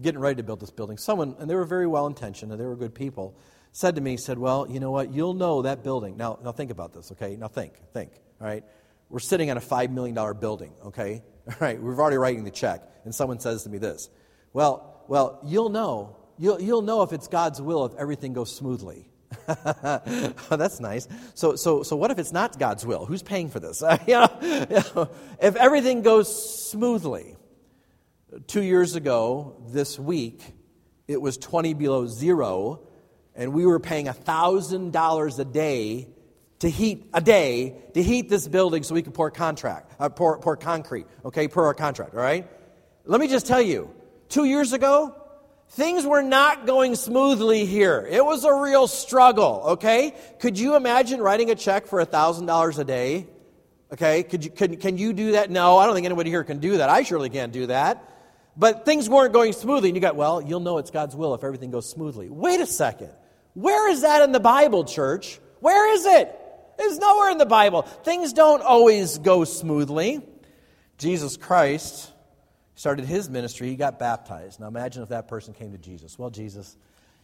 getting 0.00 0.20
ready 0.20 0.36
to 0.36 0.42
build 0.42 0.60
this 0.60 0.70
building, 0.70 0.98
someone, 0.98 1.36
and 1.38 1.48
they 1.48 1.54
were 1.54 1.64
very 1.64 1.86
well 1.86 2.06
intentioned 2.06 2.52
and 2.52 2.60
they 2.60 2.66
were 2.66 2.76
good 2.76 2.94
people, 2.94 3.36
said 3.72 3.96
to 3.96 4.00
me, 4.00 4.16
said, 4.16 4.38
Well, 4.38 4.66
you 4.70 4.80
know 4.80 4.90
what? 4.90 5.12
You'll 5.12 5.34
know 5.34 5.62
that 5.62 5.82
building. 5.82 6.16
Now, 6.16 6.38
now 6.42 6.52
think 6.52 6.70
about 6.70 6.92
this, 6.92 7.12
okay? 7.12 7.36
Now 7.36 7.48
think, 7.48 7.74
think. 7.92 8.10
All 8.40 8.46
right? 8.46 8.64
We're 9.08 9.20
sitting 9.20 9.50
on 9.50 9.56
a 9.56 9.60
$5 9.60 9.90
million 9.90 10.14
building, 10.38 10.72
okay? 10.86 11.22
All 11.48 11.54
right, 11.60 11.80
we're 11.80 11.98
already 11.98 12.16
writing 12.16 12.44
the 12.44 12.50
check. 12.50 12.82
And 13.04 13.14
someone 13.14 13.38
says 13.38 13.64
to 13.64 13.70
me 13.70 13.78
this 13.78 14.08
Well, 14.52 15.04
well, 15.08 15.40
you'll 15.44 15.68
know. 15.68 16.16
You'll, 16.38 16.60
you'll 16.60 16.82
know 16.82 17.02
if 17.02 17.12
it's 17.12 17.28
God's 17.28 17.62
will 17.62 17.84
if 17.84 17.94
everything 17.94 18.32
goes 18.32 18.54
smoothly. 18.54 19.08
oh, 19.48 20.56
that's 20.56 20.80
nice. 20.80 21.06
So, 21.34 21.54
so, 21.54 21.82
so 21.82 21.96
what 21.96 22.10
if 22.10 22.18
it's 22.18 22.32
not 22.32 22.58
God's 22.58 22.84
will? 22.84 23.04
Who's 23.04 23.22
paying 23.22 23.50
for 23.50 23.60
this? 23.60 23.82
you, 24.06 24.14
know, 24.14 24.38
you 24.42 24.82
know, 24.94 25.10
if 25.40 25.54
everything 25.56 26.02
goes 26.02 26.70
smoothly, 26.70 27.36
two 28.46 28.62
years 28.62 28.96
ago 28.96 29.62
this 29.68 29.98
week, 29.98 30.42
it 31.06 31.20
was 31.20 31.36
20 31.36 31.74
below 31.74 32.06
zero 32.06 32.88
and 33.34 33.52
we 33.52 33.66
were 33.66 33.80
paying 33.80 34.06
$1,000 34.06 35.38
a 35.38 35.44
day 35.44 36.08
to 36.64 36.70
heat 36.70 37.10
a 37.12 37.20
day 37.20 37.76
to 37.92 38.02
heat 38.02 38.30
this 38.30 38.48
building 38.48 38.82
so 38.82 38.94
we 38.94 39.02
can 39.02 39.12
pour 39.12 39.30
contract 39.30 39.92
uh, 40.00 40.08
pour, 40.08 40.38
pour 40.38 40.56
concrete 40.56 41.04
okay 41.22 41.46
per 41.46 41.66
our 41.66 41.74
contract 41.74 42.14
all 42.14 42.22
right? 42.22 42.48
Let 43.04 43.20
me 43.20 43.28
just 43.28 43.46
tell 43.46 43.60
you 43.60 43.90
two 44.30 44.46
years 44.46 44.72
ago 44.72 45.14
things 45.72 46.06
were 46.06 46.22
not 46.22 46.66
going 46.66 46.94
smoothly 46.94 47.66
here. 47.66 48.06
It 48.10 48.24
was 48.24 48.44
a 48.44 48.54
real 48.54 48.86
struggle 48.86 49.62
okay? 49.72 50.14
Could 50.40 50.58
you 50.58 50.74
imagine 50.74 51.20
writing 51.20 51.50
a 51.50 51.54
check 51.54 51.86
for 51.86 52.02
$1000 52.02 52.78
a 52.78 52.84
day? 52.84 53.26
Okay 53.92 54.22
could 54.22 54.42
you, 54.46 54.50
could, 54.50 54.80
can 54.80 54.96
you 54.96 55.12
do 55.12 55.32
that? 55.32 55.50
No 55.50 55.76
i 55.76 55.84
don't 55.84 55.94
think 55.94 56.06
anybody 56.06 56.30
here 56.30 56.44
can 56.44 56.60
do 56.60 56.78
that. 56.78 56.88
I 56.88 57.02
surely 57.02 57.28
can't 57.28 57.52
do 57.52 57.66
that. 57.66 58.10
But 58.56 58.86
things 58.86 59.06
weren't 59.06 59.34
going 59.34 59.52
smoothly 59.52 59.90
and 59.90 59.96
you 59.96 60.00
got 60.00 60.16
well 60.16 60.40
you'll 60.40 60.60
know 60.60 60.78
it's 60.78 60.90
god's 60.90 61.14
will 61.14 61.34
if 61.34 61.44
everything 61.44 61.70
goes 61.70 61.86
smoothly. 61.86 62.30
Wait 62.30 62.60
a 62.60 62.66
second. 62.66 63.10
Where 63.52 63.90
is 63.90 64.00
that 64.00 64.22
in 64.22 64.32
the 64.32 64.40
bible 64.40 64.84
church? 64.84 65.38
Where 65.60 65.92
is 65.92 66.06
it 66.06 66.40
it's 66.78 66.98
nowhere 66.98 67.30
in 67.30 67.38
the 67.38 67.46
Bible. 67.46 67.82
Things 67.82 68.32
don't 68.32 68.62
always 68.62 69.18
go 69.18 69.44
smoothly. 69.44 70.20
Jesus 70.98 71.36
Christ 71.36 72.12
started 72.74 73.04
his 73.04 73.28
ministry, 73.30 73.68
he 73.68 73.76
got 73.76 73.98
baptized. 73.98 74.60
Now 74.60 74.66
imagine 74.66 75.02
if 75.02 75.10
that 75.10 75.28
person 75.28 75.54
came 75.54 75.72
to 75.72 75.78
Jesus. 75.78 76.18
Well, 76.18 76.30
Jesus, 76.30 76.76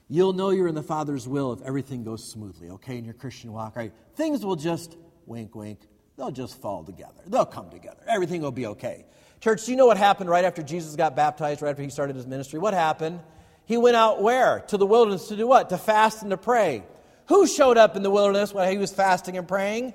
you'll 0.09 0.33
know 0.33 0.51
you're 0.51 0.69
in 0.69 0.75
the 0.75 0.83
Father's 0.83 1.27
will 1.27 1.53
if 1.53 1.63
everything 1.63 2.05
goes 2.05 2.27
smoothly, 2.27 2.71
okay, 2.71 2.99
in 2.99 3.05
your 3.05 3.15
Christian 3.15 3.53
walk, 3.53 3.77
right? 3.77 3.93
Things 4.15 4.45
will 4.45 4.57
just, 4.57 4.97
wink, 5.27 5.55
wink, 5.55 5.81
they'll 6.17 6.31
just 6.31 6.61
fall 6.61 6.85
together. 6.85 7.23
They'll 7.27 7.47
come 7.47 7.71
together. 7.71 8.01
Everything 8.09 8.43
will 8.43 8.53
be 8.53 8.67
okay. 8.67 9.07
Church, 9.41 9.65
do 9.65 9.71
you 9.73 9.77
know 9.77 9.87
what 9.87 9.97
happened 9.97 10.29
right 10.29 10.45
after 10.45 10.63
Jesus 10.63 10.95
got 10.97 11.17
baptized, 11.17 11.63
right 11.63 11.71
after 11.71 11.83
he 11.83 11.91
started 11.91 12.15
his 12.15 12.27
ministry? 12.27 12.59
What 12.59 12.75
happened? 12.75 13.21
He 13.65 13.77
went 13.77 13.97
out 13.97 14.21
where? 14.21 14.61
To 14.69 14.77
the 14.77 14.87
wilderness 14.87 15.29
to 15.29 15.37
do 15.37 15.47
what? 15.47 15.71
To 15.71 15.79
fast 15.79 16.23
and 16.23 16.31
to 16.31 16.37
pray. 16.37 16.83
Who 17.31 17.47
showed 17.47 17.79
up 17.79 17.95
in 17.95 18.03
the 18.03 18.11
wilderness 18.11 18.53
while 18.53 18.69
he 18.69 18.77
was 18.77 18.91
fasting 18.91 19.39
and 19.39 19.47
praying? 19.47 19.95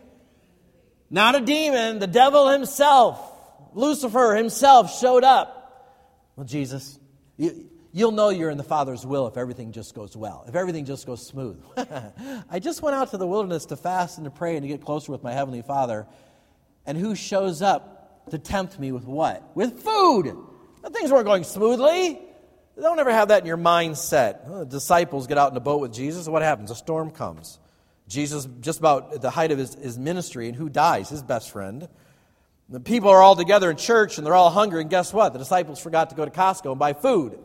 Not 1.10 1.36
a 1.36 1.42
demon, 1.42 2.00
the 2.00 2.08
devil 2.08 2.48
himself. 2.48 3.20
Lucifer 3.74 4.36
himself 4.36 4.98
showed 4.98 5.26
up. 5.26 6.32
Well, 6.38 6.46
Jesus, 6.46 6.98
you, 7.36 7.70
will 7.94 8.14
know 8.14 8.30
you're 8.30 8.50
in 8.50 8.58
the 8.58 8.64
Father's 8.64 9.06
will 9.06 9.28
if 9.28 9.36
everything 9.36 9.74
just 9.74 9.94
goes 9.94 10.16
well, 10.16 10.46
if 10.48 10.56
everything 10.56 10.86
just 10.86 11.06
goes 11.06 11.28
smooth. 11.28 11.62
I 12.50 12.60
just 12.60 12.82
went 12.82 12.96
out 12.96 13.12
to 13.12 13.18
the 13.18 13.28
wilderness 13.28 13.66
to 13.66 13.76
fast 13.76 14.18
and 14.18 14.24
to 14.24 14.32
pray 14.32 14.56
and 14.56 14.64
to 14.64 14.70
get 14.70 14.80
closer 14.80 15.12
with 15.12 15.22
my 15.22 15.34
Heavenly 15.34 15.62
Father. 15.62 16.08
And 16.86 16.98
who 16.98 17.16
shows 17.16 17.62
up 17.62 18.30
to 18.30 18.38
tempt 18.38 18.80
me 18.80 18.94
with 18.94 19.04
what? 19.04 19.58
With 19.58 19.82
food. 19.82 20.28
Now, 20.82 20.90
things 20.90 21.12
weren't 21.12 21.26
going 21.26 21.44
smoothly. 21.44 22.18
Don't 22.80 23.00
ever 23.00 23.12
have 23.12 23.30
that 23.30 23.42
in 23.42 23.46
your 23.46 23.58
mindset. 23.58 24.40
Oh, 24.48 24.60
the 24.60 24.66
disciples 24.66 25.28
get 25.28 25.38
out 25.38 25.52
in 25.52 25.58
a 25.58 25.62
boat 25.62 25.80
with 25.80 25.94
Jesus. 25.94 26.28
What 26.28 26.42
happens? 26.42 26.72
A 26.72 26.76
storm 26.76 27.10
comes. 27.10 27.60
Jesus, 28.08 28.48
just 28.60 28.80
about 28.80 29.14
at 29.14 29.22
the 29.22 29.30
height 29.30 29.52
of 29.52 29.58
his, 29.58 29.76
his 29.76 29.98
ministry, 29.98 30.48
and 30.48 30.56
who 30.56 30.70
dies? 30.70 31.10
His 31.10 31.24
best 31.24 31.52
friend. 31.52 31.88
The 32.68 32.80
people 32.80 33.10
are 33.10 33.22
all 33.22 33.36
together 33.36 33.70
in 33.70 33.78
church 33.78 34.18
and 34.18 34.26
they're 34.26 34.36
all 34.36 34.50
hungry, 34.50 34.82
and 34.82 34.90
guess 34.90 35.14
what? 35.14 35.34
The 35.34 35.40
disciples 35.40 35.80
forgot 35.80 36.10
to 36.10 36.16
go 36.16 36.26
to 36.26 36.32
Costco 36.32 36.72
and 36.72 36.80
buy 36.80 36.94
food. 36.94 37.40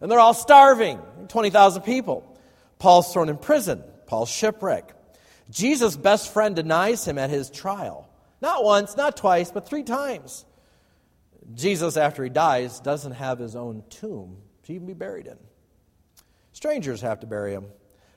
And 0.00 0.10
they're 0.10 0.20
all 0.20 0.34
starving 0.34 0.98
20,000 1.28 1.82
people. 1.82 2.36
Paul's 2.78 3.12
thrown 3.12 3.28
in 3.28 3.38
prison. 3.38 3.84
Paul's 4.06 4.30
shipwreck. 4.30 4.92
Jesus' 5.50 5.96
best 5.96 6.32
friend 6.32 6.56
denies 6.56 7.06
him 7.06 7.18
at 7.18 7.30
his 7.30 7.50
trial. 7.50 8.08
Not 8.40 8.64
once, 8.64 8.96
not 8.96 9.16
twice, 9.16 9.52
but 9.52 9.68
three 9.68 9.84
times. 9.84 10.44
Jesus, 11.54 11.96
after 11.96 12.24
he 12.24 12.30
dies, 12.30 12.80
doesn't 12.80 13.12
have 13.12 13.38
his 13.38 13.54
own 13.54 13.84
tomb 13.88 14.38
to 14.64 14.72
even 14.72 14.86
be 14.86 14.94
buried 14.94 15.26
in. 15.26 15.38
Strangers 16.52 17.00
have 17.00 17.20
to 17.20 17.26
bury 17.26 17.52
him. 17.52 17.66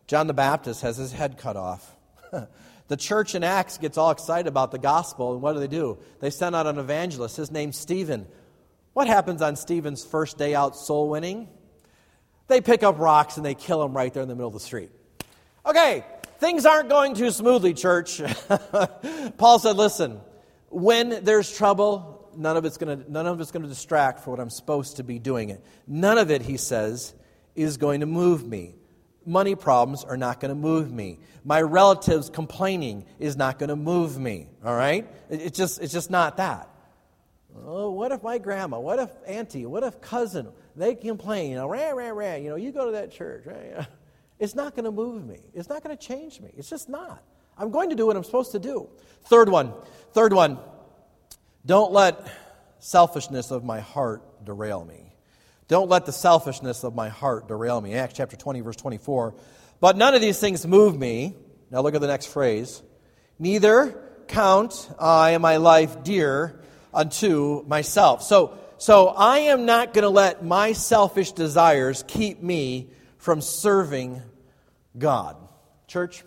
John 0.07 0.27
the 0.27 0.33
Baptist 0.33 0.81
has 0.81 0.97
his 0.97 1.11
head 1.11 1.37
cut 1.37 1.55
off. 1.55 1.95
the 2.87 2.97
church 2.97 3.33
in 3.33 3.43
Acts 3.43 3.77
gets 3.77 3.97
all 3.97 4.11
excited 4.11 4.47
about 4.47 4.71
the 4.71 4.77
gospel, 4.77 5.33
and 5.33 5.41
what 5.41 5.53
do 5.53 5.59
they 5.59 5.67
do? 5.67 5.97
They 6.19 6.29
send 6.29 6.55
out 6.55 6.67
an 6.67 6.77
evangelist. 6.77 7.37
His 7.37 7.51
name's 7.51 7.77
Stephen. 7.77 8.27
What 8.93 9.07
happens 9.07 9.41
on 9.41 9.55
Stephen's 9.55 10.05
first 10.05 10.37
day 10.37 10.53
out 10.53 10.75
soul 10.75 11.09
winning? 11.09 11.47
They 12.47 12.61
pick 12.61 12.83
up 12.83 12.99
rocks 12.99 13.37
and 13.37 13.45
they 13.45 13.55
kill 13.55 13.83
him 13.83 13.93
right 13.93 14.13
there 14.13 14.23
in 14.23 14.29
the 14.29 14.35
middle 14.35 14.47
of 14.47 14.53
the 14.53 14.59
street. 14.59 14.91
Okay, 15.65 16.05
things 16.39 16.65
aren't 16.65 16.89
going 16.89 17.15
too 17.15 17.31
smoothly, 17.31 17.73
church. 17.73 18.21
Paul 19.37 19.59
said, 19.59 19.75
listen, 19.75 20.21
when 20.69 21.23
there's 21.23 21.51
trouble, 21.51 22.14
none 22.37 22.57
of 22.57 22.65
it's 22.65 22.77
going 22.77 23.03
to 23.03 23.11
none 23.11 23.27
of 23.27 23.39
it's 23.41 23.51
going 23.51 23.63
to 23.63 23.69
distract 23.69 24.21
for 24.21 24.31
what 24.31 24.39
I'm 24.39 24.49
supposed 24.49 24.97
to 24.97 25.03
be 25.03 25.19
doing 25.19 25.49
it. 25.49 25.63
None 25.87 26.17
of 26.17 26.31
it, 26.31 26.41
he 26.41 26.57
says, 26.57 27.13
is 27.55 27.77
going 27.77 28.01
to 28.01 28.05
move 28.05 28.45
me. 28.45 28.75
Money 29.25 29.55
problems 29.55 30.03
are 30.03 30.17
not 30.17 30.39
going 30.39 30.49
to 30.49 30.55
move 30.55 30.91
me. 30.91 31.19
My 31.43 31.61
relatives 31.61 32.29
complaining 32.29 33.05
is 33.19 33.35
not 33.35 33.57
going 33.57 33.69
to 33.69 33.75
move 33.75 34.19
me. 34.19 34.47
All 34.63 34.75
right? 34.75 35.07
It, 35.29 35.41
it's 35.41 35.57
just 35.57 35.81
it's 35.81 35.93
just 35.93 36.09
not 36.09 36.37
that. 36.37 36.69
Oh, 37.63 37.91
what 37.91 38.11
if 38.11 38.21
my 38.21 38.37
grandma, 38.37 38.79
what 38.79 38.99
if 38.99 39.09
auntie, 39.25 39.65
what 39.65 39.83
if 39.83 40.01
cousin, 40.01 40.49
they 40.75 40.93
complain, 40.93 41.51
you 41.51 41.55
know, 41.55 41.67
rah, 41.67 41.91
rah, 41.91 42.09
rah, 42.09 42.35
you 42.35 42.49
know, 42.49 42.57
you 42.57 42.71
go 42.71 42.85
to 42.85 42.91
that 42.93 43.11
church? 43.11 43.45
It's 44.37 44.53
not 44.53 44.75
going 44.75 44.83
to 44.83 44.91
move 44.91 45.25
me. 45.25 45.39
It's 45.53 45.69
not 45.69 45.81
going 45.81 45.95
to 45.95 46.07
change 46.07 46.41
me. 46.41 46.51
It's 46.57 46.69
just 46.69 46.89
not. 46.89 47.23
I'm 47.57 47.71
going 47.71 47.89
to 47.91 47.95
do 47.95 48.05
what 48.05 48.17
I'm 48.17 48.23
supposed 48.25 48.51
to 48.51 48.59
do. 48.59 48.89
Third 49.23 49.47
one. 49.47 49.73
Third 50.11 50.33
one. 50.33 50.59
Don't 51.65 51.91
let 51.91 52.27
selfishness 52.77 53.49
of 53.49 53.63
my 53.63 53.79
heart 53.79 54.45
derail 54.45 54.85
me. 54.85 55.13
Don't 55.67 55.89
let 55.89 56.05
the 56.05 56.11
selfishness 56.11 56.83
of 56.83 56.93
my 56.93 57.09
heart 57.09 57.47
derail 57.47 57.81
me. 57.81 57.95
Acts 57.95 58.13
chapter 58.15 58.37
20, 58.37 58.61
verse 58.61 58.75
24. 58.75 59.33
But 59.79 59.97
none 59.97 60.13
of 60.13 60.21
these 60.21 60.39
things 60.39 60.65
move 60.67 60.97
me. 60.97 61.35
Now 61.71 61.81
look 61.81 61.95
at 61.95 62.01
the 62.01 62.07
next 62.07 62.27
phrase. 62.27 62.83
Neither 63.39 63.99
count 64.27 64.89
I 64.99 65.37
my 65.39 65.57
life 65.57 66.03
dear 66.03 66.59
unto 66.93 67.63
myself. 67.65 68.21
So, 68.21 68.57
so 68.77 69.07
I 69.07 69.39
am 69.39 69.65
not 69.65 69.93
going 69.93 70.03
to 70.03 70.09
let 70.09 70.45
my 70.45 70.73
selfish 70.73 71.31
desires 71.31 72.03
keep 72.07 72.43
me 72.43 72.91
from 73.17 73.41
serving 73.41 74.21
God. 74.95 75.35
Church, 75.87 76.23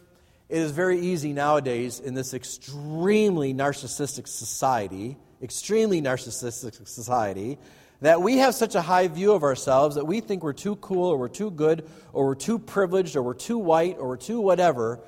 it 0.49 0.59
is 0.59 0.73
very 0.73 0.99
easy 0.99 1.33
nowadays 1.33 2.01
in 2.01 2.15
this 2.15 2.35
extremely 2.35 3.55
narcissistic 3.55 4.27
society 4.27 5.17
extremely 5.43 6.03
narcissistic 6.03 6.87
society 6.87 7.59
that 8.01 8.23
we 8.23 8.39
have 8.39 8.55
such 8.55 8.75
a 8.75 8.81
high 8.81 9.09
view 9.09 9.33
of 9.33 9.43
ourselves 9.43 9.97
that 9.97 10.07
we 10.07 10.21
think 10.21 10.43
we're 10.43 10.53
too 10.53 10.77
cool 10.77 11.09
or 11.09 11.19
we're 11.19 11.29
too 11.29 11.51
good 11.51 11.89
or 12.13 12.27
we're 12.27 12.35
too 12.35 12.59
privileged 12.59 13.17
or 13.17 13.23
we're 13.23 13.35
too 13.35 13.59
white 13.59 13.97
or 13.99 14.09
we're 14.09 14.17
too 14.17 14.41
whatever 14.41 15.01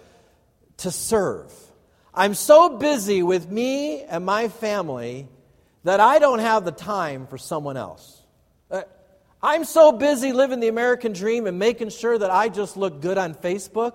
to 0.78 0.90
serve. 0.90 1.52
I'm 2.12 2.34
so 2.34 2.78
busy 2.78 3.22
with 3.22 3.48
me 3.48 4.02
and 4.02 4.24
my 4.24 4.48
family 4.48 5.28
that 5.84 6.00
I 6.00 6.18
don't 6.18 6.40
have 6.40 6.64
the 6.64 6.72
time 6.72 7.26
for 7.28 7.38
someone 7.38 7.76
else. 7.76 8.22
Uh, 8.70 8.82
I'm 9.42 9.64
so 9.64 9.92
busy 9.92 10.32
living 10.32 10.60
the 10.60 10.68
American 10.68 11.12
dream 11.12 11.46
and 11.46 11.58
making 11.58 11.90
sure 11.90 12.18
that 12.18 12.30
I 12.30 12.48
just 12.48 12.76
look 12.76 13.00
good 13.00 13.18
on 13.18 13.34
Facebook 13.34 13.94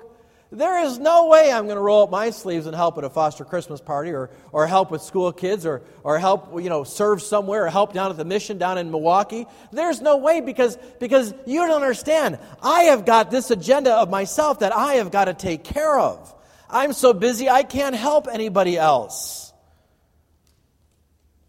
there 0.56 0.84
is 0.84 0.98
no 0.98 1.28
way 1.28 1.52
I'm 1.52 1.66
going 1.66 1.76
to 1.76 1.82
roll 1.82 2.04
up 2.04 2.10
my 2.10 2.30
sleeves 2.30 2.66
and 2.66 2.76
help 2.76 2.98
at 2.98 3.04
a 3.04 3.10
foster 3.10 3.46
Christmas 3.46 3.82
party 3.82 4.12
or, 4.12 4.30
or 4.52 4.66
help 4.68 4.92
with 4.92 5.02
school 5.02 5.32
kids 5.32 5.66
or, 5.66 5.82
or 6.04 6.18
help, 6.18 6.62
you 6.62 6.70
know, 6.70 6.84
serve 6.84 7.22
somewhere 7.22 7.66
or 7.66 7.70
help 7.70 7.94
down 7.94 8.10
at 8.12 8.18
the 8.18 8.26
mission 8.26 8.58
down 8.58 8.78
in 8.78 8.92
Milwaukee. 8.92 9.46
There's 9.72 10.02
no 10.02 10.18
way 10.18 10.42
because, 10.42 10.78
because 11.00 11.34
you 11.46 11.60
don't 11.60 11.72
understand. 11.72 12.40
I 12.62 12.84
have 12.84 13.06
got 13.06 13.32
this 13.32 13.52
agenda 13.52 13.94
of 13.94 14.10
myself 14.10 14.60
that 14.60 14.76
I 14.76 14.96
have 14.96 15.12
got 15.12 15.26
to 15.26 15.34
take 15.34 15.64
care 15.64 16.00
of. 16.00 16.34
I'm 16.70 16.94
so 16.94 17.14
busy 17.14 17.50
I 17.50 17.64
can't 17.64 17.96
help 17.96 18.28
anybody 18.28 18.78
else. 18.78 19.54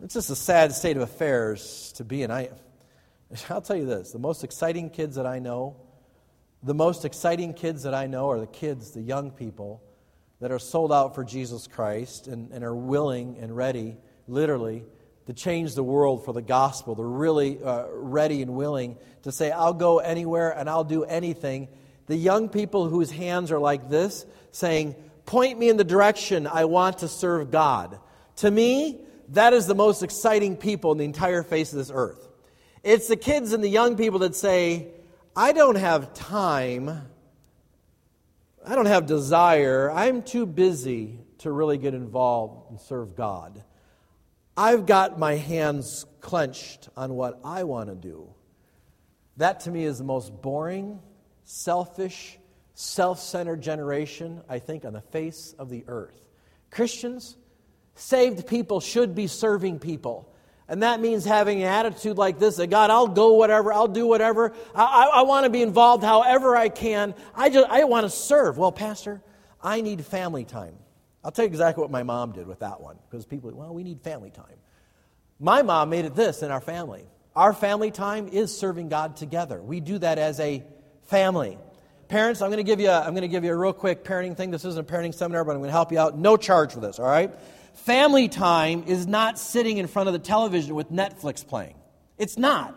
It's 0.02 0.14
just 0.14 0.30
a 0.30 0.36
sad 0.36 0.72
state 0.72 0.96
of 0.96 1.02
affairs 1.02 1.92
to 1.96 2.04
be 2.04 2.22
in. 2.22 2.30
I, 2.30 2.50
I'll 3.48 3.62
tell 3.62 3.76
you 3.76 3.86
this 3.86 4.12
the 4.12 4.18
most 4.18 4.44
exciting 4.44 4.90
kids 4.90 5.16
that 5.16 5.26
I 5.26 5.38
know 5.38 5.76
the 6.62 6.74
most 6.74 7.04
exciting 7.04 7.54
kids 7.54 7.82
that 7.84 7.94
I 7.94 8.06
know 8.06 8.30
are 8.30 8.40
the 8.40 8.46
kids, 8.46 8.90
the 8.92 9.02
young 9.02 9.30
people, 9.30 9.82
that 10.40 10.50
are 10.50 10.58
sold 10.58 10.92
out 10.92 11.14
for 11.14 11.24
Jesus 11.24 11.66
Christ 11.66 12.26
and, 12.26 12.50
and 12.52 12.62
are 12.62 12.74
willing 12.74 13.38
and 13.38 13.56
ready, 13.56 13.96
literally, 14.28 14.84
to 15.26 15.32
change 15.32 15.74
the 15.74 15.82
world 15.82 16.24
for 16.24 16.32
the 16.32 16.42
gospel. 16.42 16.94
They're 16.94 17.06
really 17.06 17.62
uh, 17.62 17.86
ready 17.90 18.42
and 18.42 18.54
willing 18.54 18.96
to 19.22 19.32
say, 19.32 19.50
I'll 19.50 19.74
go 19.74 19.98
anywhere 19.98 20.50
and 20.50 20.68
I'll 20.68 20.84
do 20.84 21.04
anything. 21.04 21.68
The 22.06 22.16
young 22.16 22.48
people 22.48 22.88
whose 22.88 23.10
hands 23.10 23.50
are 23.50 23.58
like 23.58 23.88
this, 23.88 24.26
saying, 24.52 24.94
Point 25.24 25.58
me 25.58 25.68
in 25.68 25.76
the 25.76 25.84
direction 25.84 26.46
I 26.46 26.66
want 26.66 26.98
to 26.98 27.08
serve 27.08 27.50
God. 27.50 27.98
To 28.36 28.50
me, 28.50 29.00
that 29.30 29.52
is 29.52 29.66
the 29.66 29.74
most 29.74 30.04
exciting 30.04 30.56
people 30.56 30.92
in 30.92 30.98
the 30.98 31.04
entire 31.04 31.42
face 31.42 31.72
of 31.72 31.78
this 31.78 31.90
earth. 31.92 32.28
It's 32.84 33.08
the 33.08 33.16
kids 33.16 33.52
and 33.52 33.64
the 33.64 33.68
young 33.68 33.96
people 33.96 34.20
that 34.20 34.36
say, 34.36 34.92
I 35.38 35.52
don't 35.52 35.76
have 35.76 36.14
time. 36.14 36.88
I 38.66 38.74
don't 38.74 38.86
have 38.86 39.04
desire. 39.04 39.90
I'm 39.90 40.22
too 40.22 40.46
busy 40.46 41.20
to 41.38 41.52
really 41.52 41.76
get 41.76 41.92
involved 41.92 42.70
and 42.70 42.80
serve 42.80 43.14
God. 43.14 43.62
I've 44.56 44.86
got 44.86 45.18
my 45.18 45.34
hands 45.34 46.06
clenched 46.22 46.88
on 46.96 47.12
what 47.12 47.38
I 47.44 47.64
want 47.64 47.90
to 47.90 47.94
do. 47.94 48.30
That 49.36 49.60
to 49.60 49.70
me 49.70 49.84
is 49.84 49.98
the 49.98 50.04
most 50.04 50.40
boring, 50.40 51.00
selfish, 51.44 52.38
self 52.72 53.20
centered 53.20 53.60
generation, 53.60 54.40
I 54.48 54.58
think, 54.58 54.86
on 54.86 54.94
the 54.94 55.02
face 55.02 55.54
of 55.58 55.68
the 55.68 55.84
earth. 55.86 56.18
Christians, 56.70 57.36
saved 57.94 58.46
people 58.46 58.80
should 58.80 59.14
be 59.14 59.26
serving 59.26 59.80
people. 59.80 60.32
And 60.68 60.82
that 60.82 61.00
means 61.00 61.24
having 61.24 61.62
an 61.62 61.68
attitude 61.68 62.18
like 62.18 62.38
this 62.38 62.56
that 62.56 62.68
God, 62.68 62.90
I'll 62.90 63.06
go 63.06 63.34
whatever, 63.34 63.72
I'll 63.72 63.86
do 63.86 64.06
whatever. 64.06 64.52
I, 64.74 64.84
I, 64.84 65.20
I 65.20 65.22
want 65.22 65.44
to 65.44 65.50
be 65.50 65.62
involved 65.62 66.02
however 66.02 66.56
I 66.56 66.68
can. 66.68 67.14
I 67.34 67.50
just 67.50 67.68
I 67.68 67.84
want 67.84 68.04
to 68.04 68.10
serve. 68.10 68.58
Well, 68.58 68.72
Pastor, 68.72 69.22
I 69.62 69.80
need 69.80 70.04
family 70.04 70.44
time. 70.44 70.74
I'll 71.22 71.30
tell 71.30 71.44
you 71.44 71.48
exactly 71.48 71.82
what 71.82 71.90
my 71.90 72.02
mom 72.02 72.32
did 72.32 72.46
with 72.46 72.60
that 72.60 72.80
one. 72.80 72.98
Because 73.08 73.26
people, 73.26 73.50
well, 73.52 73.74
we 73.74 73.84
need 73.84 74.00
family 74.00 74.30
time. 74.30 74.56
My 75.38 75.62
mom 75.62 75.90
made 75.90 76.04
it 76.04 76.14
this 76.14 76.42
in 76.42 76.50
our 76.50 76.60
family. 76.60 77.04
Our 77.34 77.52
family 77.52 77.90
time 77.90 78.28
is 78.28 78.56
serving 78.56 78.88
God 78.88 79.16
together. 79.16 79.62
We 79.62 79.80
do 79.80 79.98
that 79.98 80.18
as 80.18 80.40
a 80.40 80.64
family. 81.04 81.58
Parents, 82.08 82.40
I'm 82.40 82.48
going 82.48 82.58
to 82.58 82.64
give 82.64 82.80
you 82.80 82.88
a, 82.88 83.00
I'm 83.00 83.10
going 83.10 83.22
to 83.22 83.28
give 83.28 83.44
you 83.44 83.52
a 83.52 83.56
real 83.56 83.72
quick 83.72 84.04
parenting 84.04 84.36
thing. 84.36 84.50
This 84.50 84.64
isn't 84.64 84.88
a 84.88 84.92
parenting 84.92 85.14
seminar, 85.14 85.44
but 85.44 85.52
I'm 85.52 85.58
going 85.58 85.68
to 85.68 85.72
help 85.72 85.92
you 85.92 85.98
out. 85.98 86.16
No 86.16 86.36
charge 86.36 86.72
for 86.72 86.80
this, 86.80 86.98
all 86.98 87.06
right? 87.06 87.34
Family 87.76 88.28
time 88.28 88.84
is 88.86 89.06
not 89.06 89.38
sitting 89.38 89.76
in 89.78 89.86
front 89.86 90.08
of 90.08 90.12
the 90.12 90.18
television 90.18 90.74
with 90.74 90.90
Netflix 90.90 91.46
playing. 91.46 91.76
It's 92.18 92.38
not. 92.38 92.74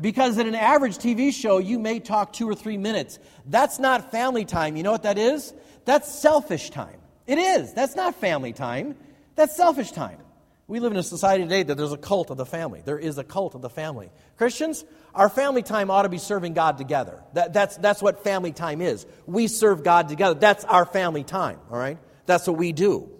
Because 0.00 0.38
in 0.38 0.46
an 0.46 0.54
average 0.54 0.96
TV 0.96 1.32
show, 1.32 1.58
you 1.58 1.78
may 1.78 2.00
talk 2.00 2.32
two 2.32 2.48
or 2.48 2.54
three 2.54 2.78
minutes. 2.78 3.18
That's 3.46 3.78
not 3.78 4.10
family 4.10 4.44
time. 4.44 4.74
You 4.76 4.82
know 4.82 4.90
what 4.90 5.02
that 5.02 5.18
is? 5.18 5.52
That's 5.84 6.12
selfish 6.12 6.70
time. 6.70 6.98
It 7.26 7.38
is. 7.38 7.74
That's 7.74 7.94
not 7.94 8.16
family 8.16 8.52
time. 8.52 8.96
That's 9.36 9.54
selfish 9.54 9.92
time. 9.92 10.18
We 10.66 10.80
live 10.80 10.92
in 10.92 10.98
a 10.98 11.02
society 11.02 11.44
today 11.44 11.62
that 11.64 11.76
there's 11.76 11.92
a 11.92 11.98
cult 11.98 12.30
of 12.30 12.38
the 12.38 12.46
family. 12.46 12.80
There 12.82 12.98
is 12.98 13.18
a 13.18 13.24
cult 13.24 13.54
of 13.54 13.60
the 13.60 13.68
family. 13.68 14.10
Christians, 14.38 14.84
our 15.14 15.28
family 15.28 15.62
time 15.62 15.90
ought 15.90 16.02
to 16.02 16.08
be 16.08 16.18
serving 16.18 16.54
God 16.54 16.78
together. 16.78 17.22
That, 17.34 17.52
that's, 17.52 17.76
that's 17.76 18.00
what 18.00 18.24
family 18.24 18.52
time 18.52 18.80
is. 18.80 19.04
We 19.26 19.46
serve 19.46 19.84
God 19.84 20.08
together. 20.08 20.40
That's 20.40 20.64
our 20.64 20.86
family 20.86 21.22
time, 21.22 21.58
all 21.70 21.78
right? 21.78 21.98
That's 22.24 22.46
what 22.46 22.56
we 22.56 22.72
do. 22.72 23.10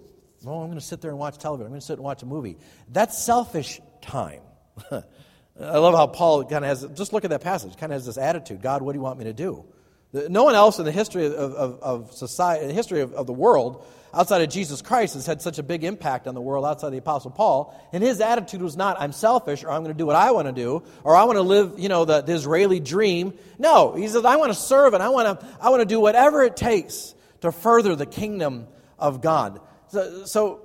Oh, 0.45 0.59
I'm 0.59 0.67
going 0.67 0.79
to 0.79 0.81
sit 0.81 1.01
there 1.01 1.11
and 1.11 1.19
watch 1.19 1.37
television. 1.37 1.67
I'm 1.67 1.71
going 1.71 1.81
to 1.81 1.85
sit 1.85 1.93
and 1.93 2.03
watch 2.03 2.23
a 2.23 2.25
movie. 2.25 2.57
That's 2.89 3.17
selfish 3.17 3.79
time. 4.01 4.41
I 4.91 5.77
love 5.77 5.93
how 5.93 6.07
Paul 6.07 6.43
kind 6.45 6.65
of 6.65 6.69
has, 6.69 6.97
just 6.97 7.13
look 7.13 7.23
at 7.23 7.29
that 7.29 7.41
passage, 7.41 7.77
kind 7.77 7.91
of 7.91 7.97
has 7.97 8.05
this 8.05 8.17
attitude 8.17 8.61
God, 8.61 8.81
what 8.81 8.93
do 8.93 8.97
you 8.97 9.03
want 9.03 9.19
me 9.19 9.25
to 9.25 9.33
do? 9.33 9.65
No 10.13 10.43
one 10.43 10.53
else 10.53 10.77
in 10.77 10.85
the 10.85 10.91
history 10.91 11.25
of, 11.25 11.33
of, 11.33 11.79
of 11.81 12.13
society, 12.13 12.67
the 12.67 12.73
history 12.73 13.01
of, 13.01 13.13
of 13.13 13.25
the 13.25 13.33
world, 13.33 13.83
outside 14.13 14.43
of 14.43 14.49
Jesus 14.49 14.83
Christ, 14.83 15.15
has 15.15 15.25
had 15.25 15.41
such 15.41 15.57
a 15.57 15.63
big 15.63 15.83
impact 15.83 16.27
on 16.27 16.35
the 16.35 16.41
world 16.41 16.65
outside 16.65 16.87
of 16.87 16.91
the 16.93 16.99
Apostle 16.99 17.31
Paul. 17.31 17.75
And 17.91 18.03
his 18.03 18.21
attitude 18.21 18.61
was 18.61 18.77
not, 18.77 18.99
I'm 18.99 19.11
selfish, 19.11 19.63
or 19.63 19.71
I'm 19.71 19.81
going 19.81 19.93
to 19.93 19.97
do 19.97 20.05
what 20.05 20.15
I 20.15 20.31
want 20.31 20.47
to 20.47 20.53
do, 20.53 20.83
or 21.03 21.15
I 21.15 21.23
want 21.23 21.37
to 21.37 21.41
live, 21.41 21.79
you 21.79 21.89
know, 21.89 22.05
the, 22.05 22.21
the 22.21 22.33
Israeli 22.33 22.79
dream. 22.79 23.33
No, 23.57 23.93
he 23.93 24.07
says, 24.07 24.23
I 24.23 24.35
want 24.35 24.53
to 24.53 24.59
serve 24.59 24.93
and 24.93 25.01
I 25.01 25.09
want 25.09 25.39
to, 25.39 25.47
I 25.59 25.69
want 25.69 25.81
to 25.81 25.87
do 25.87 25.99
whatever 25.99 26.43
it 26.43 26.55
takes 26.55 27.15
to 27.41 27.51
further 27.51 27.95
the 27.95 28.05
kingdom 28.05 28.67
of 28.99 29.21
God. 29.21 29.61
So, 29.93 30.25
so 30.25 30.61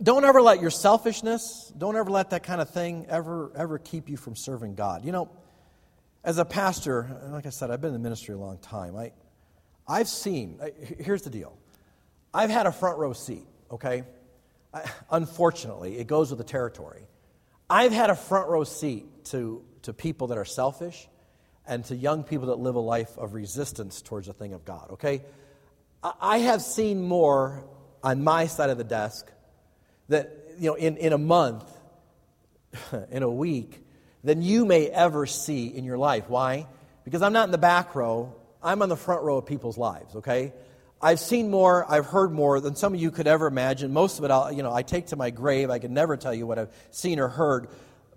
don't 0.00 0.24
ever 0.24 0.40
let 0.40 0.60
your 0.60 0.70
selfishness, 0.70 1.72
don't 1.76 1.96
ever 1.96 2.10
let 2.10 2.30
that 2.30 2.44
kind 2.44 2.60
of 2.60 2.70
thing 2.70 3.06
ever, 3.08 3.50
ever 3.56 3.80
keep 3.80 4.08
you 4.08 4.16
from 4.16 4.36
serving 4.36 4.76
God. 4.76 5.04
You 5.04 5.10
know, 5.10 5.28
as 6.22 6.38
a 6.38 6.44
pastor, 6.44 7.08
like 7.30 7.44
I 7.44 7.50
said, 7.50 7.72
I've 7.72 7.80
been 7.80 7.88
in 7.88 7.94
the 7.94 8.08
ministry 8.08 8.36
a 8.36 8.38
long 8.38 8.58
time. 8.58 8.94
I, 8.96 9.10
I've 9.88 10.06
seen, 10.06 10.60
here's 11.00 11.22
the 11.22 11.30
deal 11.30 11.58
I've 12.32 12.50
had 12.50 12.66
a 12.66 12.72
front 12.72 12.98
row 12.98 13.14
seat, 13.14 13.48
okay? 13.72 14.04
I, 14.72 14.84
unfortunately, 15.10 15.98
it 15.98 16.06
goes 16.06 16.30
with 16.30 16.38
the 16.38 16.44
territory. 16.44 17.02
I've 17.68 17.90
had 17.90 18.10
a 18.10 18.16
front 18.16 18.48
row 18.48 18.62
seat 18.62 19.24
to, 19.24 19.64
to 19.82 19.92
people 19.92 20.28
that 20.28 20.38
are 20.38 20.44
selfish 20.44 21.08
and 21.66 21.84
to 21.86 21.96
young 21.96 22.22
people 22.22 22.46
that 22.46 22.60
live 22.60 22.76
a 22.76 22.80
life 22.80 23.18
of 23.18 23.34
resistance 23.34 24.02
towards 24.02 24.28
the 24.28 24.32
thing 24.32 24.52
of 24.52 24.64
God, 24.64 24.92
okay? 24.92 25.24
I 26.20 26.38
have 26.38 26.62
seen 26.62 27.02
more 27.02 27.64
on 28.06 28.22
my 28.22 28.46
side 28.46 28.70
of 28.70 28.78
the 28.78 28.84
desk 28.84 29.26
that, 30.08 30.32
you 30.60 30.70
know, 30.70 30.74
in, 30.74 30.96
in 30.96 31.12
a 31.12 31.18
month, 31.18 31.64
in 33.10 33.24
a 33.24 33.30
week, 33.30 33.84
than 34.22 34.42
you 34.42 34.64
may 34.64 34.86
ever 34.86 35.26
see 35.26 35.66
in 35.66 35.84
your 35.84 35.98
life. 35.98 36.28
Why? 36.28 36.68
Because 37.04 37.20
I'm 37.20 37.32
not 37.32 37.48
in 37.48 37.50
the 37.50 37.58
back 37.58 37.96
row, 37.96 38.32
I'm 38.62 38.80
on 38.82 38.88
the 38.88 38.96
front 38.96 39.24
row 39.24 39.38
of 39.38 39.46
people's 39.46 39.76
lives, 39.76 40.14
okay? 40.14 40.52
I've 41.02 41.18
seen 41.18 41.50
more, 41.50 41.84
I've 41.90 42.06
heard 42.06 42.30
more 42.30 42.60
than 42.60 42.76
some 42.76 42.94
of 42.94 43.00
you 43.00 43.10
could 43.10 43.26
ever 43.26 43.48
imagine. 43.48 43.92
Most 43.92 44.20
of 44.20 44.24
it, 44.24 44.30
I'll, 44.30 44.52
you 44.52 44.62
know, 44.62 44.72
I 44.72 44.82
take 44.82 45.06
to 45.06 45.16
my 45.16 45.30
grave. 45.30 45.68
I 45.68 45.80
can 45.80 45.92
never 45.92 46.16
tell 46.16 46.32
you 46.32 46.46
what 46.46 46.60
I've 46.60 46.72
seen 46.92 47.18
or 47.18 47.28
heard. 47.28 47.68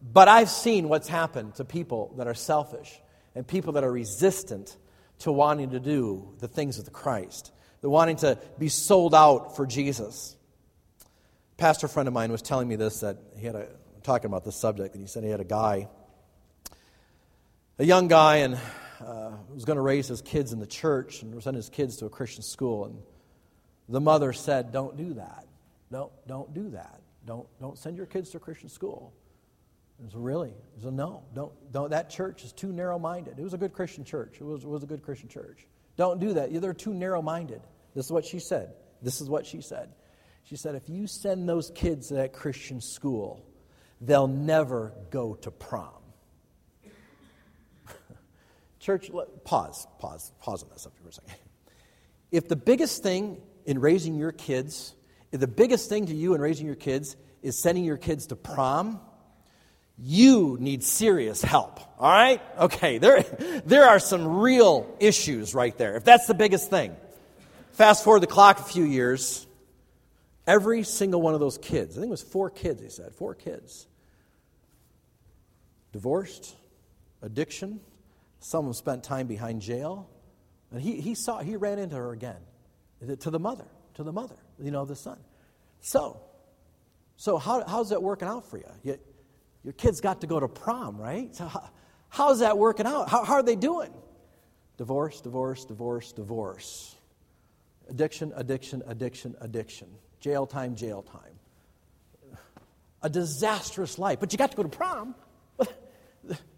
But 0.02 0.28
I've 0.28 0.50
seen 0.50 0.88
what's 0.88 1.08
happened 1.08 1.56
to 1.56 1.66
people 1.66 2.14
that 2.18 2.28
are 2.28 2.36
selfish 2.36 3.02
and 3.34 3.46
people 3.46 3.74
that 3.74 3.84
are 3.84 3.92
resistant 3.92 4.78
to 5.20 5.32
wanting 5.32 5.72
to 5.72 5.80
do 5.80 6.36
the 6.40 6.48
things 6.48 6.78
of 6.78 6.86
the 6.86 6.92
Christ. 6.92 7.52
They're 7.82 7.90
wanting 7.90 8.18
to 8.18 8.38
be 8.58 8.70
sold 8.70 9.16
out 9.16 9.56
for 9.56 9.66
Jesus. 9.66 10.36
A 11.54 11.56
pastor 11.56 11.88
friend 11.88 12.08
of 12.08 12.14
mine 12.14 12.32
was 12.32 12.42
telling 12.42 12.68
me 12.68 12.76
this 12.76 13.02
that 13.02 13.18
he 13.38 13.46
had 13.46 13.56
a 13.56 13.68
talking 14.04 14.28
about 14.28 14.44
this 14.44 14.56
subject, 14.56 14.96
and 14.96 15.04
he 15.04 15.08
said 15.08 15.24
he 15.24 15.30
had 15.30 15.40
a 15.40 15.46
guy, 15.46 15.88
a 17.78 17.86
young 17.86 18.08
guy, 18.08 18.38
and 18.38 18.56
uh, 19.06 19.32
was 19.54 19.66
going 19.66 19.76
to 19.76 19.82
raise 19.82 20.08
his 20.08 20.22
kids 20.22 20.52
in 20.52 20.60
the 20.60 20.68
church 20.68 21.22
and 21.22 21.42
send 21.42 21.56
his 21.56 21.70
kids 21.70 21.98
to 21.98 22.06
a 22.06 22.10
Christian 22.10 22.44
school. 22.44 22.86
And 22.86 23.02
the 23.88 24.02
mother 24.02 24.34
said, 24.34 24.72
"Don't 24.72 24.98
do 24.98 25.14
that. 25.16 25.46
Don't 25.92 26.12
don't 26.28 26.54
do 26.54 26.70
that. 26.72 27.02
Don't 27.26 27.48
don't 27.62 27.78
send 27.78 27.98
your 27.98 28.06
kids 28.06 28.30
to 28.32 28.38
a 28.38 28.40
Christian 28.40 28.70
school." 28.70 29.14
He 30.02 30.10
said, 30.10 30.20
really? 30.22 30.54
He 30.76 30.82
said, 30.82 30.94
no, 30.94 31.24
don't, 31.36 31.52
don't, 31.74 31.90
that 31.90 32.10
church 32.10 32.46
is 32.46 32.54
too 32.54 32.72
narrow 32.72 32.98
minded. 32.98 33.38
It 33.38 33.44
was 33.44 33.54
a 33.54 33.58
good 33.58 33.74
Christian 33.74 34.06
church. 34.06 34.38
It 34.40 34.46
was, 34.46 34.64
it 34.64 34.70
was 34.70 34.82
a 34.82 34.86
good 34.86 35.04
Christian 35.04 35.28
church. 35.28 35.68
Don't 36.00 36.22
do 36.22 36.36
that. 36.36 36.62
They're 36.62 36.74
too 36.74 36.93
narrow 36.93 37.22
minded. 37.22 37.60
This 37.93 38.06
is 38.06 38.12
what 38.14 38.24
she 38.24 38.39
said. 38.39 38.72
This 39.02 39.20
is 39.20 39.30
what 39.30 39.45
she 39.45 39.60
said. 39.60 39.89
She 40.45 40.56
said, 40.56 40.76
if 40.76 40.88
you 40.88 41.08
send 41.08 41.50
those 41.50 41.74
kids 41.76 42.08
to 42.08 42.14
that 42.14 42.32
Christian 42.32 42.80
school, 42.80 43.45
they'll 44.00 44.26
never 44.26 44.93
go 45.10 45.36
to 45.41 45.52
prom. 45.52 45.89
Church, 48.80 49.12
pause, 49.43 49.88
pause, 50.00 50.32
pause 50.39 50.64
on 50.64 50.70
that 50.70 50.86
up 50.86 50.93
for 51.04 51.10
a 51.10 51.12
second. 51.12 51.34
If 52.32 52.47
the 52.47 52.56
biggest 52.56 53.04
thing 53.04 53.41
in 53.66 53.80
raising 53.80 54.16
your 54.16 54.32
kids, 54.32 54.95
if 55.34 55.41
the 55.41 55.47
biggest 55.47 55.89
thing 55.89 56.06
to 56.06 56.16
you 56.16 56.34
in 56.34 56.39
raising 56.39 56.66
your 56.66 56.78
kids 56.78 57.18
is 57.41 57.62
sending 57.62 57.84
your 57.84 57.97
kids 57.97 58.28
to 58.28 58.38
prom, 58.38 59.02
you 60.02 60.58
need 60.60 60.84
serious 60.84 61.41
help. 61.41 61.80
All 62.00 62.10
right? 62.10 62.41
Okay, 62.58 62.97
there, 62.97 63.22
there 63.66 63.86
are 63.86 64.00
some 64.00 64.39
real 64.39 64.95
issues 65.00 65.54
right 65.54 65.78
there. 65.78 65.95
If 65.95 66.04
that's 66.04 66.28
the 66.28 66.34
biggest 66.34 66.70
thing. 66.70 66.95
Fast 67.74 68.04
forward 68.04 68.22
the 68.22 68.28
clock 68.28 68.60
a 68.60 68.64
few 68.64 68.84
years, 68.84 69.47
every 70.45 70.84
single 70.84 71.22
one 71.22 71.34
of 71.34 71.39
those 71.39 71.58
kids, 71.58 71.97
I 71.97 72.02
think 72.02 72.08
it 72.08 72.12
was 72.12 72.22
four 72.22 72.50
kids, 72.50 72.82
he 72.82 72.89
said, 72.89 73.14
four 73.14 73.36
kids, 73.36 73.88
divorced, 75.91 76.56
addiction, 77.22 77.80
some 78.39 78.60
of 78.60 78.66
them 78.66 78.74
spent 78.74 79.04
time 79.04 79.28
behind 79.28 79.62
jail. 79.62 80.10
And 80.72 80.82
he, 80.82 81.02
he 81.02 81.16
saw, 81.16 81.39
he 81.39 81.56
ran 81.56 81.80
into 81.80 81.95
her 81.95 82.12
again, 82.12 82.39
to 83.20 83.30
the 83.30 83.39
mother, 83.39 83.66
to 83.95 84.04
the 84.04 84.12
mother, 84.12 84.36
you 84.62 84.72
know, 84.72 84.86
the 84.86 84.95
son. 84.95 85.18
So, 85.82 86.22
so 87.18 87.38
how, 87.38 87.64
how's 87.66 87.89
that 87.89 88.02
working 88.02 88.28
out 88.28 88.50
for 88.50 88.58
you? 88.58 88.66
you 88.84 89.00
your 89.64 89.74
kids 89.74 90.01
got 90.01 90.22
to 90.22 90.28
go 90.28 90.39
to 90.39 90.47
prom, 90.47 90.97
right? 90.97 91.36
So 91.36 91.45
how, 91.45 91.70
how's 92.10 92.39
that 92.39 92.57
working 92.57 92.86
out? 92.86 93.10
How, 93.10 93.24
how 93.24 93.36
are 93.36 93.43
they 93.43 93.55
doing? 93.55 93.91
Divorce, 94.78 95.22
divorce, 95.22 95.66
divorce, 95.66 96.12
divorce. 96.14 96.95
Addiction, 97.89 98.32
addiction, 98.36 98.82
addiction, 98.88 99.36
addiction. 99.41 99.88
Jail 100.20 100.45
time, 100.45 100.76
jail 100.76 101.01
time. 101.01 102.38
A 103.01 103.10
disastrous 103.10 103.97
life. 103.97 104.20
But 104.20 104.32
you 104.32 104.38
got 104.38 104.51
to 104.51 104.57
go 104.57 104.64
to 104.64 104.70
prom. 104.70 105.16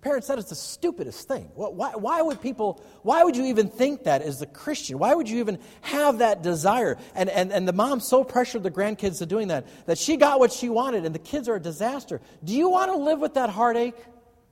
Parents 0.02 0.28
said 0.28 0.40
it's 0.40 0.50
the 0.50 0.56
stupidest 0.56 1.28
thing. 1.28 1.50
Why, 1.54 1.92
why, 1.92 2.22
would 2.22 2.42
people, 2.42 2.84
why 3.04 3.24
would 3.24 3.38
you 3.38 3.46
even 3.46 3.68
think 3.70 4.06
that 4.06 4.22
as 4.22 4.42
a 4.42 4.46
Christian? 4.46 4.98
Why 4.98 5.14
would 5.14 5.30
you 5.30 5.40
even 5.40 5.60
have 5.82 6.20
that 6.20 6.42
desire? 6.42 6.98
And, 7.14 7.30
and, 7.30 7.52
and 7.52 7.68
the 7.68 7.74
mom 7.74 8.00
so 8.00 8.24
pressured 8.24 8.64
the 8.64 8.72
grandkids 8.72 9.20
to 9.20 9.26
doing 9.26 9.50
that 9.50 9.68
that 9.86 9.98
she 9.98 10.18
got 10.18 10.40
what 10.40 10.52
she 10.52 10.70
wanted 10.70 11.06
and 11.06 11.14
the 11.14 11.20
kids 11.20 11.48
are 11.48 11.56
a 11.56 11.62
disaster. 11.62 12.20
Do 12.44 12.54
you 12.54 12.70
want 12.70 12.92
to 12.92 12.98
live 12.98 13.20
with 13.20 13.36
that 13.36 13.50
heartache? 13.50 13.96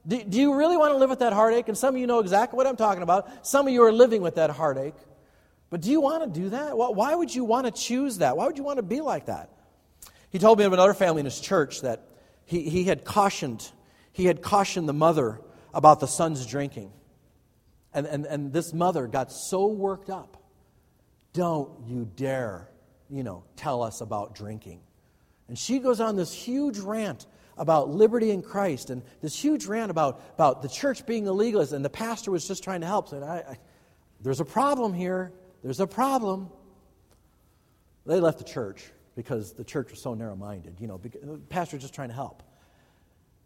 Do, 0.07 0.23
do 0.23 0.39
you 0.39 0.53
really 0.53 0.77
want 0.77 0.93
to 0.93 0.97
live 0.97 1.09
with 1.09 1.19
that 1.19 1.33
heartache? 1.33 1.67
And 1.67 1.77
some 1.77 1.95
of 1.95 1.99
you 2.01 2.07
know 2.07 2.19
exactly 2.19 2.57
what 2.57 2.67
I'm 2.67 2.77
talking 2.77 3.03
about. 3.03 3.45
Some 3.45 3.67
of 3.67 3.73
you 3.73 3.83
are 3.83 3.91
living 3.91 4.21
with 4.21 4.35
that 4.35 4.51
heartache. 4.51 4.95
But 5.69 5.81
do 5.81 5.91
you 5.91 6.01
want 6.01 6.31
to 6.31 6.39
do 6.39 6.49
that? 6.49 6.77
Why 6.77 7.13
would 7.13 7.33
you 7.33 7.43
want 7.43 7.65
to 7.65 7.71
choose 7.71 8.19
that? 8.19 8.37
Why 8.37 8.45
would 8.45 8.57
you 8.57 8.63
want 8.63 8.77
to 8.77 8.83
be 8.83 9.01
like 9.01 9.27
that? 9.27 9.51
He 10.31 10.39
told 10.39 10.59
me 10.59 10.65
of 10.65 10.73
another 10.73 10.93
family 10.93 11.19
in 11.19 11.25
his 11.25 11.39
church 11.39 11.81
that 11.81 12.07
he, 12.45 12.69
he 12.69 12.83
had 12.83 13.03
cautioned 13.05 13.71
he 14.11 14.25
had 14.25 14.41
cautioned 14.41 14.87
the 14.87 14.93
mother 14.93 15.41
about 15.73 15.99
the 15.99 16.07
son's 16.07 16.45
drinking. 16.45 16.91
And, 17.93 18.05
and, 18.05 18.25
and 18.25 18.53
this 18.53 18.73
mother 18.73 19.07
got 19.07 19.31
so 19.31 19.67
worked 19.67 20.09
up. 20.09 20.37
Don't 21.33 21.87
you 21.87 22.09
dare, 22.15 22.69
you 23.09 23.23
know, 23.23 23.43
tell 23.55 23.83
us 23.83 24.01
about 24.01 24.35
drinking. 24.35 24.81
And 25.47 25.57
she 25.57 25.79
goes 25.79 25.99
on 25.99 26.15
this 26.15 26.33
huge 26.33 26.79
rant 26.79 27.25
about 27.57 27.89
liberty 27.89 28.31
in 28.31 28.41
Christ 28.41 28.89
and 28.89 29.03
this 29.21 29.35
huge 29.35 29.65
rant 29.65 29.91
about, 29.91 30.21
about 30.35 30.61
the 30.61 30.69
church 30.69 31.05
being 31.05 31.25
illegalist, 31.25 31.73
and 31.73 31.83
the 31.83 31.89
pastor 31.89 32.31
was 32.31 32.47
just 32.47 32.63
trying 32.63 32.81
to 32.81 32.87
help. 32.87 33.09
Said, 33.09 33.21
I, 33.21 33.37
I, 33.37 33.57
There's 34.21 34.39
a 34.39 34.45
problem 34.45 34.93
here. 34.93 35.33
There's 35.63 35.79
a 35.79 35.87
problem. 35.87 36.49
They 38.05 38.19
left 38.19 38.37
the 38.37 38.45
church 38.45 38.91
because 39.15 39.53
the 39.53 39.63
church 39.63 39.91
was 39.91 40.01
so 40.01 40.13
narrow 40.13 40.35
minded. 40.35 40.77
You 40.79 40.87
know, 40.87 40.97
the 40.97 41.09
uh, 41.09 41.37
pastor 41.49 41.75
was 41.75 41.83
just 41.83 41.93
trying 41.93 42.09
to 42.09 42.15
help. 42.15 42.43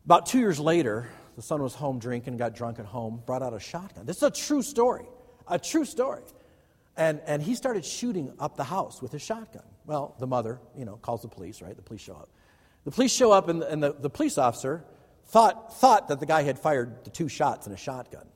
About 0.06 0.26
two 0.26 0.39
years 0.39 0.60
later, 0.60 1.08
the 1.36 1.41
son 1.41 1.64
was 1.64 1.76
home 1.76 1.97
drinking, 1.97 2.36
got 2.38 2.54
drunk 2.54 2.78
at 2.80 2.86
home, 2.86 3.22
brought 3.26 3.41
out 3.41 3.54
a 3.54 3.60
shotgun. 3.60 4.06
This 4.06 4.18
is 4.18 4.24
a 4.24 4.32
true 4.32 4.62
story, 4.62 5.06
a 5.47 5.58
true 5.58 5.86
story. 5.86 6.24
And, 6.97 7.22
and 7.26 7.41
he 7.41 7.56
started 7.56 7.86
shooting 7.86 8.34
up 8.39 8.58
the 8.58 8.66
house 8.66 9.01
with 9.01 9.14
his 9.14 9.22
shotgun. 9.22 9.64
Well, 9.86 10.16
the 10.20 10.28
mother, 10.28 10.60
you 10.78 10.86
know, 10.86 10.97
calls 10.97 11.22
the 11.22 11.30
police, 11.30 11.62
right? 11.62 11.76
The 11.76 11.82
police 11.82 12.01
show 12.01 12.14
up. 12.14 12.30
The 12.84 12.91
police 12.91 13.14
show 13.14 13.32
up, 13.32 13.47
and, 13.47 13.64
and 13.64 13.82
the, 13.82 13.93
the 13.93 14.10
police 14.10 14.38
officer 14.38 14.84
thought, 15.28 15.74
thought 15.80 16.10
that 16.10 16.20
the 16.20 16.26
guy 16.26 16.43
had 16.43 16.60
fired 16.60 17.06
the 17.06 17.10
two 17.10 17.30
shots 17.30 17.66
in 17.66 17.74
a 17.74 17.78
shotgun. 17.78 18.28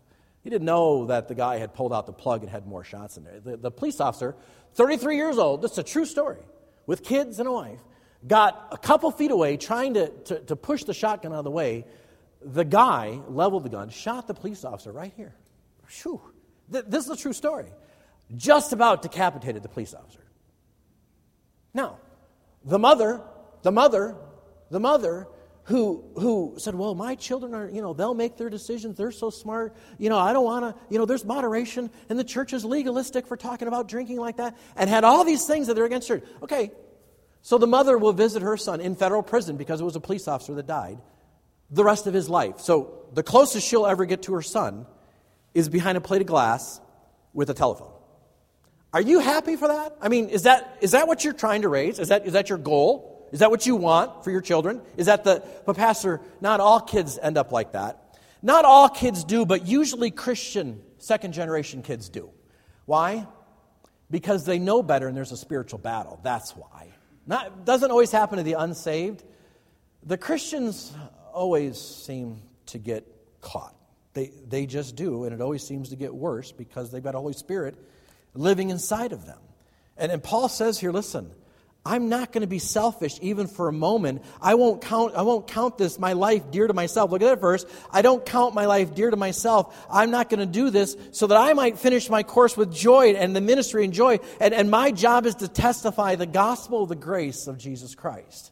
He 0.44 0.50
didn't 0.50 0.66
know 0.66 1.08
that 1.08 1.28
the 1.28 1.36
guy 1.36 1.58
had 1.58 1.74
pulled 1.74 1.92
out 1.92 2.06
the 2.06 2.14
plug 2.14 2.44
and 2.44 2.50
had 2.50 2.66
more 2.66 2.86
shots 2.86 3.18
in 3.18 3.26
there. 3.26 3.42
The, 3.42 3.58
the 3.58 3.72
police 3.72 4.00
officer, 4.00 4.36
33 4.76 5.18
years 5.18 5.38
old, 5.38 5.62
this 5.62 5.74
is 5.74 5.80
a 5.80 5.84
true 5.84 6.06
story, 6.06 6.40
with 6.86 7.04
kids 7.04 7.40
and 7.40 7.48
a 7.50 7.52
wife, 7.52 7.82
got 8.28 8.68
a 8.72 8.78
couple 8.78 9.10
feet 9.12 9.32
away 9.32 9.58
trying 9.58 9.94
to, 9.96 10.10
to, 10.10 10.40
to 10.42 10.56
push 10.56 10.84
the 10.84 10.94
shotgun 10.94 11.34
out 11.34 11.40
of 11.40 11.44
the 11.46 11.52
way. 11.52 11.86
The 12.42 12.66
guy 12.66 13.20
leveled 13.28 13.64
the 13.64 13.70
gun, 13.70 13.90
shot 13.90 14.28
the 14.28 14.34
police 14.34 14.64
officer 14.64 14.92
right 14.92 15.14
here. 15.16 15.36
This 16.70 17.06
is 17.06 17.10
a 17.10 17.16
true 17.16 17.34
story. 17.34 17.68
Just 18.36 18.74
about 18.74 19.02
decapitated 19.02 19.64
the 19.64 19.70
police 19.70 19.94
officer. 19.94 20.24
Now, 21.74 22.00
the 22.64 22.78
mother, 22.78 23.22
the 23.62 23.72
mother, 23.72 24.16
the 24.70 24.80
mother 24.80 25.28
who, 25.64 26.04
who 26.16 26.56
said, 26.58 26.76
Well, 26.76 26.96
my 26.96 27.16
children 27.16 27.54
are, 27.54 27.70
you 27.70 27.82
know, 27.82 27.94
they'll 27.94 28.14
make 28.14 28.38
their 28.38 28.50
decisions. 28.50 28.98
They're 28.98 29.12
so 29.12 29.30
smart. 29.30 29.76
You 29.98 30.10
know, 30.10 30.18
I 30.18 30.34
don't 30.34 30.46
want 30.46 30.64
to, 30.64 30.82
you 30.90 30.98
know, 30.98 31.06
there's 31.06 31.26
moderation, 31.26 31.90
and 32.10 32.18
the 32.18 32.24
church 32.24 32.54
is 32.54 32.64
legalistic 32.64 33.28
for 33.28 33.38
talking 33.38 33.68
about 33.68 33.88
drinking 33.88 34.18
like 34.18 34.38
that, 34.38 34.58
and 34.76 34.90
had 34.90 35.04
all 35.04 35.24
these 35.24 35.46
things 35.46 35.68
that 35.68 35.76
they're 35.76 35.86
against 35.86 36.08
her. 36.08 36.22
Okay, 36.42 36.72
so 37.48 37.58
the 37.58 37.66
mother 37.66 37.98
will 37.98 38.12
visit 38.12 38.42
her 38.42 38.58
son 38.58 38.82
in 38.82 38.94
federal 38.98 39.24
prison 39.24 39.56
because 39.56 39.80
it 39.80 39.86
was 39.86 39.96
a 39.96 40.02
police 40.02 40.28
officer 40.28 40.54
that 40.56 40.68
died 40.68 40.98
the 41.70 41.82
rest 41.82 42.06
of 42.06 42.14
his 42.14 42.28
life. 42.28 42.60
So 42.60 43.06
the 43.14 43.24
closest 43.24 43.66
she'll 43.66 43.86
ever 43.86 44.04
get 44.04 44.24
to 44.24 44.34
her 44.34 44.42
son 44.42 44.86
is 45.54 45.70
behind 45.70 45.98
a 45.98 46.02
plate 46.02 46.20
of 46.20 46.28
glass 46.28 46.82
with 47.34 47.50
a 47.50 47.54
telephone. 47.54 47.94
Are 48.92 49.00
you 49.00 49.20
happy 49.20 49.56
for 49.56 49.70
that? 49.70 49.96
I 50.02 50.10
mean, 50.10 50.28
is 50.28 50.44
that, 50.44 50.78
is 50.82 50.92
that 50.92 51.08
what 51.08 51.24
you're 51.24 51.32
trying 51.32 51.62
to 51.62 51.70
raise? 51.70 52.00
Is 52.00 52.10
that, 52.10 52.28
is 52.28 52.34
that 52.34 52.50
your 52.50 52.58
goal? 52.58 53.30
Is 53.32 53.40
that 53.40 53.50
what 53.50 53.66
you 53.66 53.78
want 53.78 54.26
for 54.26 54.32
your 54.32 54.42
children? 54.42 54.82
Is 54.98 55.06
that 55.06 55.24
the, 55.24 55.42
but 55.66 55.78
Pastor, 55.78 56.20
not 56.42 56.60
all 56.60 56.82
kids 56.82 57.18
end 57.18 57.38
up 57.38 57.54
like 57.54 57.72
that. 57.72 58.20
Not 58.42 58.66
all 58.66 58.90
kids 58.90 59.24
do, 59.24 59.46
but 59.46 59.66
usually 59.66 60.12
Christian 60.12 60.82
second 60.98 61.32
generation 61.32 61.82
kids 61.82 62.10
do. 62.10 62.30
Why? 62.84 63.26
Because 64.12 64.44
they 64.44 64.60
know 64.60 64.84
better 64.84 65.08
and 65.08 65.16
there's 65.16 65.32
a 65.32 65.38
spiritual 65.38 65.80
battle. 65.80 66.20
That's 66.24 66.52
why. 66.52 66.92
Not, 67.28 67.66
doesn't 67.66 67.92
always 67.92 68.12
happen 68.12 68.38
to 68.38 68.44
the 68.44 68.54
unsaved. 68.54 69.24
The 70.04 70.18
Christians 70.18 70.94
always 71.34 71.78
seem 71.78 72.42
to 72.68 72.78
get 72.78 73.06
caught. 73.42 73.76
They, 74.14 74.32
they 74.48 74.66
just 74.66 74.96
do, 74.96 75.26
and 75.26 75.34
it 75.34 75.42
always 75.42 75.62
seems 75.62 75.90
to 75.90 75.96
get 75.96 76.16
worse 76.16 76.52
because 76.52 76.90
they've 76.90 77.04
got 77.04 77.14
a 77.14 77.20
Holy 77.20 77.34
Spirit 77.34 77.76
living 78.34 78.70
inside 78.70 79.12
of 79.12 79.26
them. 79.26 79.40
And, 79.98 80.12
and 80.12 80.24
Paul 80.24 80.50
says 80.50 80.80
here, 80.80 80.92
listen, 80.92 81.30
I'm 81.88 82.10
not 82.10 82.34
going 82.34 82.42
to 82.42 82.48
be 82.48 82.60
selfish 82.60 83.18
even 83.22 83.48
for 83.48 83.70
a 83.70 83.72
moment. 83.72 84.24
I 84.42 84.56
won't 84.56 84.82
count, 84.82 85.16
I 85.16 85.22
won't 85.22 85.48
count 85.48 85.78
this, 85.78 85.98
my 85.98 86.14
life 86.14 86.52
dear 86.52 86.68
to 86.68 86.74
myself. 86.74 87.12
Look 87.12 87.22
at 87.22 87.30
that 87.30 87.40
verse. 87.40 87.66
I 87.92 88.02
don't 88.02 88.26
count 88.26 88.54
my 88.54 88.66
life 88.66 88.94
dear 88.94 89.10
to 89.10 89.16
myself. 89.16 89.74
I'm 89.90 90.12
not 90.12 90.30
going 90.30 90.42
to 90.42 90.46
do 90.46 90.70
this 90.70 90.98
so 91.12 91.28
that 91.28 91.38
I 91.38 91.54
might 91.54 91.80
finish 91.80 92.10
my 92.10 92.24
course 92.24 92.58
with 92.58 92.74
joy 92.74 93.14
and 93.14 93.34
the 93.34 93.42
ministry 93.42 93.86
and 93.86 93.94
joy. 93.94 94.20
And, 94.42 94.54
and 94.54 94.70
my 94.70 94.92
job 94.92 95.26
is 95.26 95.36
to 95.36 95.48
testify 95.48 96.16
the 96.16 96.26
gospel 96.26 96.84
of 96.84 96.90
the 96.90 96.96
grace 96.96 97.48
of 97.48 97.58
Jesus 97.58 97.96
Christ. 97.96 98.52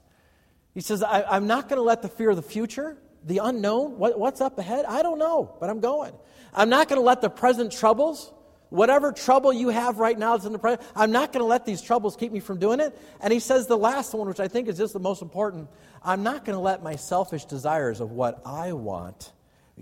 He 0.74 0.80
says, 0.82 1.04
I, 1.04 1.36
am 1.36 1.48
not 1.48 1.68
going 1.68 1.78
to 1.78 1.84
let 1.84 2.02
the 2.02 2.10
fear 2.10 2.30
of 2.30 2.38
the 2.38 2.42
future, 2.42 2.98
the 3.26 3.40
unknown, 3.40 3.98
what, 3.98 4.18
what's 4.18 4.40
up 4.40 4.58
ahead, 4.60 4.86
I 4.86 5.04
don't 5.04 5.20
know, 5.20 5.56
but 5.60 5.70
I'm 5.70 5.82
going. 5.82 6.14
I'm 6.54 6.70
not 6.70 6.88
going 6.88 7.02
to 7.02 7.06
let 7.06 7.20
the 7.20 7.30
present 7.30 7.74
troubles, 7.74 8.32
Whatever 8.76 9.14
trouble 9.14 9.54
you 9.54 9.70
have 9.70 10.00
right 10.00 10.20
now 10.20 10.36
that's 10.36 10.46
in 10.46 10.52
the 10.52 10.60
present, 10.60 10.82
I'm 10.98 11.14
not 11.14 11.32
going 11.32 11.40
to 11.40 11.48
let 11.48 11.66
these 11.66 11.82
troubles 11.82 12.18
keep 12.18 12.34
me 12.34 12.42
from 12.42 12.60
doing 12.60 12.82
it. 12.82 13.00
And 13.22 13.32
he 13.32 13.40
says 13.40 13.68
the 13.68 13.78
last 13.78 14.14
one, 14.14 14.28
which 14.28 14.42
I 14.42 14.50
think 14.50 14.68
is 14.68 14.78
just 14.78 14.92
the 14.92 15.00
most 15.00 15.22
important 15.22 15.70
I'm 16.04 16.24
not 16.24 16.44
going 16.44 16.58
to 16.58 16.62
let 16.62 16.84
my 16.84 16.98
selfish 16.98 17.46
desires 17.46 18.02
of 18.02 18.12
what 18.12 18.42
I 18.46 18.74
want 18.74 19.32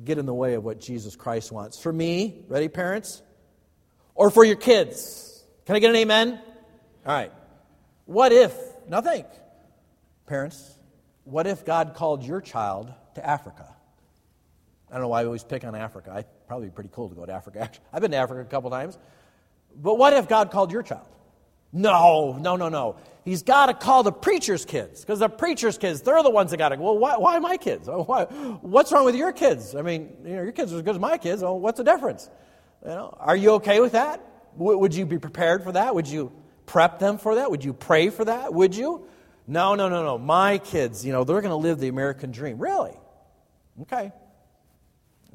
get 0.06 0.20
in 0.20 0.28
the 0.28 0.34
way 0.34 0.54
of 0.54 0.64
what 0.64 0.80
Jesus 0.80 1.16
Christ 1.16 1.52
wants. 1.52 1.80
For 1.80 1.92
me, 1.92 2.46
ready, 2.48 2.68
parents? 2.68 3.24
Or 4.14 4.30
for 4.30 4.46
your 4.46 4.58
kids? 4.58 5.44
Can 5.66 5.76
I 5.76 5.80
get 5.80 5.90
an 5.90 5.96
amen? 5.96 6.40
All 7.06 7.14
right. 7.14 7.32
What 8.06 8.32
if, 8.32 8.56
now 8.88 9.02
think, 9.02 9.26
parents, 10.28 10.78
what 11.24 11.48
if 11.48 11.66
God 11.66 11.96
called 11.96 12.24
your 12.24 12.42
child 12.42 12.94
to 13.16 13.28
Africa? 13.28 13.76
I 14.94 14.98
don't 14.98 15.06
know 15.06 15.08
why 15.08 15.22
I 15.22 15.26
always 15.26 15.44
pick 15.44 15.64
on 15.64 15.74
Africa. 15.74 16.12
I 16.16 16.22
probably 16.48 16.68
be 16.68 16.72
pretty 16.72 16.92
cool 16.94 17.10
to 17.10 17.16
go 17.16 17.26
to 17.26 17.34
Africa. 17.34 17.62
Actually, 17.62 17.86
I've 17.92 18.02
been 18.04 18.12
to 18.12 18.18
Africa 18.18 18.42
a 18.42 18.46
couple 18.46 18.70
times. 18.70 19.00
But 19.76 19.96
what 19.96 20.14
if 20.14 20.30
God 20.30 20.52
called 20.52 20.72
your 20.72 20.84
child? 20.84 21.08
No, 21.72 22.38
no, 22.40 22.58
no, 22.58 22.70
no. 22.70 22.98
He's 23.26 23.42
got 23.42 23.66
to 23.66 23.74
call 23.74 24.04
the 24.04 24.12
preacher's 24.12 24.66
kids 24.66 25.02
because 25.02 25.18
the 25.18 25.30
preacher's 25.30 25.80
kids, 25.80 26.04
they're 26.04 26.22
the 26.22 26.30
ones 26.30 26.52
that 26.52 26.58
got 26.58 26.70
to 26.70 26.78
go. 26.78 26.84
Well, 26.84 26.98
why, 27.00 27.18
why 27.18 27.40
my 27.40 27.58
kids? 27.58 27.90
Oh, 27.90 28.04
why, 28.04 28.26
what's 28.26 28.92
wrong 28.92 29.04
with 29.04 29.16
your 29.16 29.32
kids? 29.32 29.76
I 29.76 29.82
mean, 29.82 30.16
you 30.24 30.36
know, 30.36 30.44
your 30.44 30.52
kids 30.52 30.72
are 30.72 30.76
as 30.76 30.84
good 30.84 30.94
as 30.94 31.02
my 31.02 31.18
kids. 31.18 31.42
What's 31.42 31.80
the 31.80 31.84
difference? 31.84 32.30
You 32.84 32.90
know, 32.90 33.18
are 33.20 33.36
you 33.36 33.54
okay 33.54 33.80
with 33.80 33.94
that? 33.94 34.22
W- 34.60 34.78
would 34.78 34.94
you 34.94 35.08
be 35.08 35.18
prepared 35.18 35.64
for 35.64 35.72
that? 35.72 35.96
Would 35.96 36.08
you 36.08 36.32
prep 36.68 37.00
them 37.00 37.18
for 37.18 37.36
that? 37.36 37.50
Would 37.50 37.66
you 37.66 37.74
pray 37.74 38.12
for 38.12 38.26
that? 38.26 38.54
Would 38.54 38.76
you? 38.76 39.08
No, 39.48 39.74
no, 39.74 39.90
no, 39.90 40.04
no. 40.04 40.20
My 40.20 40.60
kids, 40.60 41.04
you 41.04 41.12
know, 41.12 41.24
they're 41.24 41.42
going 41.42 41.50
to 41.50 41.56
live 41.56 41.80
the 41.80 41.88
American 41.88 42.32
dream. 42.32 42.60
Really? 42.60 42.96
Okay 43.82 44.12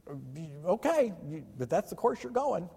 Uh, 0.09 0.68
okay, 0.70 1.12
but 1.59 1.68
that's 1.70 1.90
the 1.90 1.96
course 1.96 2.22
you're 2.22 2.32
going. 2.32 2.68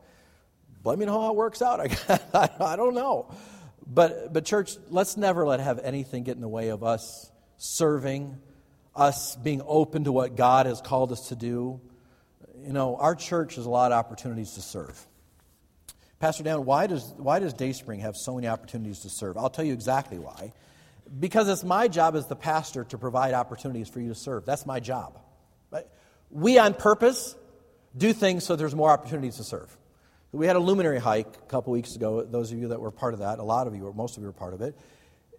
Let 0.83 0.97
me 0.97 1.05
know 1.05 1.21
how 1.21 1.29
it 1.29 1.35
works 1.35 1.61
out. 1.61 1.79
I, 1.79 2.49
I 2.59 2.75
don't 2.75 2.95
know. 2.95 3.33
But, 3.85 4.33
but, 4.33 4.45
church, 4.45 4.77
let's 4.89 5.17
never 5.17 5.45
let 5.45 5.59
have 5.59 5.79
anything 5.79 6.23
get 6.23 6.35
in 6.35 6.41
the 6.41 6.47
way 6.47 6.69
of 6.69 6.83
us 6.83 7.31
serving, 7.57 8.37
us 8.95 9.35
being 9.35 9.61
open 9.65 10.05
to 10.05 10.11
what 10.11 10.35
God 10.35 10.65
has 10.65 10.81
called 10.81 11.11
us 11.11 11.29
to 11.29 11.35
do. 11.35 11.81
You 12.63 12.73
know, 12.73 12.95
our 12.95 13.15
church 13.15 13.55
has 13.55 13.65
a 13.65 13.69
lot 13.69 13.91
of 13.91 13.97
opportunities 13.97 14.53
to 14.53 14.61
serve. 14.61 15.07
Pastor 16.19 16.43
Dan, 16.43 16.65
why 16.65 16.87
does, 16.87 17.13
why 17.17 17.39
does 17.39 17.53
Dayspring 17.53 18.01
have 18.01 18.15
so 18.15 18.35
many 18.35 18.47
opportunities 18.47 18.99
to 18.99 19.09
serve? 19.09 19.37
I'll 19.37 19.49
tell 19.49 19.65
you 19.65 19.73
exactly 19.73 20.19
why. 20.19 20.53
Because 21.19 21.49
it's 21.49 21.63
my 21.63 21.87
job 21.87 22.15
as 22.15 22.27
the 22.27 22.35
pastor 22.35 22.83
to 22.85 22.97
provide 22.97 23.33
opportunities 23.33 23.89
for 23.89 23.99
you 23.99 24.09
to 24.09 24.15
serve. 24.15 24.45
That's 24.45 24.65
my 24.65 24.79
job. 24.79 25.19
We, 26.31 26.57
on 26.57 26.73
purpose, 26.73 27.35
do 27.95 28.13
things 28.13 28.43
so 28.43 28.55
there's 28.55 28.75
more 28.75 28.89
opportunities 28.89 29.37
to 29.37 29.43
serve. 29.43 29.75
We 30.31 30.47
had 30.47 30.55
a 30.55 30.59
luminary 30.59 30.99
hike 30.99 31.27
a 31.27 31.47
couple 31.47 31.73
weeks 31.73 31.95
ago. 31.95 32.23
Those 32.23 32.51
of 32.51 32.57
you 32.57 32.69
that 32.69 32.79
were 32.79 32.91
part 32.91 33.13
of 33.13 33.19
that, 33.19 33.39
a 33.39 33.43
lot 33.43 33.67
of 33.67 33.75
you, 33.75 33.85
or 33.85 33.93
most 33.93 34.15
of 34.15 34.23
you 34.23 34.27
were 34.27 34.33
part 34.33 34.53
of 34.53 34.61
it, 34.61 34.77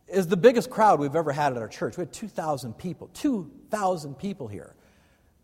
is 0.06 0.26
the 0.26 0.36
biggest 0.36 0.68
crowd 0.68 1.00
we've 1.00 1.16
ever 1.16 1.32
had 1.32 1.52
at 1.52 1.58
our 1.58 1.68
church. 1.68 1.96
We 1.96 2.02
had 2.02 2.12
2,000 2.12 2.74
people. 2.74 3.08
2,000 3.14 4.14
people 4.18 4.48
here. 4.48 4.74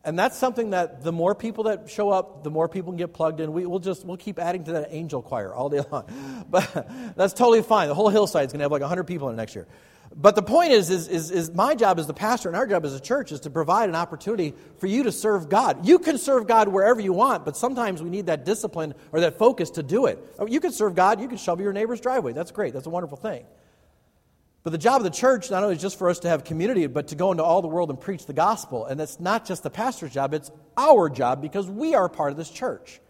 And 0.04 0.18
that's 0.18 0.36
something 0.36 0.70
that 0.70 1.02
the 1.02 1.12
more 1.12 1.34
people 1.34 1.64
that 1.64 1.90
show 1.90 2.10
up, 2.10 2.44
the 2.44 2.50
more 2.50 2.68
people 2.68 2.92
can 2.92 2.98
get 2.98 3.12
plugged 3.12 3.40
in. 3.40 3.52
We, 3.52 3.66
will 3.66 3.78
just 3.78 4.04
we'll 4.04 4.16
keep 4.16 4.38
adding 4.38 4.64
to 4.64 4.72
that 4.72 4.88
angel 4.90 5.22
choir 5.22 5.52
all 5.52 5.68
day 5.70 5.80
long. 5.90 6.44
But 6.48 7.14
that's 7.16 7.32
totally 7.32 7.62
fine. 7.62 7.88
The 7.88 7.94
whole 7.94 8.10
hillside 8.10 8.46
is 8.46 8.52
going 8.52 8.60
to 8.60 8.64
have 8.64 8.72
like 8.72 8.82
100 8.82 9.04
people 9.04 9.28
in 9.28 9.34
it 9.34 9.36
next 9.38 9.54
year. 9.54 9.66
But 10.16 10.34
the 10.34 10.42
point 10.42 10.72
is, 10.72 10.90
is, 10.90 11.06
is, 11.06 11.30
is, 11.30 11.50
my 11.52 11.74
job 11.74 11.98
as 11.98 12.06
the 12.06 12.14
pastor 12.14 12.48
and 12.48 12.56
our 12.56 12.66
job 12.66 12.84
as 12.84 12.94
a 12.94 13.00
church 13.00 13.30
is 13.30 13.40
to 13.40 13.50
provide 13.50 13.88
an 13.88 13.94
opportunity 13.94 14.54
for 14.78 14.86
you 14.86 15.04
to 15.04 15.12
serve 15.12 15.48
God. 15.48 15.86
You 15.86 15.98
can 15.98 16.18
serve 16.18 16.46
God 16.46 16.68
wherever 16.68 17.00
you 17.00 17.12
want, 17.12 17.44
but 17.44 17.56
sometimes 17.56 18.02
we 18.02 18.10
need 18.10 18.26
that 18.26 18.44
discipline 18.44 18.94
or 19.12 19.20
that 19.20 19.38
focus 19.38 19.70
to 19.72 19.82
do 19.82 20.06
it. 20.06 20.18
Oh, 20.38 20.46
you 20.46 20.60
can 20.60 20.72
serve 20.72 20.94
God, 20.94 21.20
you 21.20 21.28
can 21.28 21.36
shovel 21.36 21.62
your 21.62 21.72
neighbor's 21.72 22.00
driveway. 22.00 22.32
That's 22.32 22.50
great, 22.50 22.72
that's 22.72 22.86
a 22.86 22.90
wonderful 22.90 23.16
thing. 23.16 23.44
But 24.64 24.70
the 24.70 24.78
job 24.78 25.00
of 25.00 25.04
the 25.04 25.10
church 25.10 25.50
not 25.50 25.62
only 25.62 25.76
is 25.76 25.82
just 25.82 25.98
for 25.98 26.10
us 26.10 26.18
to 26.20 26.28
have 26.28 26.44
community, 26.44 26.86
but 26.88 27.08
to 27.08 27.14
go 27.14 27.30
into 27.30 27.44
all 27.44 27.62
the 27.62 27.68
world 27.68 27.90
and 27.90 28.00
preach 28.00 28.26
the 28.26 28.32
gospel. 28.32 28.86
And 28.86 28.98
that's 28.98 29.20
not 29.20 29.46
just 29.46 29.62
the 29.62 29.70
pastor's 29.70 30.12
job, 30.12 30.34
it's 30.34 30.50
our 30.76 31.08
job 31.08 31.40
because 31.40 31.70
we 31.70 31.94
are 31.94 32.08
part 32.08 32.32
of 32.32 32.36
this 32.36 32.50
church. 32.50 33.00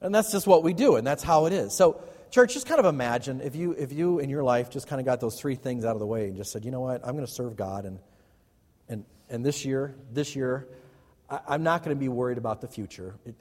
And 0.00 0.14
that's 0.14 0.32
just 0.32 0.46
what 0.46 0.62
we 0.62 0.72
do, 0.72 0.96
and 0.96 1.06
that's 1.06 1.22
how 1.22 1.46
it 1.46 1.52
is. 1.52 1.74
So, 1.74 2.00
church, 2.30 2.54
just 2.54 2.66
kind 2.66 2.80
of 2.80 2.86
imagine 2.86 3.40
if 3.40 3.56
you, 3.56 3.72
if 3.72 3.92
you 3.92 4.18
in 4.18 4.30
your 4.30 4.42
life 4.42 4.70
just 4.70 4.86
kind 4.86 5.00
of 5.00 5.06
got 5.06 5.20
those 5.20 5.40
three 5.40 5.54
things 5.54 5.84
out 5.84 5.92
of 5.92 5.98
the 5.98 6.06
way 6.06 6.26
and 6.26 6.36
just 6.36 6.52
said, 6.52 6.64
you 6.64 6.70
know 6.70 6.80
what, 6.80 7.00
I'm 7.04 7.14
going 7.14 7.26
to 7.26 7.32
serve 7.32 7.56
God. 7.56 7.84
And, 7.84 7.98
and, 8.88 9.04
and 9.28 9.44
this 9.44 9.64
year, 9.64 9.94
this 10.12 10.36
year, 10.36 10.68
I, 11.30 11.54
am 11.54 11.62
not 11.62 11.82
going 11.82 11.96
to 11.96 12.00
be 12.00 12.08
worried 12.08 12.38
about 12.38 12.60
the 12.60 12.68
future. 12.68 13.14
It, 13.24 13.34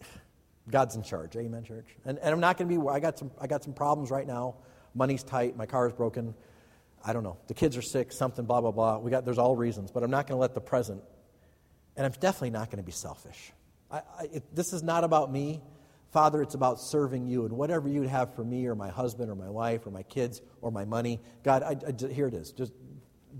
God's 0.69 0.95
in 0.95 1.03
charge. 1.03 1.35
Amen, 1.35 1.63
church. 1.63 1.88
And, 2.05 2.19
and 2.19 2.33
I'm 2.33 2.39
not 2.39 2.57
going 2.57 2.69
to 2.69 2.81
be, 2.81 2.88
I 2.89 2.99
got, 2.99 3.17
some, 3.17 3.31
I 3.39 3.47
got 3.47 3.63
some 3.63 3.73
problems 3.73 4.11
right 4.11 4.27
now. 4.27 4.55
Money's 4.93 5.23
tight. 5.23 5.55
My 5.55 5.65
car 5.65 5.88
is 5.88 5.93
broken. 5.93 6.33
I 7.05 7.13
don't 7.13 7.23
know. 7.23 7.38
The 7.47 7.53
kids 7.53 7.77
are 7.77 7.81
sick, 7.81 8.11
something, 8.11 8.45
blah, 8.45 8.59
blah, 8.59 8.71
blah. 8.71 8.97
We 8.97 9.11
got, 9.11 9.23
there's 9.23 9.38
all 9.38 9.55
reasons. 9.55 9.91
But 9.91 10.03
I'm 10.03 10.11
not 10.11 10.27
going 10.27 10.38
to 10.38 10.41
let 10.41 10.53
the 10.53 10.61
present, 10.61 11.01
and 11.95 12.05
I'm 12.05 12.11
definitely 12.19 12.49
not 12.49 12.69
going 12.69 12.83
to 12.83 12.85
be 12.85 12.91
selfish. 12.91 13.53
I, 13.89 13.97
I, 13.97 14.23
it, 14.33 14.55
this 14.55 14.73
is 14.73 14.83
not 14.83 15.03
about 15.03 15.31
me 15.31 15.61
Father, 16.18 16.41
it's 16.41 16.55
about 16.55 16.80
serving 16.80 17.28
you 17.28 17.45
and 17.45 17.53
whatever 17.53 17.88
you'd 17.88 18.07
have 18.07 18.34
for 18.34 18.43
me 18.43 18.65
or 18.65 18.74
my 18.74 18.89
husband 18.89 19.30
or 19.30 19.36
my 19.36 19.51
wife 19.51 19.86
or 19.86 19.91
my 19.91 20.01
kids 20.01 20.41
or 20.63 20.72
my 20.72 20.84
money. 20.84 21.20
God, 21.43 21.61
I, 21.61 21.78
I, 21.88 22.11
here 22.11 22.26
it 22.26 22.34
is. 22.34 22.51
Just 22.53 22.74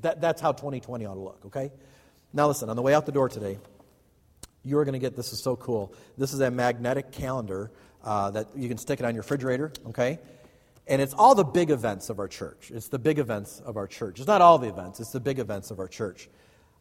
that, 0.01 0.21
that's 0.21 0.39
how 0.39 0.51
2020 0.51 1.03
ought 1.07 1.15
to 1.15 1.19
look, 1.19 1.41
okay? 1.47 1.71
Now, 2.34 2.47
listen, 2.47 2.69
on 2.69 2.75
the 2.75 2.84
way 2.84 2.93
out 2.93 3.07
the 3.07 3.11
door 3.11 3.30
today, 3.30 3.57
you're 4.63 4.86
going 4.86 4.93
to 4.93 4.99
get 4.99 5.15
this 5.15 5.34
is 5.34 5.41
so 5.41 5.55
cool. 5.55 5.91
This 6.19 6.34
is 6.34 6.39
a 6.39 6.51
magnetic 6.51 7.11
calendar 7.11 7.71
uh, 8.03 8.30
that 8.30 8.49
you 8.55 8.67
can 8.67 8.78
stick 8.78 8.99
it 8.99 9.07
on 9.07 9.15
your 9.15 9.23
refrigerator, 9.23 9.73
okay? 9.88 10.19
And 10.86 11.01
it's 11.01 11.15
all 11.15 11.34
the 11.34 11.43
big 11.43 11.71
events 11.71 12.11
of 12.11 12.19
our 12.19 12.28
church. 12.28 12.69
It's 12.69 12.89
the 12.89 12.99
big 12.99 13.17
events 13.17 13.59
of 13.59 13.75
our 13.75 13.88
church. 13.88 14.19
It's 14.19 14.28
not 14.28 14.43
all 14.43 14.59
the 14.59 14.69
events, 14.69 14.99
it's 14.99 15.13
the 15.13 15.19
big 15.19 15.39
events 15.39 15.71
of 15.71 15.80
our 15.80 15.88
church. 15.88 16.30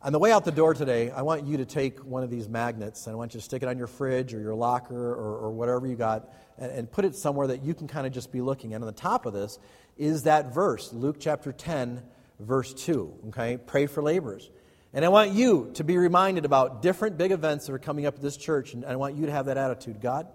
On 0.07 0.13
the 0.13 0.21
way 0.21 0.31
out 0.31 0.45
the 0.45 0.53
door 0.53 0.73
today, 0.73 1.11
I 1.11 1.23
want 1.23 1.49
you 1.49 1.57
to 1.57 1.65
take 1.65 1.99
one 1.99 2.23
of 2.23 2.31
these 2.31 2.49
magnets 2.49 3.09
and 3.09 3.15
I 3.15 3.17
want 3.17 3.35
you 3.35 3.41
to 3.41 3.45
stick 3.45 3.65
it 3.65 3.69
on 3.69 3.77
your 3.77 3.89
fridge 3.89 4.33
or 4.35 4.39
your 4.39 4.55
locker 4.55 4.95
or, 4.95 5.37
or 5.39 5.51
whatever 5.51 5.85
you 5.85 5.97
got 5.97 6.33
and, 6.59 6.71
and 6.71 6.93
put 6.93 7.05
it 7.05 7.17
somewhere 7.17 7.49
that 7.49 7.65
you 7.65 7.75
can 7.75 7.89
kind 7.89 8.07
of 8.07 8.13
just 8.13 8.31
be 8.31 8.41
looking. 8.41 8.73
And 8.73 8.85
on 8.85 8.87
the 8.87 8.93
top 8.93 9.27
of 9.27 9.33
this 9.33 9.59
is 9.97 10.23
that 10.23 10.55
verse, 10.55 10.93
Luke 10.93 11.17
chapter 11.19 11.51
10, 11.51 12.05
verse 12.39 12.73
2. 12.75 13.15
Okay? 13.31 13.57
Pray 13.57 13.87
for 13.87 14.01
laborers. 14.01 14.49
And 14.93 15.05
I 15.05 15.09
want 15.09 15.33
you 15.33 15.73
to 15.75 15.83
be 15.83 15.99
reminded 15.99 16.45
about 16.45 16.83
different 16.83 17.19
big 17.19 17.33
events 17.33 17.67
that 17.67 17.73
are 17.73 17.81
coming 17.81 18.07
up 18.07 18.15
at 18.15 18.23
this 18.23 18.37
church, 18.37 18.75
and 18.75 18.85
I 18.85 18.95
want 18.95 19.17
you 19.17 19.27
to 19.27 19.33
have 19.33 19.47
that 19.47 19.57
attitude. 19.57 20.01
God, 20.01 20.29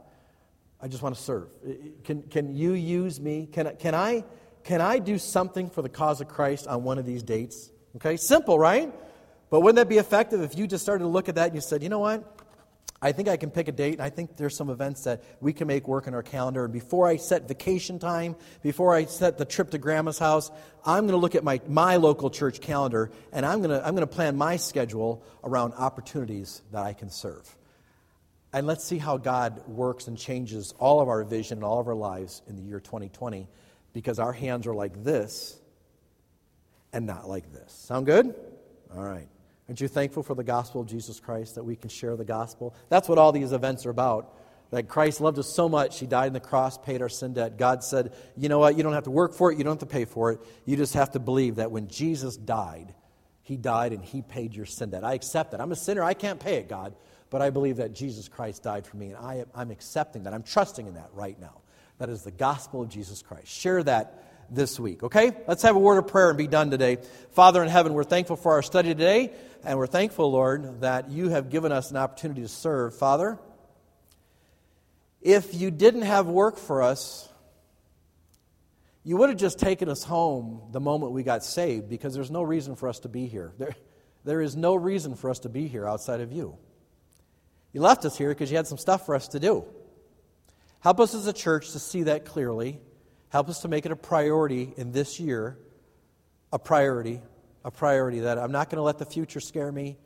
I 0.82 0.89
just 0.89 1.01
want 1.01 1.15
to 1.15 1.22
serve. 1.22 1.47
Can, 2.03 2.24
can 2.24 2.57
you 2.57 2.74
use 2.74 3.22
me? 3.22 3.47
Can, 3.49 3.74
can, 3.78 3.95
I, 3.95 4.26
can 4.65 4.82
I 4.82 4.99
do 4.99 5.17
something 5.17 5.69
for 5.69 5.82
the 5.82 5.88
cause 5.88 6.19
of 6.19 6.28
Christ 6.28 6.67
on 6.67 6.84
one 6.84 6.97
of 6.97 7.05
these 7.05 7.24
dates? 7.24 7.72
Okay? 7.95 8.17
Simple, 8.17 8.59
right? 8.59 8.93
But 9.52 9.60
wouldn't 9.60 9.76
that 9.76 9.89
be 9.89 9.99
effective 9.99 10.41
if 10.41 10.58
you 10.58 10.66
just 10.66 10.82
started 10.82 11.04
to 11.04 11.10
look 11.10 11.30
at 11.30 11.36
that 11.36 11.47
and 11.47 11.56
you 11.56 11.62
said, 11.62 11.84
you 11.84 11.89
know 11.89 11.99
what? 11.99 12.39
I 13.04 13.12
think 13.12 13.28
I 13.28 13.36
can 13.36 13.49
pick 13.49 13.68
a 13.68 13.72
date, 13.72 13.93
and 13.93 14.02
I 14.02 14.12
think 14.12 14.38
there's 14.38 14.56
some 14.56 14.70
events 14.70 15.06
that 15.06 15.24
we 15.41 15.54
can 15.54 15.68
make 15.68 15.88
work 15.88 16.06
in 16.06 16.14
our 16.14 16.22
calendar. 16.22 16.66
And 16.66 16.74
before 16.74 17.08
I 17.08 17.18
set 17.18 17.47
vacation 17.47 17.97
time, 17.97 18.36
before 18.62 18.93
I 18.93 19.06
set 19.06 19.39
the 19.39 19.45
trip 19.45 19.72
to 19.72 19.80
grandma's 19.80 20.20
house, 20.20 20.52
I'm 20.86 21.06
going 21.06 21.14
to 21.14 21.18
look 21.18 21.34
at 21.34 21.43
my, 21.43 21.60
my 21.68 21.95
local 21.95 22.30
church 22.30 22.62
calendar, 22.62 23.12
and 23.34 23.43
I'm 23.43 23.62
going, 23.62 23.72
to, 23.72 23.86
I'm 23.86 23.95
going 23.95 24.08
to 24.08 24.14
plan 24.14 24.38
my 24.38 24.56
schedule 24.56 25.24
around 25.43 25.74
opportunities 25.74 26.62
that 26.72 26.84
I 26.84 26.93
can 26.93 27.10
serve. 27.10 27.58
And 28.54 28.68
let's 28.68 28.86
see 28.86 28.99
how 28.99 29.18
God 29.18 29.68
works 29.68 30.08
and 30.08 30.16
changes 30.16 30.74
all 30.78 31.02
of 31.02 31.10
our 31.10 31.24
vision 31.24 31.58
and 31.58 31.66
all 31.66 31.80
of 31.80 31.88
our 31.88 31.95
lives 31.95 32.43
in 32.47 32.56
the 32.56 32.62
year 32.62 32.80
2020, 32.80 33.49
because 33.93 34.20
our 34.20 34.34
hands 34.34 34.68
are 34.68 34.76
like 34.76 35.04
this 35.04 35.60
and 36.93 37.08
not 37.08 37.28
like 37.28 37.52
this. 37.52 37.74
Sound 37.74 38.06
good? 38.06 38.36
All 38.95 39.04
right. 39.04 39.28
Aren't 39.72 39.80
you 39.80 39.88
thankful 39.88 40.22
for 40.22 40.36
the 40.36 40.43
gospel 40.43 40.82
of 40.82 40.88
Jesus 40.88 41.22
Christ 41.22 41.55
that 41.55 41.63
we 41.63 41.78
can 41.78 41.89
share 41.89 42.17
the 42.17 42.26
gospel? 42.26 42.76
That's 42.89 43.07
what 43.07 43.17
all 43.17 43.32
these 43.32 43.53
events 43.53 43.86
are 43.86 43.89
about. 43.89 44.38
That 44.72 44.89
Christ 44.89 45.22
loved 45.22 45.39
us 45.39 45.47
so 45.55 45.69
much, 45.69 45.97
He 45.97 46.07
died 46.07 46.28
on 46.28 46.34
the 46.34 46.41
cross, 46.41 46.78
paid 46.78 47.01
our 47.01 47.07
sin 47.07 47.36
debt. 47.36 47.57
God 47.57 47.82
said, 47.82 48.11
You 48.36 48.49
know 48.49 48.59
what? 48.59 48.76
You 48.76 48.84
don't 48.84 48.91
have 48.91 49.05
to 49.05 49.11
work 49.11 49.34
for 49.34 49.49
it, 49.49 49.57
you 49.57 49.63
don't 49.63 49.80
have 49.80 49.88
to 49.88 49.93
pay 49.93 50.03
for 50.03 50.34
it. 50.34 50.41
You 50.65 50.76
just 50.76 50.95
have 50.95 51.11
to 51.11 51.19
believe 51.19 51.55
that 51.55 51.72
when 51.72 51.88
Jesus 51.88 52.36
died, 52.36 52.93
He 53.43 53.55
died 53.55 53.93
and 53.93 54.03
He 54.03 54.22
paid 54.22 54.53
your 54.53 54.65
sin 54.65 54.89
debt. 54.89 55.05
I 55.05 55.13
accept 55.13 55.51
that. 55.51 55.61
I'm 55.61 55.72
a 55.72 55.78
sinner, 55.78 56.03
I 56.03 56.15
can't 56.15 56.41
pay 56.41 56.55
it, 56.55 56.67
God, 56.67 56.93
but 57.30 57.41
I 57.41 57.49
believe 57.49 57.78
that 57.78 57.93
Jesus 57.93 58.28
Christ 58.28 58.63
died 58.63 58.86
for 58.86 58.97
me, 58.97 59.11
and 59.11 59.15
I, 59.15 59.45
I'm 59.55 59.72
accepting 59.72 60.24
that. 60.24 60.34
I'm 60.34 60.43
trusting 60.43 60.86
in 60.86 60.95
that 60.95 61.11
right 61.13 61.39
now. 61.39 61.61
That 61.97 62.09
is 62.09 62.24
the 62.24 62.32
gospel 62.32 62.82
of 62.82 62.89
Jesus 62.89 63.22
Christ. 63.22 63.47
Share 63.47 63.82
that 63.84 64.22
this 64.51 64.80
week. 64.80 65.03
Okay? 65.03 65.32
Let's 65.47 65.63
have 65.63 65.76
a 65.76 65.80
word 65.80 65.97
of 65.97 66.07
prayer 66.07 66.30
and 66.30 66.38
be 66.38 66.47
done 66.47 66.69
today. 66.69 66.97
Father 67.32 67.63
in 67.63 67.69
heaven, 67.69 67.93
we're 67.93 68.03
thankful 68.03 68.36
for 68.36 68.53
our 68.53 68.61
study 68.61 68.89
today, 68.89 69.32
and 69.64 69.78
we're 69.78 69.88
thankful, 69.88 70.32
Lord, 70.32 70.82
that 70.82 71.09
you 71.09 71.30
have 71.30 71.49
given 71.49 71.72
us 71.72 71.91
an 71.91 71.97
opportunity 71.97 72.41
to 72.41 72.47
serve. 72.47 72.95
Father, 72.95 73.39
if 75.22 75.53
you 75.53 75.72
didn't 75.72 76.03
have 76.03 76.28
work 76.28 76.57
for 76.57 76.82
us, 76.82 77.30
you 79.03 79.18
would 79.18 79.30
have 79.30 79.38
just 79.38 79.59
taken 79.59 79.89
us 79.89 80.03
home 80.03 80.70
the 80.72 80.80
moment 80.80 81.12
we 81.12 81.24
got 81.24 81.43
saved 81.43 81.89
because 81.89 82.14
there's 82.14 82.32
no 82.32 82.43
reason 82.43 82.76
for 82.76 82.88
us 82.88 82.99
to 82.99 83.09
be 83.09 83.28
here. 83.28 83.53
There, 83.57 83.76
there 84.24 84.41
is 84.41 84.55
no 84.55 84.76
reason 84.76 85.16
for 85.16 85.30
us 85.30 85.39
to 85.39 85.49
be 85.49 85.68
here 85.68 85.88
outside 85.88 86.22
of 86.22 86.32
you. 86.32 86.57
You 87.74 87.82
left 87.82 88.05
us 88.05 88.18
here 88.18 88.30
because 88.30 88.51
you 88.51 88.57
had 88.57 88.68
some 88.68 88.78
stuff 88.78 89.05
for 89.05 89.16
us 89.16 89.30
to 89.30 89.39
do. 89.39 89.66
Help 90.82 90.99
us 90.99 91.16
as 91.16 91.28
a 91.28 91.34
church 91.34 91.72
to 91.72 91.80
see 91.80 92.03
that 92.03 92.26
clearly 92.26 92.80
Help 93.32 93.47
us 93.47 93.62
to 93.62 93.70
make 93.70 93.86
it 93.86 93.93
a 93.93 93.95
priority 93.95 94.74
in 94.76 94.91
this 94.91 95.18
year, 95.18 95.57
a 96.51 96.59
priority, 96.59 97.22
a 97.64 97.72
priority 97.72 98.22
that 98.22 98.38
I'm 98.38 98.51
not 98.51 98.70
going 98.70 98.78
to 98.78 98.84
let 98.84 98.97
the 98.97 99.05
future 99.05 99.39
scare 99.39 99.72
me. 99.72 99.97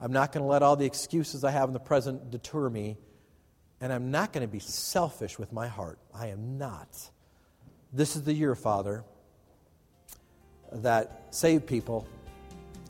I'm 0.00 0.12
not 0.12 0.32
going 0.32 0.42
to 0.42 0.48
let 0.48 0.62
all 0.62 0.76
the 0.76 0.86
excuses 0.86 1.44
I 1.44 1.50
have 1.50 1.68
in 1.68 1.72
the 1.72 1.80
present 1.80 2.30
deter 2.30 2.68
me. 2.68 2.96
And 3.80 3.92
I'm 3.92 4.10
not 4.10 4.32
going 4.32 4.46
to 4.46 4.52
be 4.52 4.60
selfish 4.60 5.38
with 5.38 5.52
my 5.52 5.68
heart. 5.68 5.98
I 6.14 6.28
am 6.28 6.58
not. 6.58 7.10
This 7.92 8.16
is 8.16 8.22
the 8.22 8.32
year, 8.32 8.54
Father, 8.54 9.04
that 10.72 11.26
saved 11.30 11.66
people 11.66 12.06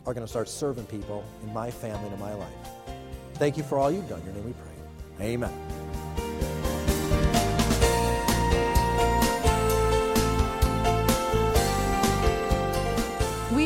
are 0.06 0.14
going 0.14 0.24
to 0.24 0.30
start 0.30 0.48
serving 0.48 0.86
people 0.86 1.24
in 1.42 1.52
my 1.52 1.70
family 1.70 2.04
and 2.04 2.14
in 2.14 2.20
my 2.20 2.34
life. 2.34 2.48
Thank 3.34 3.56
you 3.56 3.62
for 3.62 3.78
all 3.78 3.90
you've 3.90 4.08
done. 4.08 4.22
Your 4.24 4.34
name 4.34 4.44
we 4.44 4.52
pray. 4.52 5.26
Amen. 5.26 5.91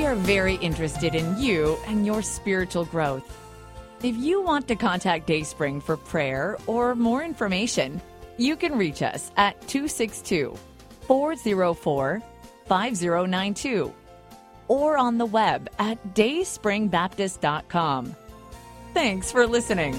Are 0.07 0.15
very 0.15 0.55
interested 0.57 1.17
in 1.17 1.37
you 1.37 1.77
and 1.87 2.07
your 2.07 2.23
spiritual 2.23 2.85
growth. 2.85 3.25
If 4.05 4.17
you 4.17 4.41
want 4.41 4.69
to 4.69 4.77
contact 4.77 5.27
Dayspring 5.27 5.81
for 5.81 5.97
prayer 5.97 6.57
or 6.69 6.95
more 6.95 7.25
information, 7.25 8.01
you 8.37 8.55
can 8.55 8.79
reach 8.79 9.03
us 9.03 9.33
at 9.37 9.61
262 9.67 10.57
404 11.03 12.23
5092 12.67 13.93
or 14.69 14.97
on 14.97 15.19
the 15.19 15.27
web 15.27 15.69
at 15.81 16.15
dayspringbaptist.com. 16.15 18.17
Thanks 18.95 19.33
for 19.33 19.47
listening. 19.47 19.95